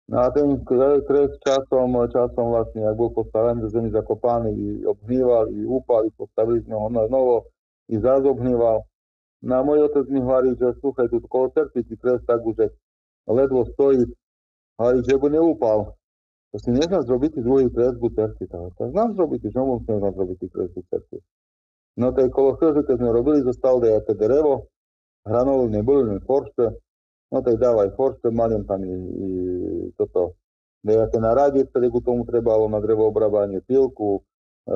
No 0.09 0.25
a 0.25 0.33
ten 0.33 0.57
trest 1.05 1.37
časom, 1.45 1.93
časom 2.09 2.57
vlastne, 2.57 2.89
ak 2.89 2.97
bol 2.97 3.13
postavený 3.13 3.61
do 3.61 3.69
zemi 3.69 3.93
zakopaný, 3.93 4.51
i 4.57 4.69
obhníval, 4.89 5.53
i 5.53 5.61
úpal, 5.69 6.09
i 6.09 6.11
postavili 6.17 6.65
sme 6.65 6.75
ho 6.81 6.89
novo, 6.89 7.53
i 7.93 8.01
zás 8.01 8.25
obhníval. 8.25 8.89
No 9.43 9.59
a 9.59 9.61
môj 9.67 9.91
otec 9.91 10.07
mi 10.07 10.23
hovorí, 10.23 10.55
že 10.55 10.79
sluchaj, 10.79 11.11
tu 11.11 11.19
ti 11.19 11.95
trest 11.99 12.23
tak 12.31 12.47
už 12.47 12.71
ledvo 13.27 13.67
stojí, 13.75 14.07
hovorí, 14.79 14.99
že 15.03 15.19
by 15.19 15.29
neúpal. 15.35 15.99
To 16.53 16.57
si 16.61 16.71
neznám 16.71 17.03
zrobiť 17.03 17.43
druhý 17.43 17.67
kres 17.73 17.97
bu 17.99 18.13
cerky. 18.15 18.45
Tak 18.47 18.93
znam 18.93 19.17
zrobiť, 19.19 19.51
že 19.51 19.59
mu 19.59 19.83
neznám 19.83 20.15
zrobiť 20.15 20.39
kres 20.47 20.71
bu 20.71 20.81
cerky. 20.87 21.19
No 21.97 22.13
tak 22.13 22.33
kolo 22.33 22.57
chrže, 22.57 22.87
keď 22.87 22.97
sme 23.03 23.11
robili, 23.13 23.45
zostalo 23.45 23.83
nejaké 23.83 24.17
derevo, 24.17 24.71
hranolu 25.29 25.69
neboli, 25.69 26.09
len 26.09 26.21
foršte, 26.25 26.73
no 27.29 27.39
tak 27.45 27.61
dávaj 27.61 27.93
foršte, 27.99 28.33
malím 28.33 28.65
tam 28.65 28.81
i, 28.81 28.97
i 28.97 29.31
toto, 30.01 30.41
nejaké 30.83 31.21
naradie, 31.21 31.69
ktoré 31.69 31.93
ku 31.93 32.01
tomu 32.01 32.25
trebalo 32.25 32.65
na 32.67 32.81
drevo 32.81 33.07
obrabanie, 33.07 33.61
pilku, 33.61 34.25
e, 34.65 34.73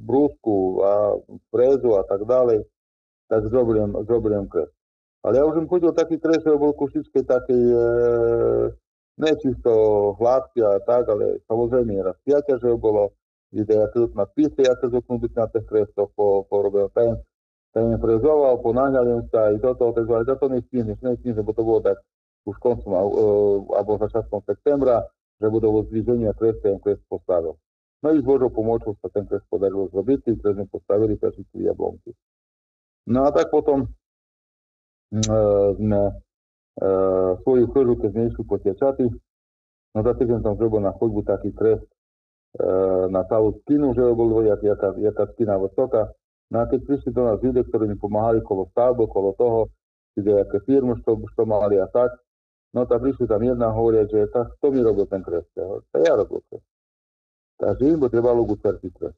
brúsku 0.00 0.80
a 0.80 0.92
frézu 1.52 2.00
a 2.00 2.02
tak 2.08 2.24
ďalej, 2.24 2.64
tak 3.28 3.46
zrobilím, 3.48 3.92
zrobilím 4.08 4.48
kres. 4.48 4.72
Ale 5.22 5.38
ja 5.38 5.44
už 5.44 5.60
im 5.60 5.68
chodil 5.68 5.92
taký 5.92 6.16
kres, 6.16 6.40
bol 6.46 6.72
kušičkej 6.72 7.24
takej 7.26 7.62
e, 7.74 7.84
nečisto 9.18 9.72
hladký 10.16 10.62
a 10.62 10.78
tak, 10.86 11.10
ale 11.10 11.42
samozrejme 11.50 12.00
raz 12.00 12.16
piaťa, 12.22 12.62
že 12.62 12.68
bolo, 12.78 13.12
kde 13.50 13.74
ja 13.74 13.86
keď 13.90 14.14
na 14.14 14.24
spise, 14.30 14.60
ja 14.62 14.74
keď 14.78 14.88
zvyknú 14.94 15.16
byť 15.18 15.32
na 15.34 15.46
tých 15.50 15.66
krestoch 15.66 16.10
po, 16.14 16.46
porobil 16.46 16.86
ten, 16.94 17.18
ten 17.74 17.90
mi 17.90 17.96
frezoval, 17.98 18.62
ponáhľalim 18.62 19.26
sa 19.28 19.52
i 19.52 19.58
toto, 19.58 19.92
tak 19.92 20.06
ale 20.06 20.24
to 20.24 20.46
nestihneš, 20.48 20.98
nestihneš, 21.02 21.42
lebo 21.42 21.52
to 21.52 21.62
bolo 21.66 21.80
tak 21.82 21.98
už 22.48 22.56
koncom 22.64 22.92
uh, 22.96 23.02
alebo 23.76 24.00
začiatkom 24.00 24.40
septembra, 24.48 25.04
že 25.36 25.52
budú 25.52 25.84
zvýšenia 25.92 26.32
kresta, 26.38 26.72
ten 26.72 26.80
krest 26.80 27.04
postavil. 27.10 27.60
No 28.00 28.14
i 28.14 28.22
Božou 28.22 28.48
pomocou 28.48 28.94
sa 29.02 29.10
ten 29.10 29.26
krest 29.26 29.44
podarilo 29.50 29.90
zrobiť, 29.90 30.38
ktoré 30.38 30.54
sme 30.54 30.66
postavili 30.70 31.18
prešičku 31.18 31.58
jablonky. 31.60 32.14
No 33.08 33.24
a 33.24 33.32
tak 33.32 33.48
potom 33.48 33.88
uh, 33.88 35.68
sme 35.80 36.02
uh, 36.12 37.30
svoju 37.40 37.72
chržu, 37.72 37.94
keď 37.96 38.10
sme 38.12 38.22
išli 38.28 38.42
po 38.44 38.60
tie 38.60 38.76
čaty. 38.76 39.08
No 39.96 40.04
za 40.04 40.12
týždeň 40.12 40.44
som 40.44 40.60
zrobil 40.60 40.84
na 40.84 40.92
chodbu 40.92 41.24
taký 41.24 41.56
kres 41.56 41.80
uh, 42.60 43.08
na 43.08 43.24
celú 43.24 43.56
skinu, 43.64 43.96
že 43.96 44.04
bol 44.12 44.44
jak, 44.44 44.60
jaká, 44.60 44.92
jaká 45.00 45.24
skina 45.32 45.56
vysoká. 45.56 46.12
No 46.52 46.60
a 46.60 46.68
keď 46.68 46.84
prišli 46.84 47.10
do 47.16 47.22
nás 47.24 47.40
ľudia, 47.40 47.64
ktorí 47.64 47.88
mi 47.88 47.96
pomáhali 47.96 48.44
kolo 48.44 48.68
stavby, 48.76 49.08
kolo 49.08 49.32
toho, 49.40 49.72
kde 50.12 50.44
aké 50.44 50.60
firmy, 50.68 50.96
čo, 51.00 51.16
čo 51.16 51.42
mali 51.48 51.80
a 51.80 51.88
tak, 51.88 52.12
no 52.76 52.84
tak 52.84 53.04
prišli 53.04 53.24
tam 53.24 53.40
jedna 53.40 53.72
a 53.72 53.76
hovoria, 53.76 54.04
že 54.04 54.28
tak 54.28 54.52
kto 54.60 54.68
mi 54.68 54.84
robil 54.84 55.08
ten 55.08 55.24
kres? 55.24 55.48
Ja 55.56 55.64
hovorím, 55.64 55.88
ja 55.96 56.12
robil 56.12 56.40
kres. 56.52 56.64
Takže 57.56 57.84
im 57.88 58.00
by 58.04 58.08
trebalo 58.12 58.44
gucerti 58.44 58.92
kres. 58.92 59.16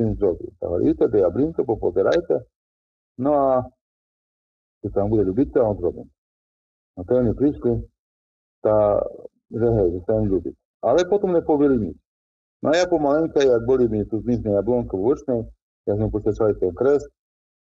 Tým 0.00 0.16
zrobil. 0.16 0.56
Tak 0.56 0.66
hovorí, 0.72 0.82
idete 0.88 1.12
do 1.12 1.18
Jablinka, 1.20 1.60
popozerajte. 1.68 2.48
No 3.18 3.30
a 3.34 3.66
keď 4.82 4.90
vám 4.94 5.08
bude 5.10 5.24
ľúbiť, 5.26 5.46
to 5.50 5.58
on 5.58 5.76
zrobím. 5.76 6.08
A 6.98 7.02
to 7.02 7.10
oni 7.18 7.34
prišli, 7.34 7.82
tá, 8.62 9.02
že 9.50 9.66
hej, 9.66 9.88
že 9.98 10.00
sa 10.06 10.22
im 10.22 10.30
ľúbiť. 10.30 10.54
Ale 10.86 11.06
potom 11.10 11.34
nepovili 11.34 11.90
nič. 11.90 11.98
No 12.62 12.70
a 12.70 12.78
ja 12.78 12.86
pomalenka, 12.90 13.38
jak 13.42 13.62
boli 13.66 13.86
mi 13.86 14.02
tu 14.06 14.18
z 14.22 14.26
Niznej 14.26 14.58
Jablonka 14.58 14.94
v 14.94 15.14
Očnej, 15.14 15.40
jak 15.86 15.94
sme 15.98 16.10
počítali 16.10 16.54
ten 16.58 16.74
kres, 16.74 17.06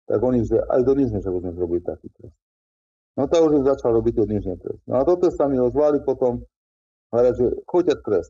tak 0.08 0.20
oni, 0.20 0.44
že 0.44 0.60
aj 0.60 0.82
do 0.84 0.94
Niznej, 0.96 1.24
že 1.24 1.32
budeme 1.32 1.56
zrobiť 1.56 1.82
taký 1.88 2.08
kres. 2.16 2.34
No 3.16 3.28
to 3.28 3.36
už 3.44 3.68
začal 3.68 3.96
robiť 3.96 4.16
od 4.24 4.28
Nižnej 4.32 4.58
kres. 4.60 4.80
No 4.88 5.00
a 5.00 5.08
toto 5.08 5.32
sa 5.32 5.48
mi 5.48 5.60
ozvali 5.60 6.04
potom, 6.04 6.44
hovoria, 7.12 7.32
že 7.36 7.48
choďať 7.68 8.00
kres. 8.04 8.28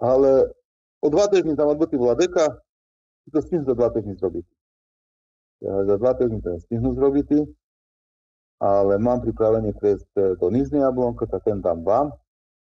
Ale 0.00 0.52
o 1.00 1.08
dva 1.08 1.28
týždne 1.28 1.56
tam 1.56 1.72
odbudí 1.72 1.96
vladeka, 1.96 2.60
to 3.32 3.40
stihnú 3.40 3.64
za 3.64 3.76
dva 3.76 3.88
týždne 3.92 4.16
zrobiť. 4.20 4.44
Za 5.62 5.94
dva 6.00 6.12
týždne 6.18 6.40
to 6.42 6.58
stihnú 6.66 6.96
zrobiť, 6.96 7.46
ale 8.58 8.98
mám 8.98 9.20
pripravený 9.22 9.76
trest 9.78 10.08
do 10.16 10.46
Nižnej 10.48 10.82
Jablonka, 10.82 11.28
tak 11.28 11.44
ten 11.44 11.60
dám 11.60 11.84
vám 11.84 12.14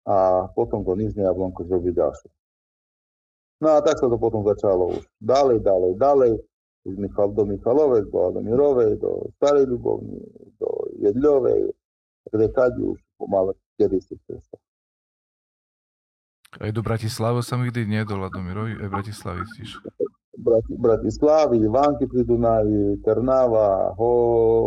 a 0.08 0.48
potom 0.52 0.82
do 0.84 0.96
Nižnej 0.96 1.28
Jablonka 1.28 1.64
zrobiť 1.64 1.92
ďalšie. 1.94 2.30
No 3.62 3.76
a 3.76 3.80
tak 3.80 3.96
sa 3.96 4.10
to 4.10 4.18
potom 4.20 4.44
začalo 4.44 4.98
už 4.98 5.04
ďalej, 5.22 5.64
ďalej, 5.64 5.92
ďalej, 5.96 6.32
už 6.84 6.94
Michal, 7.00 7.32
do 7.32 7.48
Michalovej, 7.48 8.04
do 8.12 8.18
Adomirovej, 8.28 9.00
do 9.00 9.32
Starej 9.40 9.64
Ľubovny, 9.72 10.20
do 10.60 10.68
Jedľovej, 11.00 11.72
tady 12.28 12.80
už 12.84 12.98
pomaly 13.16 13.56
50 13.80 14.20
trestov. 14.28 14.60
Aj 16.60 16.70
do 16.70 16.84
Bratislavy 16.84 17.40
sa 17.40 17.56
mi 17.56 17.72
kdy 17.72 17.88
nie, 17.88 18.04
do 18.04 18.20
Ladomirovej, 18.20 18.84
aj 18.84 18.88
Bratislavy 18.92 19.42
tiež. 19.56 19.80
Brati, 20.44 20.72
Bratislavy, 20.76 21.56
Ivánky 21.64 22.04
pri 22.04 22.22
Dunaji, 22.28 23.00
Trnava, 23.00 23.96
Ho, 23.96 24.12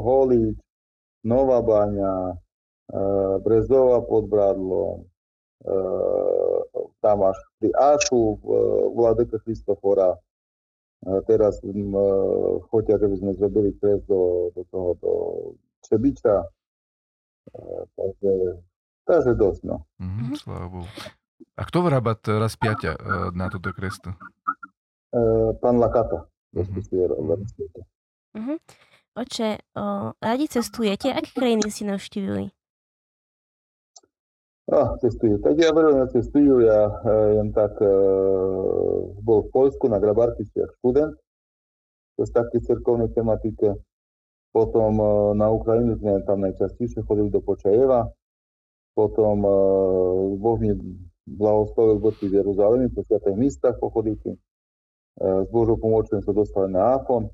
Holič, 0.01 0.57
Nová 1.21 1.61
Baňa, 1.61 2.33
e, 2.33 2.35
Brezova 3.45 4.01
pod 4.01 4.25
Bradlom, 4.25 5.05
e, 5.05 5.05
tam 7.05 7.29
až 7.29 7.37
pri 7.61 7.69
Ašu, 7.77 8.41
Vladyka 8.97 9.37
Kristofora. 9.45 10.17
E, 10.17 10.19
teraz 11.29 11.61
chodia, 12.73 12.97
že 12.97 13.07
by 13.07 13.15
sme 13.21 13.31
zrobili 13.37 13.69
kres 13.77 14.01
do, 14.09 14.49
do 14.57 14.61
toho, 14.73 14.89
do 14.97 15.11
Čebiča. 15.85 16.41
Takže, 17.95 18.33
takže 19.07 19.31
dosť, 19.39 19.61
no. 19.63 19.87
Mm, 20.03 20.35
sláva 20.35 20.67
Bohu. 20.67 20.89
A 21.55 21.61
kto 21.63 21.85
Pán 25.61 25.75
Lakata. 25.79 26.27
Mm-hmm. 26.55 26.83
Mm-hmm. 28.37 28.57
Oče, 29.17 29.49
o, 29.75 30.13
radi 30.21 30.45
cestujete? 30.47 31.09
Aké 31.09 31.33
krajiny 31.33 31.71
si 31.73 31.85
navštívili? 31.85 32.53
Ah, 34.67 34.99
cestujú. 34.99 35.39
Tak 35.39 35.55
ja 35.57 35.71
veľmi 35.71 36.11
cestujú. 36.11 36.59
Ja 36.59 36.91
eh, 36.91 37.39
jen 37.39 37.55
tak 37.55 37.79
eh, 37.79 37.87
bol 39.23 39.47
v 39.47 39.49
Polsku 39.55 39.87
na 39.87 39.95
Grabarticiach 39.95 40.75
študent, 40.83 41.15
to 42.19 42.19
je 42.19 42.35
také 42.35 42.59
cerkovnej 42.59 43.07
tematike. 43.15 43.79
Potom 44.51 44.91
eh, 44.99 45.09
na 45.39 45.47
Ukrajinu 45.55 45.95
sme 45.97 46.19
tam 46.27 46.43
najčastejšie 46.43 47.07
chodili 47.07 47.31
do 47.31 47.39
Počajeva. 47.39 48.11
Potom 48.91 49.39
eh, 49.39 49.55
Boh 50.35 50.57
mi 50.59 50.75
blahoslovil 51.27 52.03
boti 52.03 52.27
v 52.27 52.43
Jeruzalemi, 52.43 52.91
po 52.91 53.07
sviatých 53.07 53.39
místach 53.39 53.79
pochodiť. 53.79 54.35
Eh, 55.17 55.41
s 55.45 55.49
Božou 55.49 55.77
pomocou 55.81 56.21
sa 56.21 56.33
dostali 56.33 56.69
na 56.73 56.97
Afon 56.97 57.29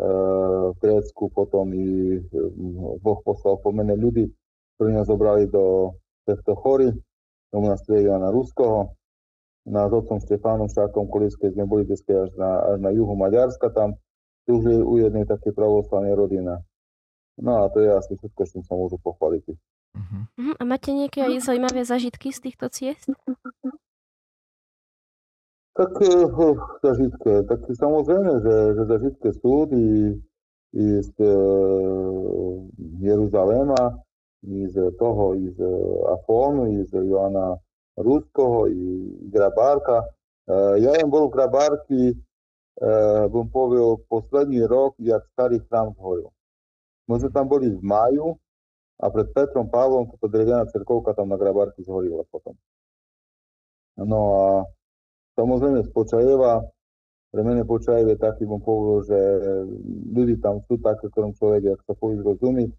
v 0.00 0.76
Grécku, 0.80 1.28
potom 1.34 1.68
i 1.76 2.16
Boh 3.04 3.20
poslal 3.20 3.60
pomené 3.60 3.92
ľudí, 3.98 4.32
ktorí 4.78 4.96
nás 4.96 5.10
zobrali 5.10 5.44
do 5.50 5.92
týchto 6.24 6.56
chory, 6.56 6.88
do 7.52 7.56
monastieria 7.60 8.16
Jana 8.16 8.32
Ruskoho. 8.32 8.96
Na 9.68 9.90
s 9.90 9.92
otcom 9.92 10.16
Štefánom 10.24 10.72
Šákom 10.72 11.04
Kolískej 11.10 11.52
sme 11.52 11.68
boli 11.68 11.84
dneska 11.84 12.16
až 12.16 12.32
na, 12.40 12.50
až 12.64 12.78
na 12.80 12.90
juhu 12.96 13.12
Maďarska 13.12 13.68
tam, 13.76 13.92
tu 14.48 14.62
už 14.62 14.64
je 14.72 14.78
u 14.80 14.94
jednej 14.96 15.28
také 15.28 15.52
pravoslavnej 15.52 16.16
rodina. 16.16 16.64
No 17.36 17.64
a 17.64 17.68
to 17.68 17.84
je 17.84 17.92
asi 17.92 18.16
všetko, 18.16 18.40
čím 18.48 18.62
sa 18.64 18.72
môžu 18.74 18.96
pochváliť. 19.04 19.44
Uh-huh. 19.50 20.22
A 20.56 20.62
máte 20.64 20.96
nejaké 20.96 21.28
aj 21.28 21.44
zaujímavé 21.44 21.84
zažitky 21.84 22.32
z 22.32 22.40
týchto 22.48 22.72
ciest? 22.72 23.10
Tak 25.70 25.90
uh, 26.02 26.58
zažitky, 26.82 27.46
tak 27.46 27.62
samozrejme, 27.70 28.42
že, 28.42 28.56
že 28.74 28.82
zažitky 28.90 29.28
sú 29.38 29.70
i, 29.70 30.18
i 30.74 30.86
z 30.98 31.14
uh, 31.22 32.66
Jeruzalema, 32.98 34.02
i 34.50 34.66
z 34.66 34.90
toho, 34.98 35.38
i 35.38 35.46
z 35.54 35.62
Afonu, 36.10 36.74
i 36.74 36.82
z 36.90 37.06
Joana 37.06 37.54
Ruského, 37.94 38.66
i 38.66 39.14
Grabárka. 39.30 40.10
Uh, 40.50 40.74
ja 40.82 40.90
jem 40.98 41.06
bol 41.06 41.30
v 41.30 41.38
Grabárky, 41.38 42.02
uh, 42.18 43.30
bym 43.30 43.46
povedal, 43.54 44.02
posledný 44.10 44.66
rok, 44.66 44.98
jak 44.98 45.22
starý 45.38 45.62
chrám 45.70 45.94
zhoril. 45.94 46.34
My 47.06 47.22
sme 47.22 47.30
tam 47.30 47.46
boli 47.46 47.70
v 47.70 47.78
máju 47.78 48.34
a 48.98 49.06
pred 49.06 49.30
Petrom 49.30 49.70
Pavlom 49.70 50.10
toto 50.10 50.26
drevená 50.26 50.66
cerkovka 50.66 51.14
tam 51.14 51.30
na 51.30 51.38
Grabárky 51.38 51.86
zhorila 51.86 52.26
potom. 52.26 52.58
No 53.94 54.20
a 54.34 54.46
Samozrejme 55.38 55.86
z 55.86 55.90
Počajeva, 55.94 56.64
pre 57.30 57.42
mene 57.46 57.62
Počajev 57.62 58.10
je 58.10 58.18
taký, 58.18 58.42
bom 58.48 58.58
povedal, 58.58 59.06
že 59.06 59.18
ľudí 60.10 60.42
tam 60.42 60.58
sú 60.66 60.82
také, 60.82 61.06
ktorom 61.10 61.36
človek, 61.38 61.78
ak 61.78 61.80
sa 61.86 61.94
povie 61.94 62.18
rozumieť, 62.22 62.70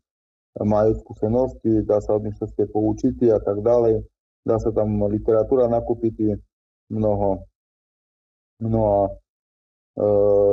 majú 0.59 0.91
skúsenosti, 0.99 1.87
dá 1.87 2.03
sa 2.03 2.19
od 2.19 2.27
nich 2.27 2.35
všetké 2.35 2.67
poučiť 2.75 3.31
a 3.31 3.39
tak 3.39 3.63
ďalej. 3.63 4.03
Dá 4.43 4.59
sa 4.59 4.73
tam 4.75 4.99
literatúra 5.07 5.71
nakúpiť 5.71 6.35
mnoho. 6.91 7.47
No 8.59 8.81
a 8.83 8.99
e, 9.07 9.11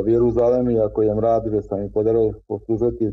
v 0.05 0.07
Jeruzalemi, 0.07 0.79
ako 0.79 0.99
jem 1.03 1.19
rád, 1.19 1.51
že 1.51 1.67
sa 1.67 1.81
mi 1.81 1.91
podarilo 1.91 2.39
poslúžiť, 2.47 3.11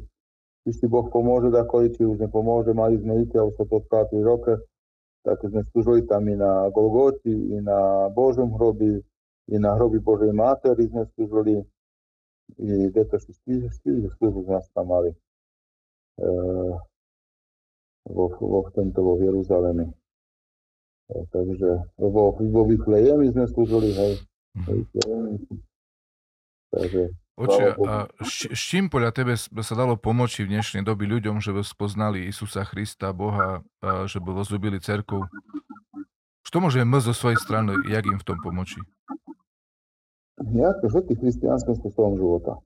si 0.65 0.85
Boh 0.85 1.09
pomôže, 1.09 1.49
dakoli, 1.49 1.93
či 1.93 2.05
už 2.05 2.21
nepomôže, 2.21 2.73
mali 2.73 2.97
sme 3.01 3.21
a 3.21 3.45
už 3.45 3.53
sa 3.57 3.65
to 3.65 3.81
3 3.81 4.13
roky, 4.21 4.53
tak 5.25 5.41
sme 5.41 5.65
slúžili 5.73 6.05
tam 6.05 6.29
i 6.29 6.37
na 6.37 6.69
Golgoti, 6.69 7.33
i 7.33 7.57
na 7.57 8.13
Božom 8.13 8.53
hrobi, 8.53 9.01
i 9.49 9.55
na 9.57 9.73
hrobi 9.73 9.97
Božej 9.97 10.29
Mátery 10.29 10.85
sme 10.85 11.09
slúžili, 11.17 11.65
i 12.61 12.93
to 12.93 13.17
štyri 13.17 14.05
služby 14.21 14.41
sme 14.45 14.61
tam 14.77 14.85
mali 14.85 15.09
e, 15.09 15.17
vo, 18.05 18.25
vo, 18.29 18.69
tento, 18.69 19.01
vo 19.01 19.17
Jeruzaleme. 19.17 19.89
E, 21.09 21.25
takže 21.33 21.89
vo, 21.97 22.29
vo 22.37 22.61
Vyklejemi 22.69 23.33
sme 23.33 23.49
slúžili, 23.49 23.97
hej. 23.97 24.13
hej 24.69 24.79
takže 26.69 27.09
Oče, 27.40 27.72
a 27.88 28.04
s, 28.20 28.52
s 28.52 28.62
čím 28.68 28.92
podľa 28.92 29.16
tebe 29.16 29.32
sa 29.38 29.72
dalo 29.72 29.96
pomoci 29.96 30.44
v 30.44 30.52
dnešnej 30.52 30.84
doby 30.84 31.08
ľuďom, 31.08 31.40
že 31.40 31.56
by 31.56 31.64
spoznali 31.64 32.28
Isusa 32.28 32.68
Krista, 32.68 33.16
Boha, 33.16 33.64
a 33.80 34.04
že 34.04 34.20
by 34.20 34.36
rozubili 34.36 34.76
cerku? 34.76 35.24
Čo 36.44 36.60
môžeme 36.60 36.84
my 36.84 37.00
zo 37.00 37.16
svojej 37.16 37.40
strany, 37.40 37.72
jak 37.88 38.04
im 38.04 38.20
v 38.20 38.26
tom 38.28 38.36
pomoci? 38.44 38.76
Nejaké 40.36 40.84
všetky 40.90 41.14
chристиянским 41.16 41.80
spôsobom 41.80 42.20
života. 42.20 42.60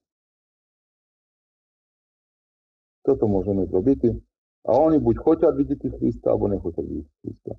Toto 3.06 3.30
môžeme 3.30 3.70
zrobiť. 3.70 4.16
A 4.64 4.70
oni 4.74 4.98
buď 4.98 5.14
chcú 5.22 5.54
vidieť 5.54 5.80
Krista, 6.00 6.34
alebo 6.34 6.50
nechcú 6.50 6.72
vidieť 6.72 7.06
Krista. 7.22 7.52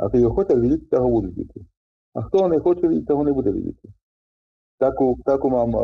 A 0.00 0.10
keď 0.10 0.20
ho 0.26 0.30
chcú 0.34 0.54
vidieť, 0.58 0.80
tak 0.90 1.00
ho 1.04 1.10
budú 1.12 1.28
vidieť. 1.30 1.64
A 2.16 2.18
kto 2.26 2.34
ho 2.42 2.46
nechce 2.50 2.82
vidieť, 2.82 3.04
tak 3.06 3.14
ho 3.14 3.22
nebude 3.22 3.50
vidieť 3.52 3.78
takú, 4.77 5.19
takú 5.23 5.47
mám 5.49 5.71
uh, 5.73 5.83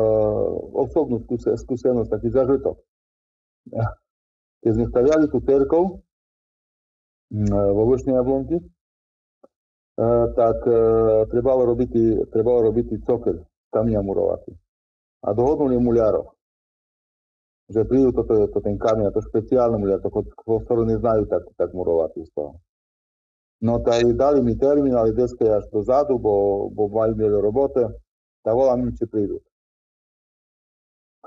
osobnú 0.88 1.22
skúse, 1.26 1.50
skúsenosť, 1.66 2.10
taký 2.10 2.30
zažitok. 2.34 2.78
Keď 4.64 4.72
sme 4.76 4.86
staviali 4.92 5.26
tú 5.32 5.40
cerkov 5.46 5.84
uh, 5.98 7.70
vo 7.74 7.84
Vršnej 7.90 8.18
Jablonky, 8.18 8.58
uh, 8.60 10.26
tak 10.36 10.58
uh, 10.68 11.26
trebalo 11.32 11.70
robiť, 11.70 11.92
trebalo 12.34 12.70
robiť 12.72 13.04
cokel, 13.06 13.46
kamia 13.72 14.02
murovací. 14.04 14.52
A 15.24 15.36
dohodnuli 15.36 15.76
muľárov, 15.76 16.32
že 17.70 17.84
prídu 17.84 18.16
toto, 18.16 18.48
to, 18.50 18.60
ten 18.64 18.80
kamień, 18.80 19.12
to 19.12 19.20
špeciálne 19.20 19.78
muľár, 19.78 20.00
to, 20.00 20.10
ktorú 20.64 20.88
neznajú 20.88 21.28
tak, 21.28 21.44
tak 21.60 21.70
murovací 21.76 22.24
z 22.24 22.32
toho. 22.34 22.58
No 23.60 23.84
tak 23.84 24.08
dali 24.16 24.40
mi 24.40 24.56
termín, 24.56 24.96
ale 24.96 25.12
deske 25.12 25.44
až 25.44 25.68
dozadu, 25.68 26.16
bo, 26.16 26.68
bo 26.72 26.88
majú 26.88 27.20
mieli 27.20 27.36
robote 27.36 27.92
tak 28.50 28.58
volám 28.58 28.90
im, 28.90 28.98
či 28.98 29.06
prídu. 29.06 29.38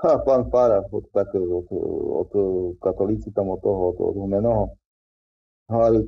A 0.03 0.19
pán 0.19 0.51
Fára, 0.51 0.83
od, 0.91 1.07
od, 1.15 1.67
od, 2.19 2.31
katolíci 2.83 3.31
tam 3.31 3.47
od 3.47 3.63
toho, 3.63 3.95
od, 3.95 3.97
od 4.03 4.15
Humenoho, 4.19 4.75
hovorí, 5.71 6.03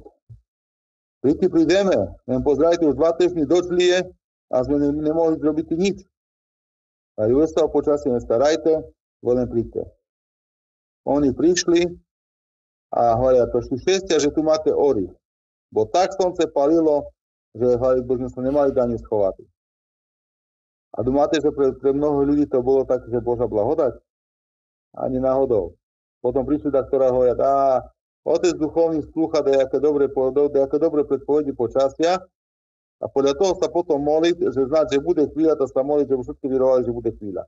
príďte 1.23 1.47
prídeme, 1.47 1.95
len 2.27 2.43
pozdravite, 2.43 2.83
už 2.83 2.99
dva 2.99 3.15
týždny 3.15 3.47
došli 3.47 4.03
a 4.51 4.55
sme 4.67 4.75
ne, 4.83 4.91
nemohli 4.91 5.39
zrobiť 5.39 5.67
nič. 5.79 6.03
A 7.15 7.31
ju 7.31 7.39
sa 7.47 7.63
o 7.63 7.71
počasie 7.71 8.11
nestarajte, 8.11 8.83
len 9.23 9.47
príďte. 9.47 9.87
Oni 11.07 11.31
prišli 11.31 11.95
a 12.91 13.15
hovoria, 13.15 13.47
to 13.55 13.63
šli 13.63 13.79
šestia, 13.79 14.19
že 14.19 14.35
tu 14.35 14.43
máte 14.43 14.75
ory. 14.75 15.07
Bo 15.71 15.87
tak 15.87 16.11
slnce 16.11 16.51
palilo, 16.51 17.07
že 17.55 17.79
hovorí, 17.79 18.03
sme 18.03 18.27
sa 18.27 18.41
nemali 18.43 18.75
dani 18.75 18.99
schovať. 18.99 19.54
A 20.95 21.03
máte, 21.11 21.43
že 21.43 21.51
pre, 21.51 21.75
pre 21.75 21.91
mnoho 21.91 22.23
ľudí 22.23 22.47
to 22.47 22.63
bolo 22.63 22.87
tak, 22.87 23.03
že 23.11 23.19
Boža 23.19 23.51
blahodať? 23.51 23.99
Ani 24.95 25.19
náhodou. 25.19 25.75
Potom 26.23 26.47
prišli 26.47 26.71
tak, 26.71 26.87
ktorá 26.87 27.11
hovoria, 27.11 27.35
a 27.35 27.83
otec 28.23 28.55
duchovný 28.55 29.03
slúcha 29.11 29.43
nejaké 29.43 29.83
dobre, 29.83 30.07
nejaké 30.55 30.77
dobre 30.79 31.03
predpovedi 31.03 31.51
počasia 31.51 32.23
a 33.03 33.05
podľa 33.11 33.35
toho 33.35 33.53
sa 33.59 33.67
potom 33.67 33.99
moliť, 33.99 34.55
že 34.55 34.71
znať, 34.71 34.95
že 34.95 35.03
bude 35.03 35.27
chvíľa, 35.35 35.59
to 35.59 35.67
sa 35.67 35.83
moliť, 35.83 36.07
že 36.07 36.15
všetky 36.15 36.47
vyrovali, 36.47 36.81
že 36.87 36.91
bude 36.95 37.11
chvíľa. 37.19 37.43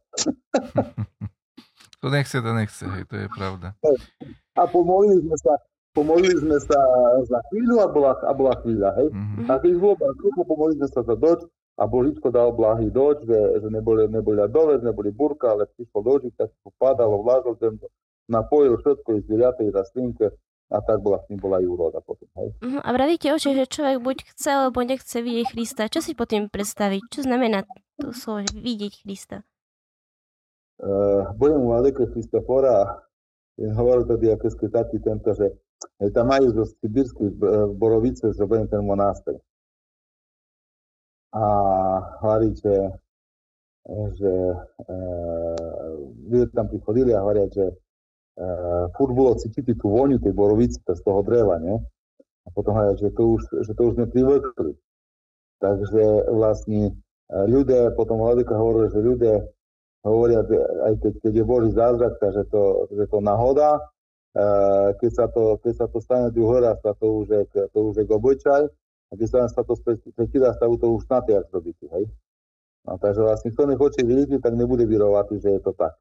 to 2.03 2.07
nechce, 2.11 2.35
to 2.35 2.51
nechce, 2.51 2.83
hej, 2.83 3.03
to 3.07 3.15
je 3.15 3.27
pravda. 3.31 3.71
A 4.59 4.61
pomolili 4.67 5.23
sme 5.23 5.37
sa, 5.39 5.55
pomolili 5.95 6.35
sme 6.35 6.59
sa 6.59 6.79
za 7.23 7.39
chvíľu 7.47 7.79
a 7.79 7.87
bola, 7.87 8.11
a 8.27 8.31
bola 8.35 8.53
chvíľa, 8.59 8.91
hej. 8.99 9.07
Mm-hmm. 9.15 9.47
A 9.47 9.51
keď 9.63 9.71
bolo 9.79 9.95
pomolili 10.43 10.83
sme 10.83 10.89
sa 10.91 11.01
za 11.07 11.15
doč 11.15 11.47
a 11.77 11.83
Božičko 11.85 12.33
dal 12.33 12.57
blahý 12.57 12.89
doč, 12.89 13.21
že, 13.29 13.61
že 13.61 13.67
neboli, 13.69 14.09
neboli 14.09 14.41
ľadovec, 14.41 14.81
neboli 14.81 15.13
burka, 15.13 15.53
ale 15.53 15.69
prišlo 15.77 15.99
dočík, 16.01 16.33
tak 16.33 16.49
sa 16.49 16.69
padalo, 16.81 17.21
vlážil 17.21 17.53
zem, 17.61 17.73
napojil 18.25 18.81
všetko 18.81 19.09
i 19.13 19.19
zvieratá, 19.29 19.61
i 19.61 19.69
rastlinke 19.69 20.33
a 20.67 20.77
tak 20.83 20.99
bola 20.99 21.21
s 21.23 21.29
ním 21.29 21.39
bola 21.39 21.61
aj 21.61 21.65
úroda 21.69 21.99
potom. 22.01 22.27
Hej. 22.35 22.49
Uh-huh. 22.59 22.81
A 22.81 22.89
vravíte 22.91 23.31
oči, 23.31 23.55
že 23.55 23.69
človek 23.69 24.03
buď 24.03 24.17
chce, 24.35 24.49
alebo 24.51 24.83
nechce 24.83 25.17
vidieť 25.21 25.47
Krista. 25.53 25.87
Čo 25.87 26.03
si 26.03 26.11
potom 26.17 26.49
predstaviť? 26.51 27.01
Čo 27.13 27.21
znamená 27.23 27.63
to 28.01 28.11
slovo, 28.11 28.43
vidieť 28.51 28.93
Krista? 29.05 29.45
Uh, 30.77 31.29
budem 31.37 31.61
u 31.61 31.71
Aleke 31.73 32.09
Kristofora 32.09 33.07
hovoril 33.57 34.05
tedy 34.05 34.29
aké 34.29 34.49
taký 34.69 35.01
tento, 35.01 35.33
že 35.33 35.49
tam 36.13 36.29
majú 36.29 36.53
zo 36.53 36.63
Sibirských 36.77 37.33
Borovice, 37.73 38.29
že 38.33 38.45
budem 38.45 38.69
ten 38.69 38.85
monastýr 38.85 39.41
a 41.33 41.43
hovorí, 42.23 42.55
že, 42.55 42.75
že 44.15 44.31
e, 44.31 44.55
ľudia 46.31 46.47
tam 46.55 46.71
prichodili 46.71 47.11
a 47.11 47.23
hovoria, 47.23 47.51
že 47.51 47.65
e, 47.67 47.75
furt 48.95 49.11
bolo 49.11 49.35
cítiť 49.35 49.75
tú 49.75 49.91
vôňu 49.91 50.23
tej 50.23 50.31
borovice 50.31 50.79
z 50.79 51.01
toho 51.03 51.19
dreva, 51.23 51.59
nie? 51.59 51.75
A 52.47 52.47
potom 52.55 52.79
hovoria, 52.79 52.95
že 52.95 53.11
to 53.11 53.35
už, 53.35 53.41
že 53.67 53.71
to 53.75 53.81
už 53.91 53.93
sme 53.99 54.07
privykli. 54.07 54.71
Takže 55.59 56.31
vlastne 56.31 56.81
e, 56.87 57.37
ľudia, 57.51 57.91
potom 57.97 58.23
hľadika 58.23 58.55
hovorili, 58.55 58.87
že 58.93 58.99
ľudia 59.03 59.35
hovoria, 60.07 60.39
aj 60.87 60.93
keď, 61.03 61.13
keď 61.27 61.33
je 61.35 61.43
Boží 61.43 61.69
zázrak, 61.75 62.15
že 62.23 62.43
to, 62.47 62.87
že 62.95 63.05
to 63.11 63.19
náhoda, 63.19 63.83
e, 64.31 64.45
keď 64.95 65.11
sa 65.11 65.25
to, 65.27 65.59
keď 65.59 65.73
sa 65.75 65.85
to 65.91 65.99
stane 65.99 66.31
druhý 66.31 66.63
raz, 66.63 66.79
to 66.79 67.07
už 67.23 67.27
je, 67.27 67.41
to 67.51 67.79
už 67.91 67.99
je 67.99 68.05
obyčaj, 68.07 68.63
a 69.07 69.13
keď 69.15 69.27
sa 69.27 69.39
sa 69.47 69.61
to 69.63 69.79
prekýda 70.15 70.51
stavu, 70.59 70.75
to 70.75 70.91
už 70.91 71.07
na 71.07 71.23
jak 71.23 71.47
robíte, 71.51 71.87
hej? 71.87 72.05
No, 72.87 72.95
takže 72.99 73.19
vlastne, 73.23 73.51
kto 73.51 73.67
nechce 73.67 74.01
vidieť, 74.03 74.39
tak 74.39 74.55
nebude 74.55 74.87
vyrovať, 74.87 75.39
že 75.39 75.49
je 75.59 75.61
to 75.63 75.75
tak. 75.75 75.95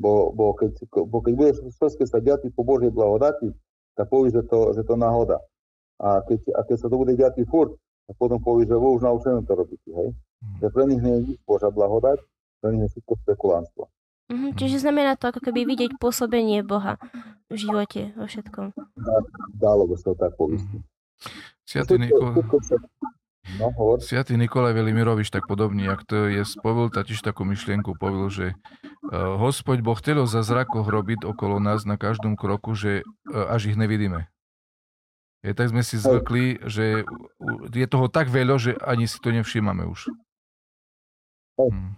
Bo, 0.00 0.32
bo, 0.32 0.56
keď, 0.56 0.88
bo 0.88 1.20
keď 1.20 1.32
budeš 1.36 1.56
všetké 1.76 2.04
sa 2.08 2.20
diať 2.20 2.48
po 2.52 2.64
Božej 2.64 2.92
blahodati, 2.92 3.52
tak 3.96 4.08
povieš, 4.08 4.40
že 4.40 4.42
to, 4.48 4.58
že 4.76 4.82
to 4.84 4.96
náhoda. 4.96 5.40
A 6.00 6.24
keď, 6.24 6.40
a 6.56 6.60
keď 6.64 6.76
sa 6.80 6.88
to 6.88 6.96
bude 6.96 7.12
diať 7.16 7.40
furt, 7.48 7.76
tak 8.08 8.16
potom 8.16 8.40
povieš, 8.40 8.72
že 8.72 8.76
už 8.80 9.04
naučené 9.04 9.44
to 9.44 9.52
robíte, 9.52 9.90
hej? 9.92 10.16
Mm. 10.40 10.56
Že 10.64 10.66
pre 10.72 10.84
nich 10.88 11.00
nie 11.04 11.14
je 11.16 11.20
nič 11.28 11.38
Božia 11.44 11.68
blahodať, 11.68 12.24
pre 12.64 12.68
nich 12.72 12.88
je 12.88 12.90
všetko 12.96 13.12
spekulánstvo. 13.28 13.82
Mm-hmm, 14.30 14.52
čiže 14.56 14.86
znamená 14.86 15.18
to 15.18 15.28
ako 15.28 15.42
keby 15.42 15.66
vidieť 15.66 15.98
pôsobenie 15.98 16.62
Boha 16.62 17.02
v 17.50 17.56
živote, 17.58 18.14
vo 18.14 18.30
všetkom. 18.30 18.72
Dalo 19.58 19.90
by 19.90 19.94
sa 19.98 20.14
to 20.14 20.16
tak 20.16 20.38
povedať. 20.38 20.64
Sviatý, 21.68 22.02
Niko... 22.02 22.34
no, 23.60 23.68
Sviatý 24.02 24.34
Nikolaj 24.34 24.74
Velimirovič 24.74 25.30
tak 25.30 25.46
podobný, 25.46 25.86
jak 25.86 26.02
to 26.02 26.26
je, 26.26 26.42
spovil 26.42 26.90
tiež 26.90 27.22
takú 27.22 27.46
myšlienku, 27.46 27.94
povil, 27.94 28.26
že 28.32 28.46
uh, 29.12 29.38
Hospod 29.38 29.84
Boh 29.84 29.94
chcel 30.00 30.24
za 30.26 30.42
zrakoch 30.42 30.88
robiť 30.88 31.22
okolo 31.22 31.62
nás 31.62 31.86
na 31.86 31.94
každom 31.94 32.34
kroku, 32.34 32.74
že 32.74 33.06
uh, 33.06 33.52
až 33.52 33.70
ich 33.70 33.78
nevidíme. 33.78 34.26
Je, 35.40 35.56
tak 35.56 35.72
sme 35.72 35.80
si 35.80 35.96
zvykli, 35.96 36.60
že 36.68 37.08
je 37.72 37.86
toho 37.88 38.12
tak 38.12 38.28
veľa, 38.28 38.60
že 38.60 38.76
ani 38.84 39.08
si 39.08 39.16
to 39.24 39.32
nevšímame 39.32 39.88
už. 39.88 40.12
Hmm. 41.56 41.96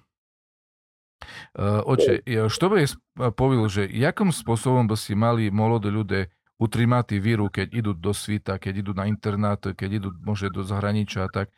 Uh, 1.54 1.82
oče, 1.86 2.22
čo 2.26 2.66
by 2.70 2.86
povil, 3.34 3.66
že 3.66 3.86
jakom 3.86 4.34
spôsobom 4.34 4.86
by 4.86 4.94
si 4.98 5.14
mali 5.14 5.50
mladí 5.50 5.90
ľudia 5.90 6.30
utrimati 6.62 7.18
víru, 7.18 7.50
keď 7.50 7.74
idú 7.74 7.90
do 7.90 8.14
svita, 8.14 8.62
keď 8.62 8.86
idú 8.86 8.92
na 8.94 9.10
internát, 9.10 9.58
keď 9.58 9.90
idú 9.98 10.08
môže 10.22 10.46
do 10.54 10.62
zahraničia, 10.62 11.26
tak 11.26 11.50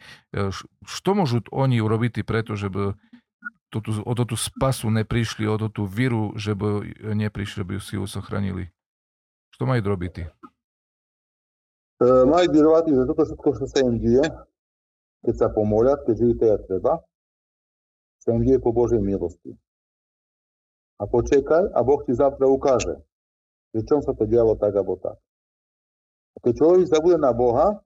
čo 0.88 1.10
e, 1.12 1.16
môžu 1.16 1.44
oni 1.52 1.84
urobiť 1.84 2.24
preto, 2.24 2.56
že 2.56 2.72
by 2.72 2.96
tú, 3.68 3.78
o 3.84 4.12
tú 4.16 4.36
spasu 4.40 4.88
neprišli, 4.88 5.44
o 5.44 5.60
tú 5.68 5.84
víru, 5.84 6.32
že 6.40 6.56
by 6.56 7.04
neprišli, 7.12 7.60
by 7.68 7.76
si 7.84 8.00
ju 8.00 8.08
zachránili? 8.08 8.72
Čo 9.52 9.68
majú 9.68 9.84
robiť? 9.84 10.14
Uh, 12.02 12.26
majú 12.26 12.46
vyrovať, 12.50 12.90
že 12.90 13.06
toto 13.06 13.22
všetko, 13.22 13.48
čo 13.54 13.64
sa 13.70 13.78
im 13.86 14.02
deje, 14.02 14.26
keď 15.22 15.34
sa 15.38 15.46
pomolia, 15.52 15.94
keď 16.02 16.14
žijú 16.18 16.34
to, 16.42 16.46
treba, 16.66 16.92
sa 18.18 18.28
im 18.34 18.42
deje 18.42 18.58
po 18.58 18.74
Božej 18.74 18.98
milosti. 18.98 19.54
A 20.98 21.06
počekaj 21.06 21.70
a 21.70 21.80
Boh 21.86 22.02
ti 22.02 22.14
zavtра 22.14 22.50
ukáže 22.50 22.98
že 23.74 23.82
čom 23.90 23.98
sa 24.06 24.14
to 24.14 24.22
dialo 24.30 24.54
tak 24.54 24.70
alebo 24.78 24.94
tak. 25.02 25.18
A 26.34 26.38
keď 26.46 26.52
človek 26.62 26.86
zabude 26.86 27.18
na 27.18 27.34
Boha, 27.34 27.82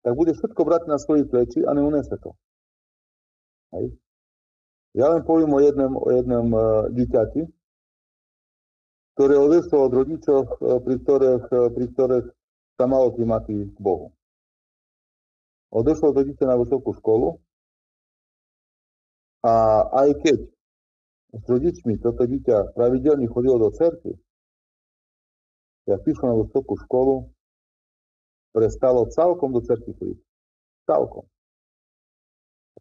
tak 0.00 0.12
bude 0.16 0.32
všetko 0.32 0.60
brať 0.64 0.88
na 0.88 0.96
svoji 0.96 1.28
pleči 1.28 1.60
a 1.68 1.76
neunese 1.76 2.16
to. 2.16 2.32
Hej. 3.76 3.92
Ja 4.96 5.12
len 5.12 5.20
poviem 5.28 5.52
o 5.52 5.60
jednom, 5.60 5.92
o 6.00 6.08
jednom 6.08 6.46
uh, 6.56 6.62
dieťati, 6.88 7.44
ktoré 9.12 9.36
odešlo 9.36 9.84
od 9.84 9.92
rodičov, 9.92 10.40
uh, 10.56 10.80
pri 10.80 10.96
ktorých, 11.04 11.44
uh, 11.52 11.68
pri 11.68 11.86
ktorých 11.92 12.26
sa 12.80 12.84
malo 12.88 13.12
klimati 13.12 13.68
k 13.68 13.76
Bohu. 13.76 14.16
Odešlo 15.68 16.16
to 16.16 16.24
dieťa 16.24 16.48
na 16.48 16.56
vysokú 16.56 16.96
školu 16.96 17.36
a 19.44 19.84
aj 19.92 20.08
keď 20.24 20.38
s 21.36 21.44
rodičmi 21.44 22.00
toto 22.00 22.24
dieťa 22.24 22.72
pravidelne 22.72 23.28
chodilo 23.28 23.60
do 23.60 23.68
cerky, 23.76 24.16
jak 25.88 26.04
prišlo 26.04 26.24
na 26.28 26.36
vysokú 26.44 26.76
školu, 26.84 27.32
prestalo 28.52 29.08
celkom 29.08 29.56
do 29.56 29.64
cerky 29.64 29.96
chodiť. 29.96 30.18
Celkom. 30.84 31.24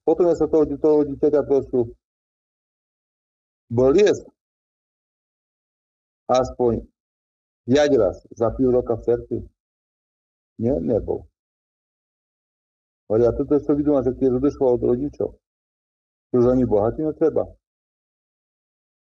Potom 0.03 0.27
ja 0.27 0.35
sa 0.35 0.47
toho, 0.47 0.63
toho 0.79 1.03
dieťaťa 1.07 1.41
prosím, 1.43 1.91
bol 3.67 3.91
liest 3.91 4.23
aspoň 6.31 6.87
5 7.67 7.99
raz 7.99 8.23
za 8.31 8.47
pol 8.55 8.71
roka 8.71 8.95
v 8.95 9.03
cerkvi? 9.03 9.39
Nie, 10.63 10.79
nebol. 10.79 11.27
Ale 13.11 13.27
ja 13.27 13.31
toto 13.35 13.59
som 13.59 13.75
videl, 13.75 13.99
že 14.03 14.15
keď 14.15 14.39
odešlo 14.39 14.79
od 14.79 14.83
rodičov, 14.83 15.35
už 16.35 16.43
ani 16.47 16.63
bohatí 16.67 17.03
netreba. 17.03 17.47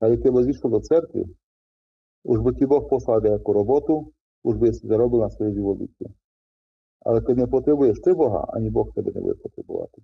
Ale 0.02 0.18
keď 0.18 0.30
by 0.30 0.40
zišiel 0.46 0.68
do 0.70 0.80
cerkvy, 0.82 1.22
už 2.26 2.38
by 2.42 2.50
ti 2.58 2.66
Boh 2.66 2.82
poslal 2.90 3.22
nejakú 3.22 3.54
robotu, 3.54 4.10
už 4.42 4.58
by 4.58 4.74
si 4.74 4.82
zarobil 4.90 5.22
na 5.22 5.30
svoje 5.30 5.54
živobytie. 5.54 6.10
Ale 7.06 7.22
keď 7.22 7.46
nepotrebuješ 7.46 8.02
ty 8.02 8.10
Boha, 8.18 8.50
ani 8.50 8.66
Boh 8.66 8.90
tebe 8.90 9.14
nebude 9.14 9.38
potrebovať. 9.38 10.02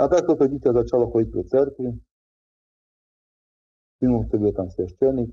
A 0.00 0.08
takto 0.08 0.34
to 0.34 0.48
dieťa 0.48 0.72
začalo 0.72 1.12
chodiť 1.12 1.30
do 1.30 1.42
cerkvy, 1.44 1.88
Synul 4.02 4.26
tebe 4.26 4.50
tam 4.50 4.68
sveštenik, 4.74 5.30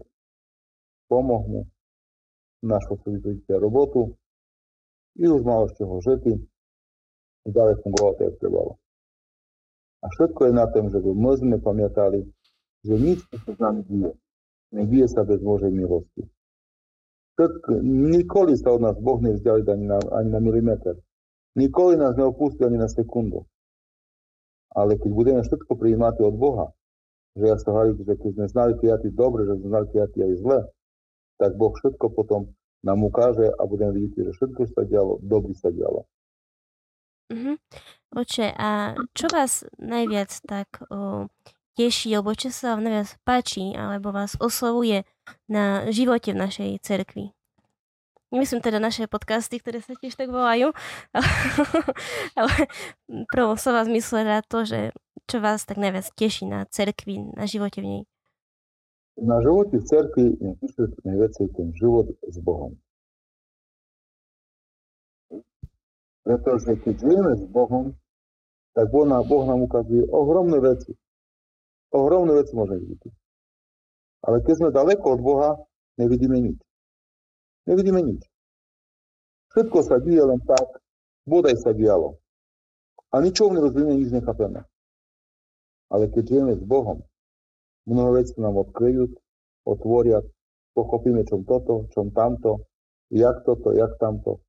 pomoh 1.09 1.43
mu, 1.49 1.61
našlo 2.61 3.01
si 3.01 3.17
to 3.19 3.33
dieťa 3.33 3.57
robotu 3.57 4.15
i 5.17 5.25
už 5.27 5.41
malo 5.43 5.65
z 5.67 5.81
čoho 5.81 5.97
žety, 5.99 6.37
ďalej 7.49 7.81
fungovalo 7.81 8.13
tak, 8.21 8.37
trebalo. 8.37 8.71
A 10.01 10.05
všetko 10.13 10.39
je 10.45 10.53
na 10.53 10.65
tom, 10.69 10.93
že 10.93 11.01
my 11.01 11.31
sme 11.35 11.57
pamiatali, 11.57 12.23
že 12.85 12.95
nič 12.95 13.19
sa 13.27 13.51
s 13.53 13.59
nami 13.59 13.81
Nedieje 14.71 15.11
sa 15.11 15.27
bez 15.27 15.43
Božej 15.43 15.71
milosti. 15.71 16.23
Všetko, 17.35 17.83
nikoli 17.83 18.55
sa 18.55 18.75
od 18.75 18.81
nás 18.83 18.97
Boh 18.99 19.19
nevzdiali 19.19 19.63
ani 19.67 19.85
na, 19.87 19.99
ani 20.15 20.29
na 20.31 20.39
milimeter. 20.39 20.95
Nikoli 21.55 21.99
nás 21.99 22.15
neopustí 22.15 22.63
ani 22.63 22.79
na 22.79 22.87
sekundu. 22.87 23.43
Ale 24.71 24.95
keď 24.95 25.11
budeme 25.11 25.41
všetko 25.43 25.75
prijímať 25.75 26.23
od 26.23 26.35
Boha, 26.39 26.67
že 27.35 27.45
ja 27.47 27.55
sa 27.59 27.75
hovorím, 27.75 27.99
že 28.03 28.15
keď 28.15 28.31
sme 28.35 28.47
znali 28.47 28.71
piaty 28.79 29.07
dobre, 29.11 29.43
že 29.47 29.59
sme 29.59 29.67
znali 29.67 29.87
piaty 29.91 30.17
aj 30.23 30.33
zle, 30.39 30.59
tak 31.39 31.51
Boh 31.59 31.75
všetko 31.75 32.05
potom 32.15 32.55
nám 32.83 32.99
ukáže 33.03 33.51
a 33.51 33.61
budeme 33.67 33.95
vidieť, 33.95 34.31
že 34.31 34.35
všetko 34.35 34.61
sa 34.71 34.83
dialo, 34.87 35.19
dobrý 35.23 35.53
sa 35.55 35.71
dialo. 35.71 36.07
Mhm. 37.31 37.55
Oče, 38.11 38.51
a 38.59 38.99
čo 39.15 39.31
vás 39.31 39.63
najviac 39.79 40.31
tak 40.43 40.83
o, 40.91 41.31
teší, 41.81 42.13
alebo 42.13 42.37
čo 42.37 42.53
sa 42.53 42.77
vám 42.77 42.85
najviac 42.85 43.17
páči, 43.25 43.73
alebo 43.73 44.13
vás 44.13 44.37
oslovuje 44.37 45.01
na 45.49 45.89
živote 45.89 46.37
v 46.37 46.41
našej 46.45 46.69
cerkvi? 46.85 47.33
Nemyslím 48.29 48.61
teda 48.61 48.77
naše 48.77 49.09
podcasty, 49.09 49.57
ktoré 49.59 49.81
sa 49.81 49.97
tiež 49.97 50.13
tak 50.13 50.29
volajú, 50.29 50.71
ale, 51.11 51.29
ale 52.39 52.53
prvom 53.27 53.57
slova 53.57 53.83
zmysle 53.83 54.23
to, 54.45 54.63
že 54.63 54.79
čo 55.25 55.41
vás 55.41 55.65
tak 55.65 55.81
najviac 55.81 56.05
teší 56.13 56.45
na 56.45 56.69
cerkvi, 56.69 57.33
na 57.33 57.49
živote 57.49 57.81
v 57.81 57.87
nej. 57.89 58.03
Na 59.19 59.41
živote 59.41 59.81
v 59.81 59.85
cerkvi 59.85 60.25
je 60.37 60.49
najviac 61.03 61.33
ten 61.33 61.67
život 61.75 62.07
s 62.23 62.37
Bohom. 62.39 62.77
Pretože 66.21 66.77
keď 66.77 66.93
žijeme 67.01 67.33
s 67.35 67.43
Bohom, 67.49 67.97
tak 68.71 68.87
Boh 68.87 69.03
nám, 69.03 69.27
boh 69.27 69.43
nám 69.43 69.65
ukazuje 69.65 70.07
ohromné 70.07 70.61
veci. 70.63 70.95
Ohromné 71.91 72.33
veci 72.39 72.55
môžeme 72.55 72.83
vidieť. 72.87 73.11
Ale 74.27 74.39
keď 74.45 74.53
sme 74.57 74.69
daleko 74.75 75.17
od 75.17 75.21
Boha, 75.21 75.49
nevidíme 75.99 76.39
nič. 76.39 76.59
Nevidíme 77.67 77.99
nič. 78.01 78.21
Všetko 79.51 79.77
sa 79.83 79.99
deje 79.99 80.23
len 80.23 80.39
tak, 80.47 80.79
bodaj 81.27 81.59
sa 81.59 81.75
dialo. 81.75 82.17
A 83.11 83.19
ničomu 83.19 83.59
nerozumieme, 83.59 83.99
nič 83.99 84.15
nechápeme. 84.15 84.63
Ale 85.91 86.07
keď 86.07 86.23
žijeme 86.23 86.53
s 86.55 86.63
Bohom, 86.63 87.03
mnoho 87.83 88.15
vecí 88.15 88.31
nám 88.39 88.55
odkryjú, 88.55 89.11
otvoria, 89.67 90.23
pochopíme, 90.71 91.27
čom 91.27 91.43
toto, 91.43 91.91
čom 91.91 92.15
tamto, 92.15 92.71
jak 93.11 93.43
toto, 93.43 93.75
jak 93.75 93.91
tamto 93.99 94.39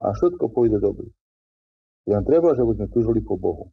a 0.00 0.12
všetko 0.12 0.52
pôjde 0.52 0.78
dobre. 0.78 1.08
Len 2.06 2.22
treba, 2.22 2.54
že 2.54 2.62
by 2.62 2.72
sme 2.78 2.86
túžili 2.92 3.20
po 3.24 3.34
Bohu. 3.34 3.72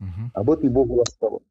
Uh-huh. 0.00 0.44
Bo 0.44 0.56
ty 0.56 0.72
Bohu 0.72 1.04
laskavo. 1.04 1.44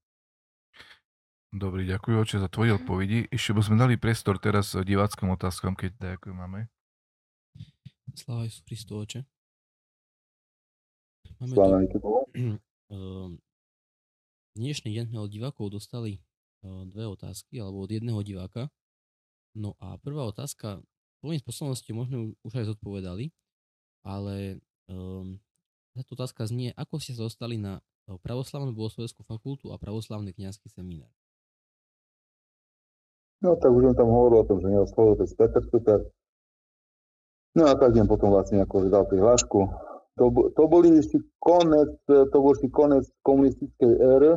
Dobre, 1.50 1.86
ďakujem 1.86 2.18
oče 2.22 2.38
za 2.41 2.50
tvoje 2.50 2.78
odpovedi. 2.78 3.26
Ešte 3.34 3.58
by 3.58 3.62
sme 3.66 3.82
dali 3.82 3.97
priestor 3.97 4.38
teraz 4.38 4.78
diváckým 4.78 5.34
otázkam, 5.34 5.74
keď 5.74 6.18
ďakujem 6.18 6.38
máme. 6.38 6.70
Sláva 8.14 8.45
Isu 8.45 8.62
Christu, 8.66 8.93
oče. 9.02 9.20
Máme 11.41 11.54
Sláva 11.54 11.82
tu, 11.89 11.97
uh, 12.02 12.26
dnešný 14.62 14.89
deň 14.93 15.06
sme 15.10 15.20
od 15.26 15.30
divákov 15.34 15.74
dostali 15.74 16.22
uh, 16.62 16.86
dve 16.86 17.10
otázky, 17.10 17.58
alebo 17.58 17.82
od 17.86 17.89
jedného 17.89 18.22
diváka. 18.22 18.70
No 19.58 19.74
a 19.82 19.97
prvá 19.97 20.30
otázka 20.30 20.86
svojím 21.22 21.41
spôsobom 21.41 21.74
ste 21.74 21.97
možno 21.97 22.38
už 22.45 22.62
aj 22.62 22.78
zodpovedali, 22.78 23.34
ale 24.06 24.62
um, 24.86 25.41
táto 25.97 26.14
otázka 26.14 26.45
znie, 26.45 26.72
ako 26.78 27.02
ste 27.02 27.18
sa 27.18 27.26
dostali 27.26 27.58
na 27.58 27.82
pravoslavnú 28.18 28.74
bohoslovenskú 28.74 29.22
fakultu 29.22 29.70
a 29.70 29.78
pravoslavný 29.78 30.34
kniazský 30.34 30.72
seminár? 30.74 31.12
No 33.39 33.55
tak 33.55 33.72
už 33.72 33.93
som 33.93 33.95
tam 33.95 34.10
hovoril 34.10 34.43
o 34.43 34.47
tom, 34.49 34.57
že 34.60 34.68
neoslovil 34.68 35.16
cez 35.24 35.32
Peter 35.38 35.64
Super. 35.70 35.99
No 37.55 37.70
a 37.70 37.74
tak 37.78 37.95
potom 38.07 38.34
vlastne 38.34 38.62
ako 38.64 38.89
dal 38.89 39.05
prihlášku. 39.07 39.60
To, 40.20 40.24
to 40.51 40.64
boli 40.68 40.99
ešte 40.99 41.24
konec, 41.39 41.95
to 42.05 42.38
bol 42.38 42.51
ešte 42.51 42.68
konec 42.68 43.07
komunistickej 43.24 43.93
éry, 43.95 44.32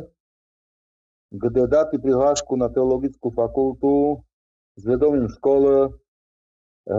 kde 1.33 1.67
dáte 1.67 1.99
prihlášku 1.99 2.55
na 2.55 2.71
teologickú 2.71 3.35
fakultu 3.35 4.23
s 4.79 4.83
vedomím 4.87 5.27
škole 5.27 5.91
e, 6.87 6.97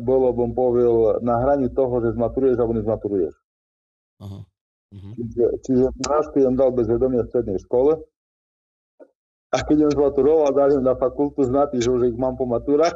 bolo, 0.00 0.32
bom 0.32 0.50
povedal, 0.56 1.20
na 1.20 1.38
hrani 1.44 1.68
toho, 1.70 2.00
že 2.00 2.16
zmaturuješ 2.16 2.56
alebo 2.56 2.74
nezmaturuješ. 2.80 3.34
Aha. 4.24 4.49
Uh-huh. 4.90 5.14
Čiže, 5.14 5.46
čiže 5.62 5.84
nášku 6.02 6.36
jem 6.42 6.58
dal 6.58 6.74
v 6.74 6.82
strednej 7.30 7.62
škole 7.62 8.02
a 9.50 9.56
keď 9.62 9.86
som 9.86 9.90
zmaturoval, 9.98 10.50
dal 10.54 10.78
na 10.82 10.94
fakultu 10.98 11.46
znatý, 11.46 11.82
že 11.82 11.90
už 11.90 12.10
ich 12.10 12.18
mám 12.18 12.34
po 12.34 12.46
maturách. 12.46 12.94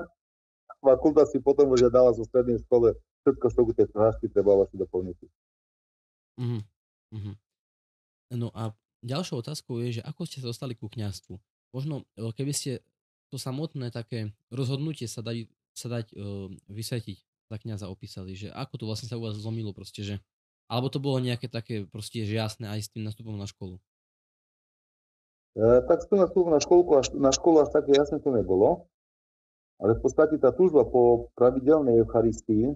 Fakulta 0.83 1.27
si 1.27 1.39
potom 1.39 1.71
už 1.71 1.91
dala 1.91 2.11
zo 2.15 2.27
strednej 2.27 2.61
škole 2.67 2.99
všetko, 3.25 3.47
čo 3.51 3.61
tie 3.73 3.87
prihlášky 3.89 4.27
trebalo 4.29 4.69
si 4.69 4.77
doplniť. 4.77 5.17
Uh-huh. 6.39 6.63
No 8.35 8.51
a 8.53 8.75
ďalšou 9.07 9.41
otázkou 9.41 9.79
je, 9.87 9.99
že 9.99 10.03
ako 10.03 10.27
ste 10.27 10.43
sa 10.43 10.51
dostali 10.51 10.75
ku 10.75 10.91
kňastvu? 10.91 11.39
Možno, 11.75 12.07
keby 12.15 12.53
ste 12.55 12.83
to 13.31 13.39
samotné 13.39 13.91
také 13.91 14.31
rozhodnutie 14.51 15.11
sa 15.11 15.23
dali 15.23 15.51
sa 15.75 15.91
dať 15.91 16.15
uh, 16.15 16.47
vysvetiť 16.71 17.19
za 17.51 17.57
kniaza 17.59 17.87
opísali, 17.91 18.39
že 18.39 18.49
ako 18.55 18.75
to 18.79 18.85
vlastne 18.87 19.11
sa 19.11 19.19
u 19.19 19.27
vás 19.27 19.35
zlomilo 19.35 19.75
proste, 19.75 20.07
že 20.07 20.23
alebo 20.75 20.91
to 20.91 20.99
bolo 20.99 21.23
nejaké 21.23 21.47
také 21.47 21.87
proste, 21.87 22.27
jasné 22.27 22.67
aj 22.67 22.81
s 22.83 22.91
tým 22.91 23.07
nastupom 23.07 23.39
na 23.39 23.47
školu? 23.47 23.79
E, 25.55 25.63
tak 25.87 26.03
s 26.03 26.11
tým 26.11 26.19
nastupom 26.19 26.51
na, 26.51 26.59
školku, 26.59 26.91
až, 26.99 27.15
na 27.15 27.31
školu 27.31 27.63
až 27.63 27.71
také 27.71 27.95
jasné 27.95 28.19
to 28.19 28.35
nebolo, 28.35 28.91
ale 29.79 29.95
v 29.95 30.01
podstate 30.03 30.35
tá 30.43 30.51
túžba 30.51 30.83
po 30.83 31.31
pravidelnej 31.39 32.03
Eucharistii 32.03 32.75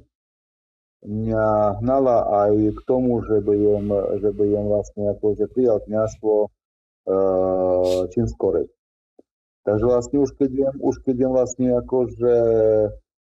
mňa 1.03 1.78
hnala 1.82 2.46
aj 2.46 2.55
k 2.74 2.80
tomu, 2.86 3.18
že 3.26 3.42
budem, 3.42 3.90
že 4.22 4.30
budem 4.30 4.70
vlastne 4.70 5.11
ako, 5.18 5.34
že 5.34 5.51
prijal 5.51 5.82
kniazstvo 5.82 6.46
e, 6.46 6.49
čím 8.14 8.30
skorej. 8.30 8.70
Takže 9.66 9.84
vlastne 9.84 10.22
už 10.22 10.30
keď 10.38 10.51
jem, 10.55 10.74
už 10.78 11.03
keď 11.03 11.16
jem 11.18 11.32
vlastne 11.34 11.68
akože 11.82 12.34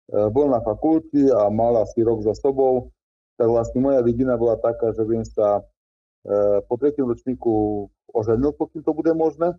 bol 0.09 0.47
na 0.49 0.61
fakulti 0.61 1.29
a 1.29 1.49
mal 1.53 1.85
asi 1.85 2.01
rok 2.01 2.21
za 2.25 2.33
sobou, 2.33 2.93
tak 3.39 3.47
vlastne 3.47 3.79
moja 3.79 4.03
vidina 4.03 4.35
bola 4.35 4.59
taká, 4.59 4.91
že 4.91 5.07
viem 5.07 5.23
sa 5.23 5.63
e, 6.27 6.59
po 6.67 6.75
tretím 6.75 7.07
ročníku 7.07 7.87
oženil, 8.11 8.51
pokým 8.51 8.83
to 8.83 8.91
bude 8.91 9.15
možné. 9.15 9.55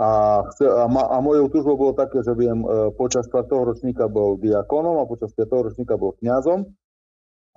A, 0.00 0.40
chce, 0.48 0.64
a, 0.64 0.88
ma, 0.88 1.04
a 1.12 1.20
mojou 1.20 1.52
túžbou 1.52 1.76
bolo 1.76 1.92
také, 1.92 2.24
že 2.24 2.32
viem, 2.32 2.64
e, 2.64 2.88
počas 2.96 3.28
4. 3.28 3.44
ročníka 3.52 4.08
bol 4.08 4.40
diakonom 4.40 4.96
a 4.96 5.04
počas 5.04 5.28
5. 5.36 5.44
ročníka 5.44 6.00
bol 6.00 6.16
kňazom. 6.16 6.64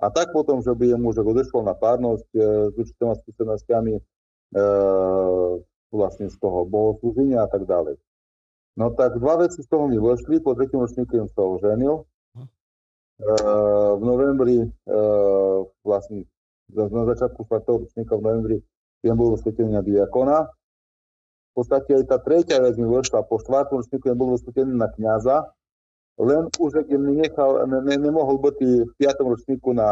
A 0.04 0.12
tak 0.12 0.36
potom, 0.36 0.60
že 0.60 0.76
by 0.76 0.92
mu 1.00 1.16
odešol 1.16 1.64
na 1.64 1.72
párnosť 1.72 2.28
e, 2.36 2.68
s 2.68 2.74
určitými 2.76 3.16
skúsenostiami 3.24 3.94
e, 3.96 4.00
vlastne 5.88 6.28
z 6.28 6.36
toho 6.36 6.68
bohoslúženia 6.68 7.40
a 7.40 7.48
tak 7.48 7.64
ďalej. 7.64 7.96
No 8.76 8.92
tak 8.92 9.16
dva 9.16 9.40
veci 9.40 9.64
z 9.64 9.68
toho 9.72 9.88
mi 9.88 9.96
vošli, 9.96 10.44
po 10.44 10.52
tretím 10.52 10.84
ročníku 10.84 11.16
som 11.16 11.30
sa 11.32 11.48
oženil. 11.48 12.04
Uh, 13.14 13.94
v 13.94 14.02
novembri, 14.02 14.58
uh, 14.58 15.62
vlastne 15.86 16.26
na 16.74 17.04
začiatku 17.14 17.46
4. 17.46 17.62
ročníka 17.62 18.18
v 18.18 18.24
novembri 18.26 18.56
jem 19.06 19.14
bol 19.14 19.38
osvetený 19.38 19.70
na 19.78 19.82
diakona. 19.86 20.50
V 21.54 21.62
podstate 21.62 22.02
aj 22.02 22.10
tá 22.10 22.18
tretia 22.18 22.58
vec 22.58 22.74
mi 22.74 22.90
vošla, 22.90 23.22
po 23.30 23.38
štvrtom 23.38 23.86
ročníku 23.86 24.10
jem 24.10 24.18
bol 24.18 24.34
osvetený 24.34 24.74
na 24.74 24.90
kniaza 24.90 25.54
len 26.18 26.46
už 26.62 26.86
keď 26.86 26.94
nechal, 26.94 27.66
ne, 27.66 27.82
ne, 27.82 27.94
nemohol 27.98 28.38
byť 28.38 28.58
v 28.86 28.92
5. 29.02 29.30
ročníku 29.34 29.74
na 29.74 29.90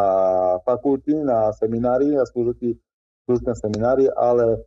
fakulty, 0.63 1.19
na 1.19 1.51
seminári, 1.59 2.15
na 2.15 2.23
služitý, 2.23 2.79
služitné 3.27 3.53
seminári, 3.59 4.07
ale 4.15 4.55
e, 4.55 4.59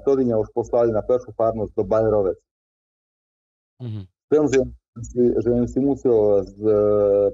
vtedy 0.00 0.24
mňa 0.24 0.36
už 0.40 0.48
poslali 0.56 0.88
na 0.88 1.04
prvú 1.04 1.28
farnosť 1.36 1.76
do 1.76 1.84
Bajerovec. 1.84 2.40
Mm-hmm. 3.84 4.04
Viem, 4.32 4.44
že, 4.48 4.60
že 5.06 5.52
si 5.70 5.78
musel 5.78 6.42
z, 6.44 6.60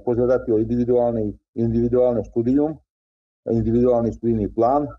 požiadať 0.05 0.49
o 0.53 0.61
individuálny, 0.61 1.33
individuálne 1.57 2.21
štúdium, 2.29 2.77
individuálny 3.45 4.13
študijný 4.15 4.49
plán, 4.53 4.89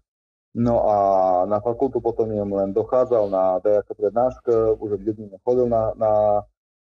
No 0.57 0.89
a 0.89 0.97
na 1.45 1.61
fakultu 1.61 2.01
potom 2.01 2.33
som 2.33 2.49
len 2.49 2.73
dochádzal 2.73 3.29
na 3.29 3.61
nejaké 3.61 3.93
prednáška, 3.93 4.81
už 4.81 4.97
v 4.97 5.13
Dedine 5.13 5.37
chodil 5.45 5.69
na, 5.69 5.93
na 6.01 6.13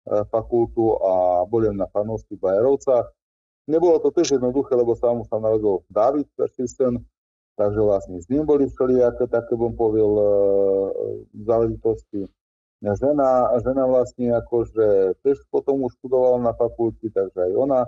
e, 0.09 0.25
fakultu 0.34 0.97
a 0.97 1.45
bol 1.45 1.69
na 1.69 1.86
fanosti 1.93 2.34
v 2.34 2.49
Bajerovcach. 2.49 3.13
Nebolo 3.69 4.01
to 4.01 4.09
tiež 4.09 4.41
jednoduché, 4.41 4.73
lebo 4.73 4.97
sa 4.97 5.13
mu 5.13 5.21
sa 5.30 5.38
narodil 5.38 5.86
David, 5.86 6.25
syn, 6.65 7.05
takže 7.61 7.77
vlastne 7.77 8.17
s 8.17 8.25
ním 8.34 8.41
boli 8.41 8.65
všelijaké, 8.65 9.30
také 9.30 9.53
bom 9.53 9.77
povil, 9.77 10.17
e, 10.17 10.25
záležitosti. 11.45 12.25
Žena, 12.80 13.59
žena 13.59 13.84
vlastne 13.91 14.39
akože 14.39 15.19
tiež 15.19 15.43
potom 15.51 15.84
už 15.84 15.99
študovala 15.99 16.39
na 16.39 16.53
fakulti, 16.55 17.11
takže 17.11 17.51
aj 17.51 17.53
ona, 17.59 17.80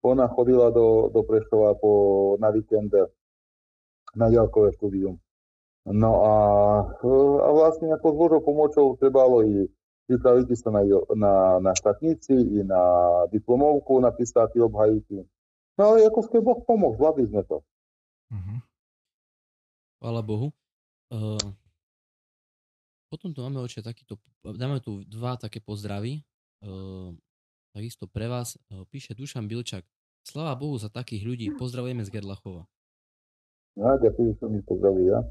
ona 0.00 0.24
chodila 0.32 0.72
do, 0.72 1.12
do 1.12 1.20
Prešova 1.20 1.76
po, 1.76 1.92
na 2.40 2.48
víkend 2.48 2.88
na 4.16 4.26
ďalkové 4.32 4.72
štúdium. 4.72 5.20
No 5.84 6.12
a, 6.24 6.34
a 7.44 7.48
vlastne 7.52 7.92
ako 7.92 8.06
s 8.08 8.16
Božou 8.16 8.40
pomocou 8.40 8.96
trebalo 8.96 9.44
i 9.44 9.68
pripraviť 10.08 10.48
sa 10.56 10.72
na, 10.72 10.80
na, 11.12 11.32
na 11.60 11.72
štátnici 11.76 12.32
i 12.32 12.64
na 12.64 12.80
diplomovku 13.28 14.00
napísať 14.00 14.56
i 14.56 14.64
obhajiť. 14.64 15.06
No 15.76 15.92
ale 15.92 16.08
ako 16.08 16.20
ste 16.24 16.40
Boh 16.40 16.64
pomoh, 16.64 16.96
zvládli 16.96 17.28
sme 17.28 17.44
to. 17.44 17.60
Chvála 20.00 20.22
Bohu. 20.24 20.48
Uh, 21.12 21.36
potom 23.08 23.32
tu 23.32 23.40
máme 23.42 23.58
oče 23.64 23.80
takýto, 23.80 24.20
dáme 24.44 24.78
tu 24.84 25.02
dva 25.08 25.40
také 25.40 25.58
pozdravy. 25.64 26.22
Uh, 26.60 27.16
takisto 27.72 28.04
pre 28.06 28.28
vás 28.28 28.60
uh, 28.70 28.84
píše 28.92 29.16
Dušan 29.16 29.48
Bilčak. 29.48 29.88
Sláva 30.28 30.52
Bohu 30.60 30.76
za 30.76 30.92
takých 30.92 31.24
ľudí. 31.24 31.46
Pozdravujeme 31.56 32.04
z 32.04 32.12
Gerlachova. 32.12 32.68
Ja, 33.78 33.96
ďakujem, 33.96 34.36
že 34.36 34.44
mi 34.50 34.60
pozdraví, 34.60 35.08
ja. 35.08 35.24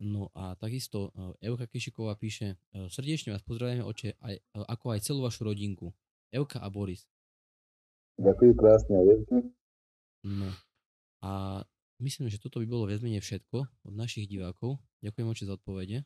No 0.00 0.32
a 0.32 0.56
takisto 0.56 1.12
e, 1.12 1.50
Euka 1.52 1.68
Kešiková 1.68 2.16
píše, 2.16 2.56
srdečne 2.88 3.36
vás 3.36 3.44
pozdravujeme 3.44 3.84
oče, 3.84 4.16
aj, 4.16 4.34
ako 4.64 4.96
aj 4.96 5.00
celú 5.04 5.20
vašu 5.28 5.44
rodinku. 5.44 5.92
Euka 6.32 6.64
a 6.64 6.72
Boris. 6.72 7.04
Ďakujem 8.16 8.54
krásne 8.56 8.94
a 8.96 9.02
No 10.24 10.48
a 11.20 11.32
myslím, 12.00 12.32
že 12.32 12.40
toto 12.40 12.64
by 12.64 12.66
bolo 12.68 12.88
viac 12.88 13.04
menej 13.04 13.20
všetko 13.20 13.58
od 13.60 13.92
našich 13.92 14.24
divákov. 14.24 14.80
Ďakujem 15.04 15.26
oče 15.26 15.44
za 15.44 15.56
odpovede. 15.60 16.04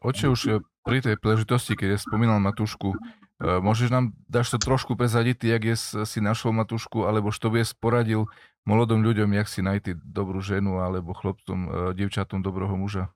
Oče, 0.00 0.32
už 0.32 0.64
pri 0.82 1.04
tej 1.04 1.20
príležitosti, 1.20 1.76
keď 1.76 1.96
je 1.96 2.04
spomínal 2.08 2.40
Matušku, 2.40 2.96
môžeš 3.38 3.92
nám, 3.92 4.16
dáš 4.26 4.56
to 4.56 4.58
trošku 4.58 4.96
prezadiť, 4.96 5.44
jak 5.44 5.62
je 5.62 5.76
si 6.08 6.18
našol 6.24 6.56
Matušku, 6.56 7.04
alebo 7.04 7.28
čo 7.28 7.52
by 7.52 7.60
je 7.62 7.76
poradil 7.76 8.26
mladým 8.64 9.04
ľuďom, 9.04 9.30
jak 9.36 9.48
si 9.48 9.60
najti 9.60 9.92
dobrú 10.00 10.40
ženu, 10.40 10.80
alebo 10.80 11.12
chlopcom, 11.12 11.92
dievčatom 11.92 12.40
dobrého 12.40 12.74
muža? 12.74 13.12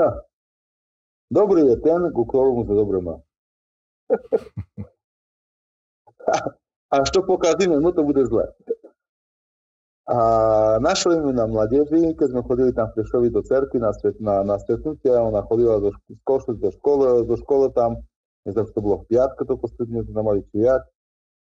Ha. 0.00 0.24
Dobrý 1.30 1.62
je 1.62 1.76
ten, 1.78 2.10
ku 2.10 2.26
ktorému 2.26 2.66
sa 2.66 2.74
dobre 2.74 2.98
má. 3.04 3.14
A 6.90 7.06
čo 7.06 7.22
pokazíme, 7.22 7.78
mu 7.78 7.94
to 7.94 8.02
bude 8.02 8.26
zle. 8.26 8.50
A 10.10 10.18
našli 10.82 11.22
mi 11.22 11.30
na 11.30 11.46
mladeži, 11.46 12.18
keď 12.18 12.34
sme 12.34 12.42
chodili 12.42 12.74
tam 12.74 12.90
v 12.90 12.98
Prešovi 12.98 13.30
do 13.30 13.46
cerky 13.46 13.78
na, 13.78 13.94
stret, 13.94 14.18
na, 14.18 14.42
na 14.42 14.58
stretnutia, 14.58 15.22
ona 15.22 15.46
chodila 15.46 15.78
do, 15.78 15.94
ško- 15.94 16.58
do, 16.58 16.74
školy, 16.74 17.22
do 17.30 17.38
školy 17.38 17.70
tam, 17.78 17.94
neviem, 18.42 18.66
to 18.74 18.80
bolo 18.82 19.06
v 19.06 19.14
piatke, 19.14 19.46
to 19.46 19.54
posledne 19.54 20.02
sme 20.02 20.20
mali 20.26 20.42
prijať. 20.50 20.82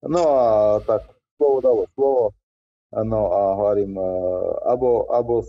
No 0.05 0.21
a 0.37 0.45
tak 0.85 1.09
slovo 1.41 1.57
dalo 1.65 1.83
slovo, 1.97 2.23
no 2.93 3.21
a 3.33 3.41
hovorím, 3.57 3.97
abo, 4.69 5.09
abo 5.09 5.41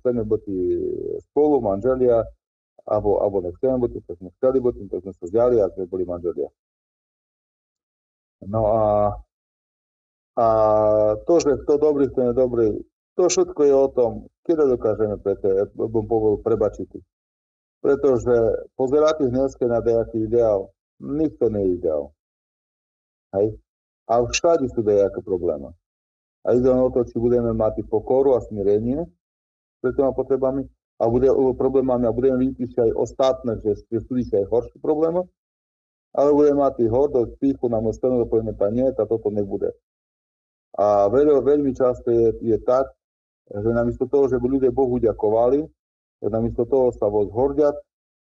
chceme 0.00 0.24
byť 0.24 0.44
spolu, 1.28 1.60
manželia, 1.60 2.24
abo, 2.88 3.20
abo 3.20 3.44
nechceme 3.44 3.76
byť, 3.76 3.92
tak 4.08 4.16
sme 4.24 4.32
chceli 4.40 4.58
byť, 4.64 4.74
tak 4.88 5.00
sme 5.04 5.12
sa 5.12 5.24
vzali 5.28 5.56
a 5.60 5.68
sme 5.68 5.84
boli 5.84 6.08
manželia. 6.08 6.48
No 8.48 8.72
a 8.72 8.80
a 10.34 10.46
to, 11.26 11.34
že 11.38 11.62
kto 11.62 11.78
dobrý, 11.78 12.10
kto 12.10 12.34
nedobrý, 12.34 12.82
to 13.14 13.30
všetko 13.30 13.60
je 13.62 13.74
o 13.74 13.88
tom, 13.94 14.12
kedy 14.42 14.66
dokážeme 14.74 15.16
pre 15.22 15.38
te, 15.38 15.70
povol, 15.78 16.42
prebačiť. 16.42 16.90
Pretože 17.78 18.66
pozerať 18.74 19.30
dneska 19.30 19.70
na 19.70 19.78
nejaký 19.78 20.26
ideál, 20.26 20.74
nikto 20.98 21.46
nie 21.54 21.62
je 21.62 21.70
ideál. 21.78 22.04
Hej? 23.38 23.54
A 24.10 24.26
všade 24.26 24.66
sú 24.74 24.82
nejaké 24.82 25.22
problémy. 25.22 25.70
A 26.44 26.58
ide 26.58 26.68
o 26.68 26.90
to, 26.90 27.06
či 27.06 27.16
budeme 27.16 27.54
mať 27.54 27.86
pokoru 27.88 28.36
a 28.36 28.44
smirenie 28.44 29.06
pred 29.80 29.94
tými 29.96 30.12
potrebami 30.12 30.66
a 31.00 31.08
bude 31.08 31.30
problémami 31.56 32.04
a 32.04 32.12
budeme 32.12 32.50
vidieť 32.50 32.88
aj 32.88 32.90
ostatné, 32.94 33.52
že, 33.64 33.84
sú 34.04 34.12
aj 34.18 34.46
horšie 34.48 34.78
problémy, 34.82 35.24
ale 36.14 36.30
budeme 36.30 36.62
mať 36.62 36.84
hordosť, 36.86 37.32
píchu, 37.42 37.66
nám 37.66 37.90
ostanú, 37.90 38.22
povieme, 38.28 38.54
nie, 38.70 38.86
a 38.86 39.04
toto 39.04 39.28
nebude. 39.32 39.74
A 40.74 41.06
veľmi, 41.06 41.38
veľmi 41.42 41.70
často 41.70 42.10
je, 42.10 42.34
je 42.42 42.58
tak, 42.66 42.90
že 43.50 43.70
namiesto 43.70 44.10
toho, 44.10 44.26
že 44.26 44.42
by 44.42 44.46
ľudia 44.58 44.74
Bohu 44.74 44.98
ďakovali, 44.98 45.62
namiesto 46.26 46.64
toho 46.66 46.90
sa 46.96 47.06
voz 47.06 47.30
hordiať 47.30 47.76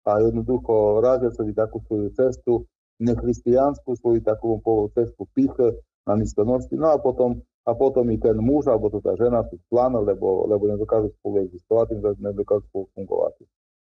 a 0.04 0.20
jednoducho 0.20 1.00
rádia 1.00 1.32
sa 1.32 1.46
takú 1.46 1.80
svoju 1.88 2.12
cestu, 2.18 2.68
nechristiánsku 3.00 3.96
svoju 3.96 4.20
takú 4.26 4.60
cestu 4.92 5.24
píche 5.32 5.80
na 6.04 6.20
nosti. 6.20 6.76
No 6.76 6.92
a 6.92 7.00
potom, 7.00 7.40
a 7.64 7.72
potom 7.72 8.12
i 8.12 8.20
ten 8.20 8.36
muž 8.36 8.68
alebo 8.68 8.92
to 8.92 9.00
tá 9.00 9.16
žena 9.16 9.48
sú 9.48 9.56
plán, 9.72 9.96
lebo, 9.96 10.44
lebo 10.52 10.68
nedokážu 10.68 11.16
spolu 11.20 11.48
existovať, 11.48 11.96
nedokážu 12.20 12.68
spolu 12.68 12.92
fungovať. 12.92 13.48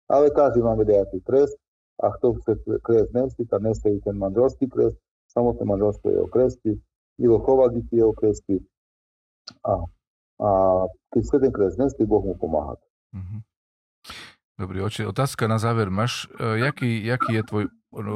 Ale 0.05 0.29
každý 0.29 0.61
máme 0.61 0.85
nejaký 0.85 1.17
kres 1.25 1.49
a 1.97 2.13
kto 2.13 2.37
chce 2.43 2.61
kres 2.85 3.09
nesiť 3.09 3.49
a 3.49 3.57
nesie 3.57 3.97
ten 4.05 4.13
manželský 4.13 4.69
kres, 4.69 4.93
samotné 5.33 5.65
manželstvo 5.65 6.07
je 6.13 6.19
o 6.21 6.27
kresti, 6.29 6.71
Ivo 7.15 7.39
chovať 7.39 7.71
tie 7.87 8.03
okresky 8.03 8.55
a, 9.63 9.73
a 10.41 10.49
keď 11.13 11.21
chce 11.23 11.37
ten 11.39 11.51
kres 11.53 11.79
nesti, 11.79 12.03
Boh 12.03 12.19
mu 12.19 12.35
pomáha. 12.35 12.75
Mm-hmm. 13.15 13.39
Dobrý, 14.55 14.77
oče, 14.87 15.07
otázka 15.07 15.47
na 15.47 15.59
záver. 15.59 15.91
Máš, 15.91 16.27
uh, 16.39 16.55
jaký, 16.59 17.03
jaký 17.03 17.39
je 17.39 17.43
tvoj 17.43 17.65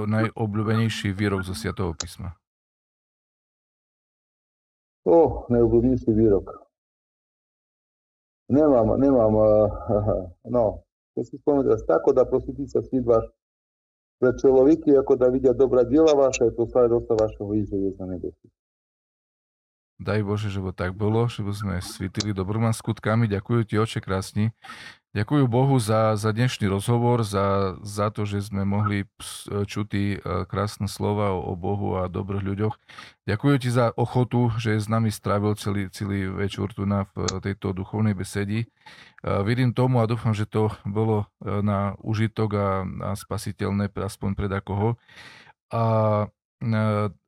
najobľúbenejší 0.07 1.15
výrok 1.15 1.47
zo 1.47 1.55
Sviatého 1.55 1.95
písma? 1.95 2.35
O, 5.07 5.11
oh, 5.15 5.31
najobľúbenejší 5.47 6.11
výrok. 6.11 6.51
Nemám, 8.51 8.99
nemám, 8.99 9.33
uh, 9.35 9.47
no, 10.55 10.83
keď 11.15 11.23
si 11.23 11.35
spomínam, 11.39 11.79
tako 11.87 12.11
da 12.11 12.27
prosítica 12.27 12.83
si 12.83 12.99
váš 12.99 13.27
pre 14.19 14.35
človeky, 14.35 14.99
ako 14.99 15.15
da 15.15 15.31
vidia 15.31 15.55
dobrá 15.55 15.87
diela 15.87 16.11
vaše, 16.11 16.51
to 16.51 16.67
sa 16.67 16.83
aj 16.83 16.89
dosta 16.91 17.15
vašeho 17.15 17.55
Ježiša 17.55 18.03
na 18.03 18.19
nebesí. 18.19 18.47
Daj 19.99 20.23
Bože, 20.23 20.47
že 20.47 20.63
by 20.63 20.71
tak 20.71 20.95
bolo, 20.95 21.27
že 21.27 21.43
by 21.43 21.51
sme 21.51 21.75
svítili 21.83 22.31
dobrými 22.31 22.71
skutkami. 22.71 23.27
Ďakujem 23.27 23.63
ti, 23.67 23.75
oče, 23.75 23.99
krásni. 23.99 24.55
Ďakujem 25.11 25.51
Bohu 25.51 25.75
za, 25.75 26.15
za 26.15 26.31
dnešný 26.31 26.71
rozhovor, 26.71 27.27
za, 27.27 27.75
za 27.83 28.07
to, 28.07 28.23
že 28.23 28.47
sme 28.47 28.63
mohli 28.63 29.09
čuť 29.43 29.89
e, 29.91 30.21
krásne 30.47 30.87
slova 30.87 31.35
o, 31.35 31.51
o 31.51 31.53
Bohu 31.59 31.99
a 31.99 32.07
dobrých 32.07 32.45
ľuďoch. 32.47 32.79
Ďakujem 33.27 33.57
ti 33.59 33.69
za 33.75 33.91
ochotu, 33.91 34.55
že 34.55 34.79
s 34.79 34.87
nami 34.87 35.11
strávil 35.11 35.59
celý, 35.59 35.91
celý 35.91 36.31
večer 36.31 36.71
tu 36.71 36.87
na 36.87 37.03
v 37.17 37.43
tejto 37.43 37.75
duchovnej 37.75 38.15
besedi. 38.15 38.63
E, 38.63 38.67
vidím 39.43 39.75
tomu 39.75 39.99
a 39.99 40.07
dúfam, 40.07 40.31
že 40.31 40.47
to 40.47 40.71
bolo 40.87 41.27
e, 41.43 41.59
na 41.59 41.99
užitok 41.99 42.49
a, 42.55 42.69
a 42.85 43.09
spasiteľné 43.19 43.91
aspoň 43.99 44.31
pred 44.31 44.51
akoho. 44.53 44.95
A 45.75 45.83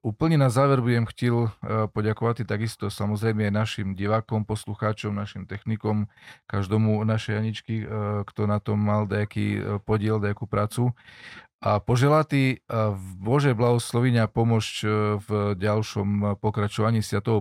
Úplne 0.04 0.36
na 0.36 0.52
záver 0.52 0.84
budem 0.84 1.08
chtil 1.08 1.48
poďakovať 1.64 2.44
takisto 2.44 2.92
samozrejme 2.92 3.48
našim 3.48 3.96
divákom, 3.96 4.44
poslucháčom, 4.44 5.16
našim 5.16 5.48
technikom, 5.48 6.12
každomu 6.52 7.00
našej 7.08 7.40
Aničky, 7.40 7.88
kto 8.28 8.42
na 8.44 8.60
tom 8.60 8.84
mal 8.84 9.08
nejaký 9.08 9.80
podiel, 9.88 10.20
nejakú 10.20 10.52
prácu. 10.52 10.92
A 11.62 11.80
poželať 11.80 12.60
Bože 13.22 13.56
blahoslovenia 13.56 14.28
pomôcť 14.28 14.76
v 15.22 15.30
ďalšom 15.56 16.42
pokračovaní 16.42 17.00
Sviatého 17.00 17.40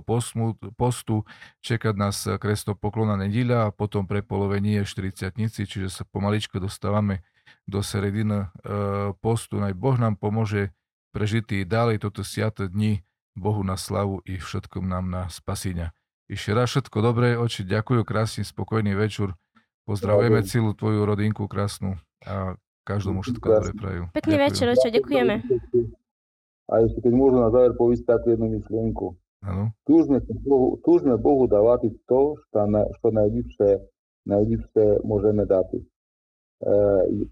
postu, 0.77 1.25
čekať 1.65 1.95
nás 1.99 2.29
kresto 2.39 2.79
poklona 2.79 3.19
nedíľa 3.19 3.67
a 3.67 3.75
potom 3.75 4.07
prepolovenie 4.07 4.87
40 4.87 5.35
čiže 5.51 5.89
sa 5.91 6.07
pomaličko 6.07 6.63
dostávame 6.63 7.27
do 7.67 7.83
serediny 7.83 8.47
postu. 9.19 9.59
Naj 9.59 9.75
Boh 9.75 9.99
nám 9.99 10.21
pomôže 10.21 10.71
prežitý 11.11 11.67
ďalej 11.67 12.07
toto 12.07 12.23
siate 12.23 12.71
dni 12.71 13.03
Bohu 13.39 13.63
na 13.63 13.79
slavu 13.79 14.23
i 14.27 14.39
všetkom 14.39 14.87
nám 14.87 15.11
na 15.11 15.23
spasenia. 15.31 15.95
Ešte 16.31 16.51
raz 16.55 16.71
všetko 16.71 16.99
dobré, 17.03 17.35
oči, 17.35 17.67
ďakujú, 17.67 18.07
krásny, 18.07 18.47
spokojný 18.47 18.95
večer. 18.95 19.35
Pozdravujeme 19.83 20.47
Ďakujem. 20.47 20.51
celú 20.55 20.71
tvoju 20.79 21.01
rodinku 21.03 21.51
krásnu 21.51 21.99
a 22.23 22.55
každomu 22.87 23.27
všetko 23.27 23.47
dobré 23.51 23.73
prajú. 23.75 24.03
Pekný 24.15 24.39
Ďakujem. 24.39 24.47
večer, 24.47 24.67
oče, 24.71 24.89
ďakujeme. 24.95 25.35
A 26.71 26.75
ešte 26.87 26.99
keď 27.03 27.13
môžu 27.19 27.37
na 27.43 27.51
záver 27.51 27.75
povísť 27.75 28.05
takú 28.07 28.31
jednu 28.31 28.47
myšlienku. 28.47 29.07
Áno, 29.41 29.73
Túžme 29.89 30.21
Bohu, 30.47 30.79
túžme 30.85 31.17
Bohu 31.17 31.49
dávať 31.49 31.91
to, 32.07 32.39
što, 32.47 32.69
na, 32.69 32.87
môžeme 35.03 35.49
dati. 35.49 35.83
E, 36.61 36.73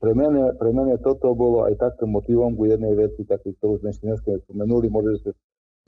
pre, 0.01 0.13
mene, 0.17 0.57
pre 0.57 0.73
mene 0.73 0.97
toto 1.05 1.37
bolo 1.37 1.69
aj 1.69 1.77
takým 1.77 2.17
motivom 2.17 2.57
u 2.57 2.65
jednej 2.65 2.97
veci, 2.97 3.29
taký, 3.29 3.53
ktorú 3.61 3.77
sme 3.85 3.93
ešte 3.93 4.09
dneska 4.09 4.41
spomenuli, 4.49 4.89
možda 4.89 5.21
se 5.21 5.31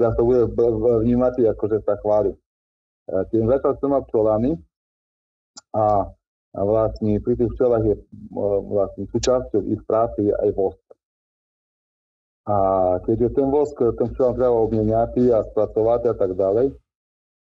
ja 0.00 0.12
to 0.16 0.24
bude 0.24 0.48
v- 0.56 0.76
v- 0.80 1.00
vnímati 1.04 1.44
ako 1.44 1.64
že 1.68 1.80
sa 1.84 1.96
chváli. 2.00 2.32
E, 2.32 2.36
tým 3.32 3.48
začal 3.48 3.76
s 3.76 3.80
troma 3.80 4.04
pčolami 4.04 4.56
a, 5.72 6.04
a 6.52 6.60
vlastne 6.64 7.16
pri 7.20 7.36
tých 7.36 7.52
pčelách 7.56 7.84
je 7.84 7.96
e, 7.96 8.02
vlastne 8.64 9.04
súčasťou 9.08 9.60
ich 9.72 9.82
práce 9.88 10.20
je 10.20 10.32
aj 10.36 10.50
vosk. 10.56 10.84
A 12.44 12.56
keďže 13.08 13.40
ten 13.40 13.48
vosk, 13.48 13.76
ten 13.76 14.08
pčelám 14.12 14.36
treba 14.36 14.56
obmieniať 14.56 15.16
a 15.32 15.44
spracovať 15.48 16.12
a 16.12 16.14
tak 16.16 16.36
ďalej, 16.36 16.76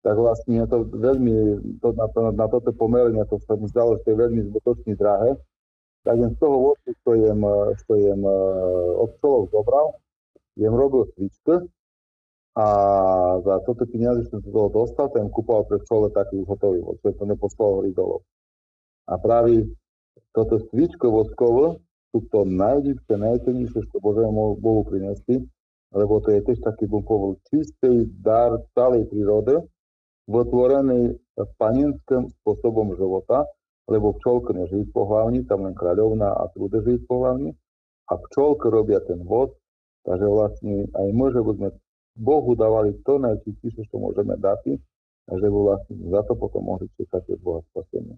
tak 0.04 0.14
vlastne 0.16 0.60
to 0.68 0.86
veľmi, 0.92 1.34
to, 1.80 1.88
na, 1.96 2.06
to, 2.12 2.20
na 2.36 2.46
toto 2.52 2.70
pomerenie, 2.76 3.24
to 3.26 3.40
sa 3.48 3.56
mi 3.56 3.66
zdalo, 3.68 3.96
že 3.96 4.06
to 4.06 4.08
je 4.12 4.22
veľmi 4.22 4.40
zbytočne 4.48 4.92
drahé, 4.94 5.34
tak 6.06 6.22
jen 6.22 6.30
z 6.30 6.38
toho 6.38 6.70
vosku, 6.70 6.94
čo 7.02 7.18
jem, 7.18 7.42
eh, 7.42 7.74
čo 7.82 7.92
jem 7.98 8.22
eh, 8.22 9.02
od 9.02 9.10
pčelov 9.18 9.50
zobral, 9.50 9.86
jem 10.54 10.70
robil 10.70 11.02
svičky 11.18 11.66
a 12.56 12.66
za 13.42 13.54
toto 13.66 13.84
peniaze, 13.90 14.22
čo 14.30 14.38
som 14.38 14.46
z 14.46 14.54
toho 14.54 14.68
dostal, 14.70 15.10
tak 15.10 15.26
jem 15.26 15.34
kúpoval 15.34 15.66
pre 15.66 15.82
pčole 15.82 16.08
taký 16.14 16.40
už 16.40 16.46
hotový 16.46 16.80
vosk, 16.86 17.02
čo 17.02 17.10
to 17.18 17.24
neposlal 17.26 17.82
hori 17.82 17.90
dolov. 17.90 18.22
A 19.10 19.18
práve 19.18 19.66
toto 20.30 20.62
svičko 20.70 21.10
voskovo 21.10 21.82
sú 22.14 22.22
to 22.30 22.46
najlepšie, 22.46 23.14
najcenejšie, 23.18 23.80
čo 23.90 23.98
Mo- 24.30 24.56
Bohu 24.56 24.86
priniesť, 24.86 25.42
lebo 25.92 26.22
to 26.22 26.32
je 26.32 26.40
tiež 26.48 26.64
taký, 26.64 26.88
bym 26.88 27.04
povedal, 27.04 27.36
čistý 27.50 28.08
dar 28.24 28.56
celej 28.72 29.10
prírody, 29.12 29.60
vytvorený 30.24 31.18
panenským 31.60 32.32
spôsobom 32.40 32.96
života, 32.96 33.44
lebo 33.86 34.14
pčolka 34.18 34.52
nežijí 34.52 34.90
po 34.90 35.06
hlavni, 35.06 35.46
tam 35.46 35.66
len 35.66 35.74
kráľovna 35.74 36.34
a 36.34 36.50
trúde 36.50 36.82
žijí 36.82 37.02
po 37.06 37.22
hlavni, 37.22 37.54
a 38.06 38.14
pčolky 38.18 38.70
robia 38.70 39.02
ten 39.02 39.22
vod, 39.22 39.54
takže 40.06 40.26
vlastne 40.26 40.86
aj 40.94 41.06
my, 41.10 41.26
že 41.34 41.40
sme 41.42 41.68
Bohu 42.16 42.56
dávali 42.56 42.96
to 43.04 43.18
najčistejšie, 43.20 43.86
čo 43.90 43.96
môžeme 44.00 44.38
dať, 44.38 44.80
a 45.26 45.32
že 45.36 45.46
vlastne 45.50 45.94
za 46.06 46.22
to 46.24 46.38
potom 46.38 46.62
mohli 46.64 46.86
čekať 46.96 47.34
od 47.34 47.40
Boha 47.42 47.60
spasenie. 47.74 48.16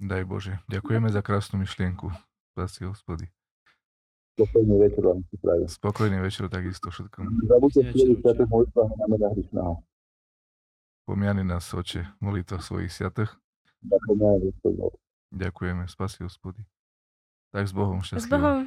daj 0.00 0.24
Bože. 0.24 0.54
Ďakujeme 0.72 1.12
za 1.12 1.20
krásnu 1.20 1.60
myšlienku. 1.60 2.08
Spasi 2.56 2.88
hospody. 2.88 3.28
Spokojný 4.38 4.76
večer 4.78 5.02
vám 5.02 5.20
si 5.28 5.36
prajem. 5.38 5.66
Spokojný 5.66 6.18
večer 6.22 6.46
takisto 6.46 6.88
všetkom. 6.94 7.24
Zabudte 7.50 7.82
večer. 7.82 8.16
svätých 8.22 8.48
modlitbách 8.48 8.90
na 8.96 9.06
mena 9.10 9.28
hrišného. 9.34 9.72
Pomiany 11.04 11.42
nás, 11.42 11.66
oče, 11.74 12.06
molitva 12.22 12.62
svojich 12.62 12.92
sviatých. 12.94 13.34
Ďakujeme, 15.28 15.84
spasi 15.86 16.24
hospody. 16.24 16.62
Tak 17.52 17.68
s 17.68 17.72
Bohom 17.72 18.00
S 18.04 18.12
šťastlivo. 18.12 18.36
Bohom. 18.36 18.58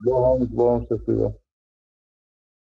Bohom, 0.00 0.38
s 0.40 0.50
Bohom 0.52 0.78
šťastlivo. 0.88 1.26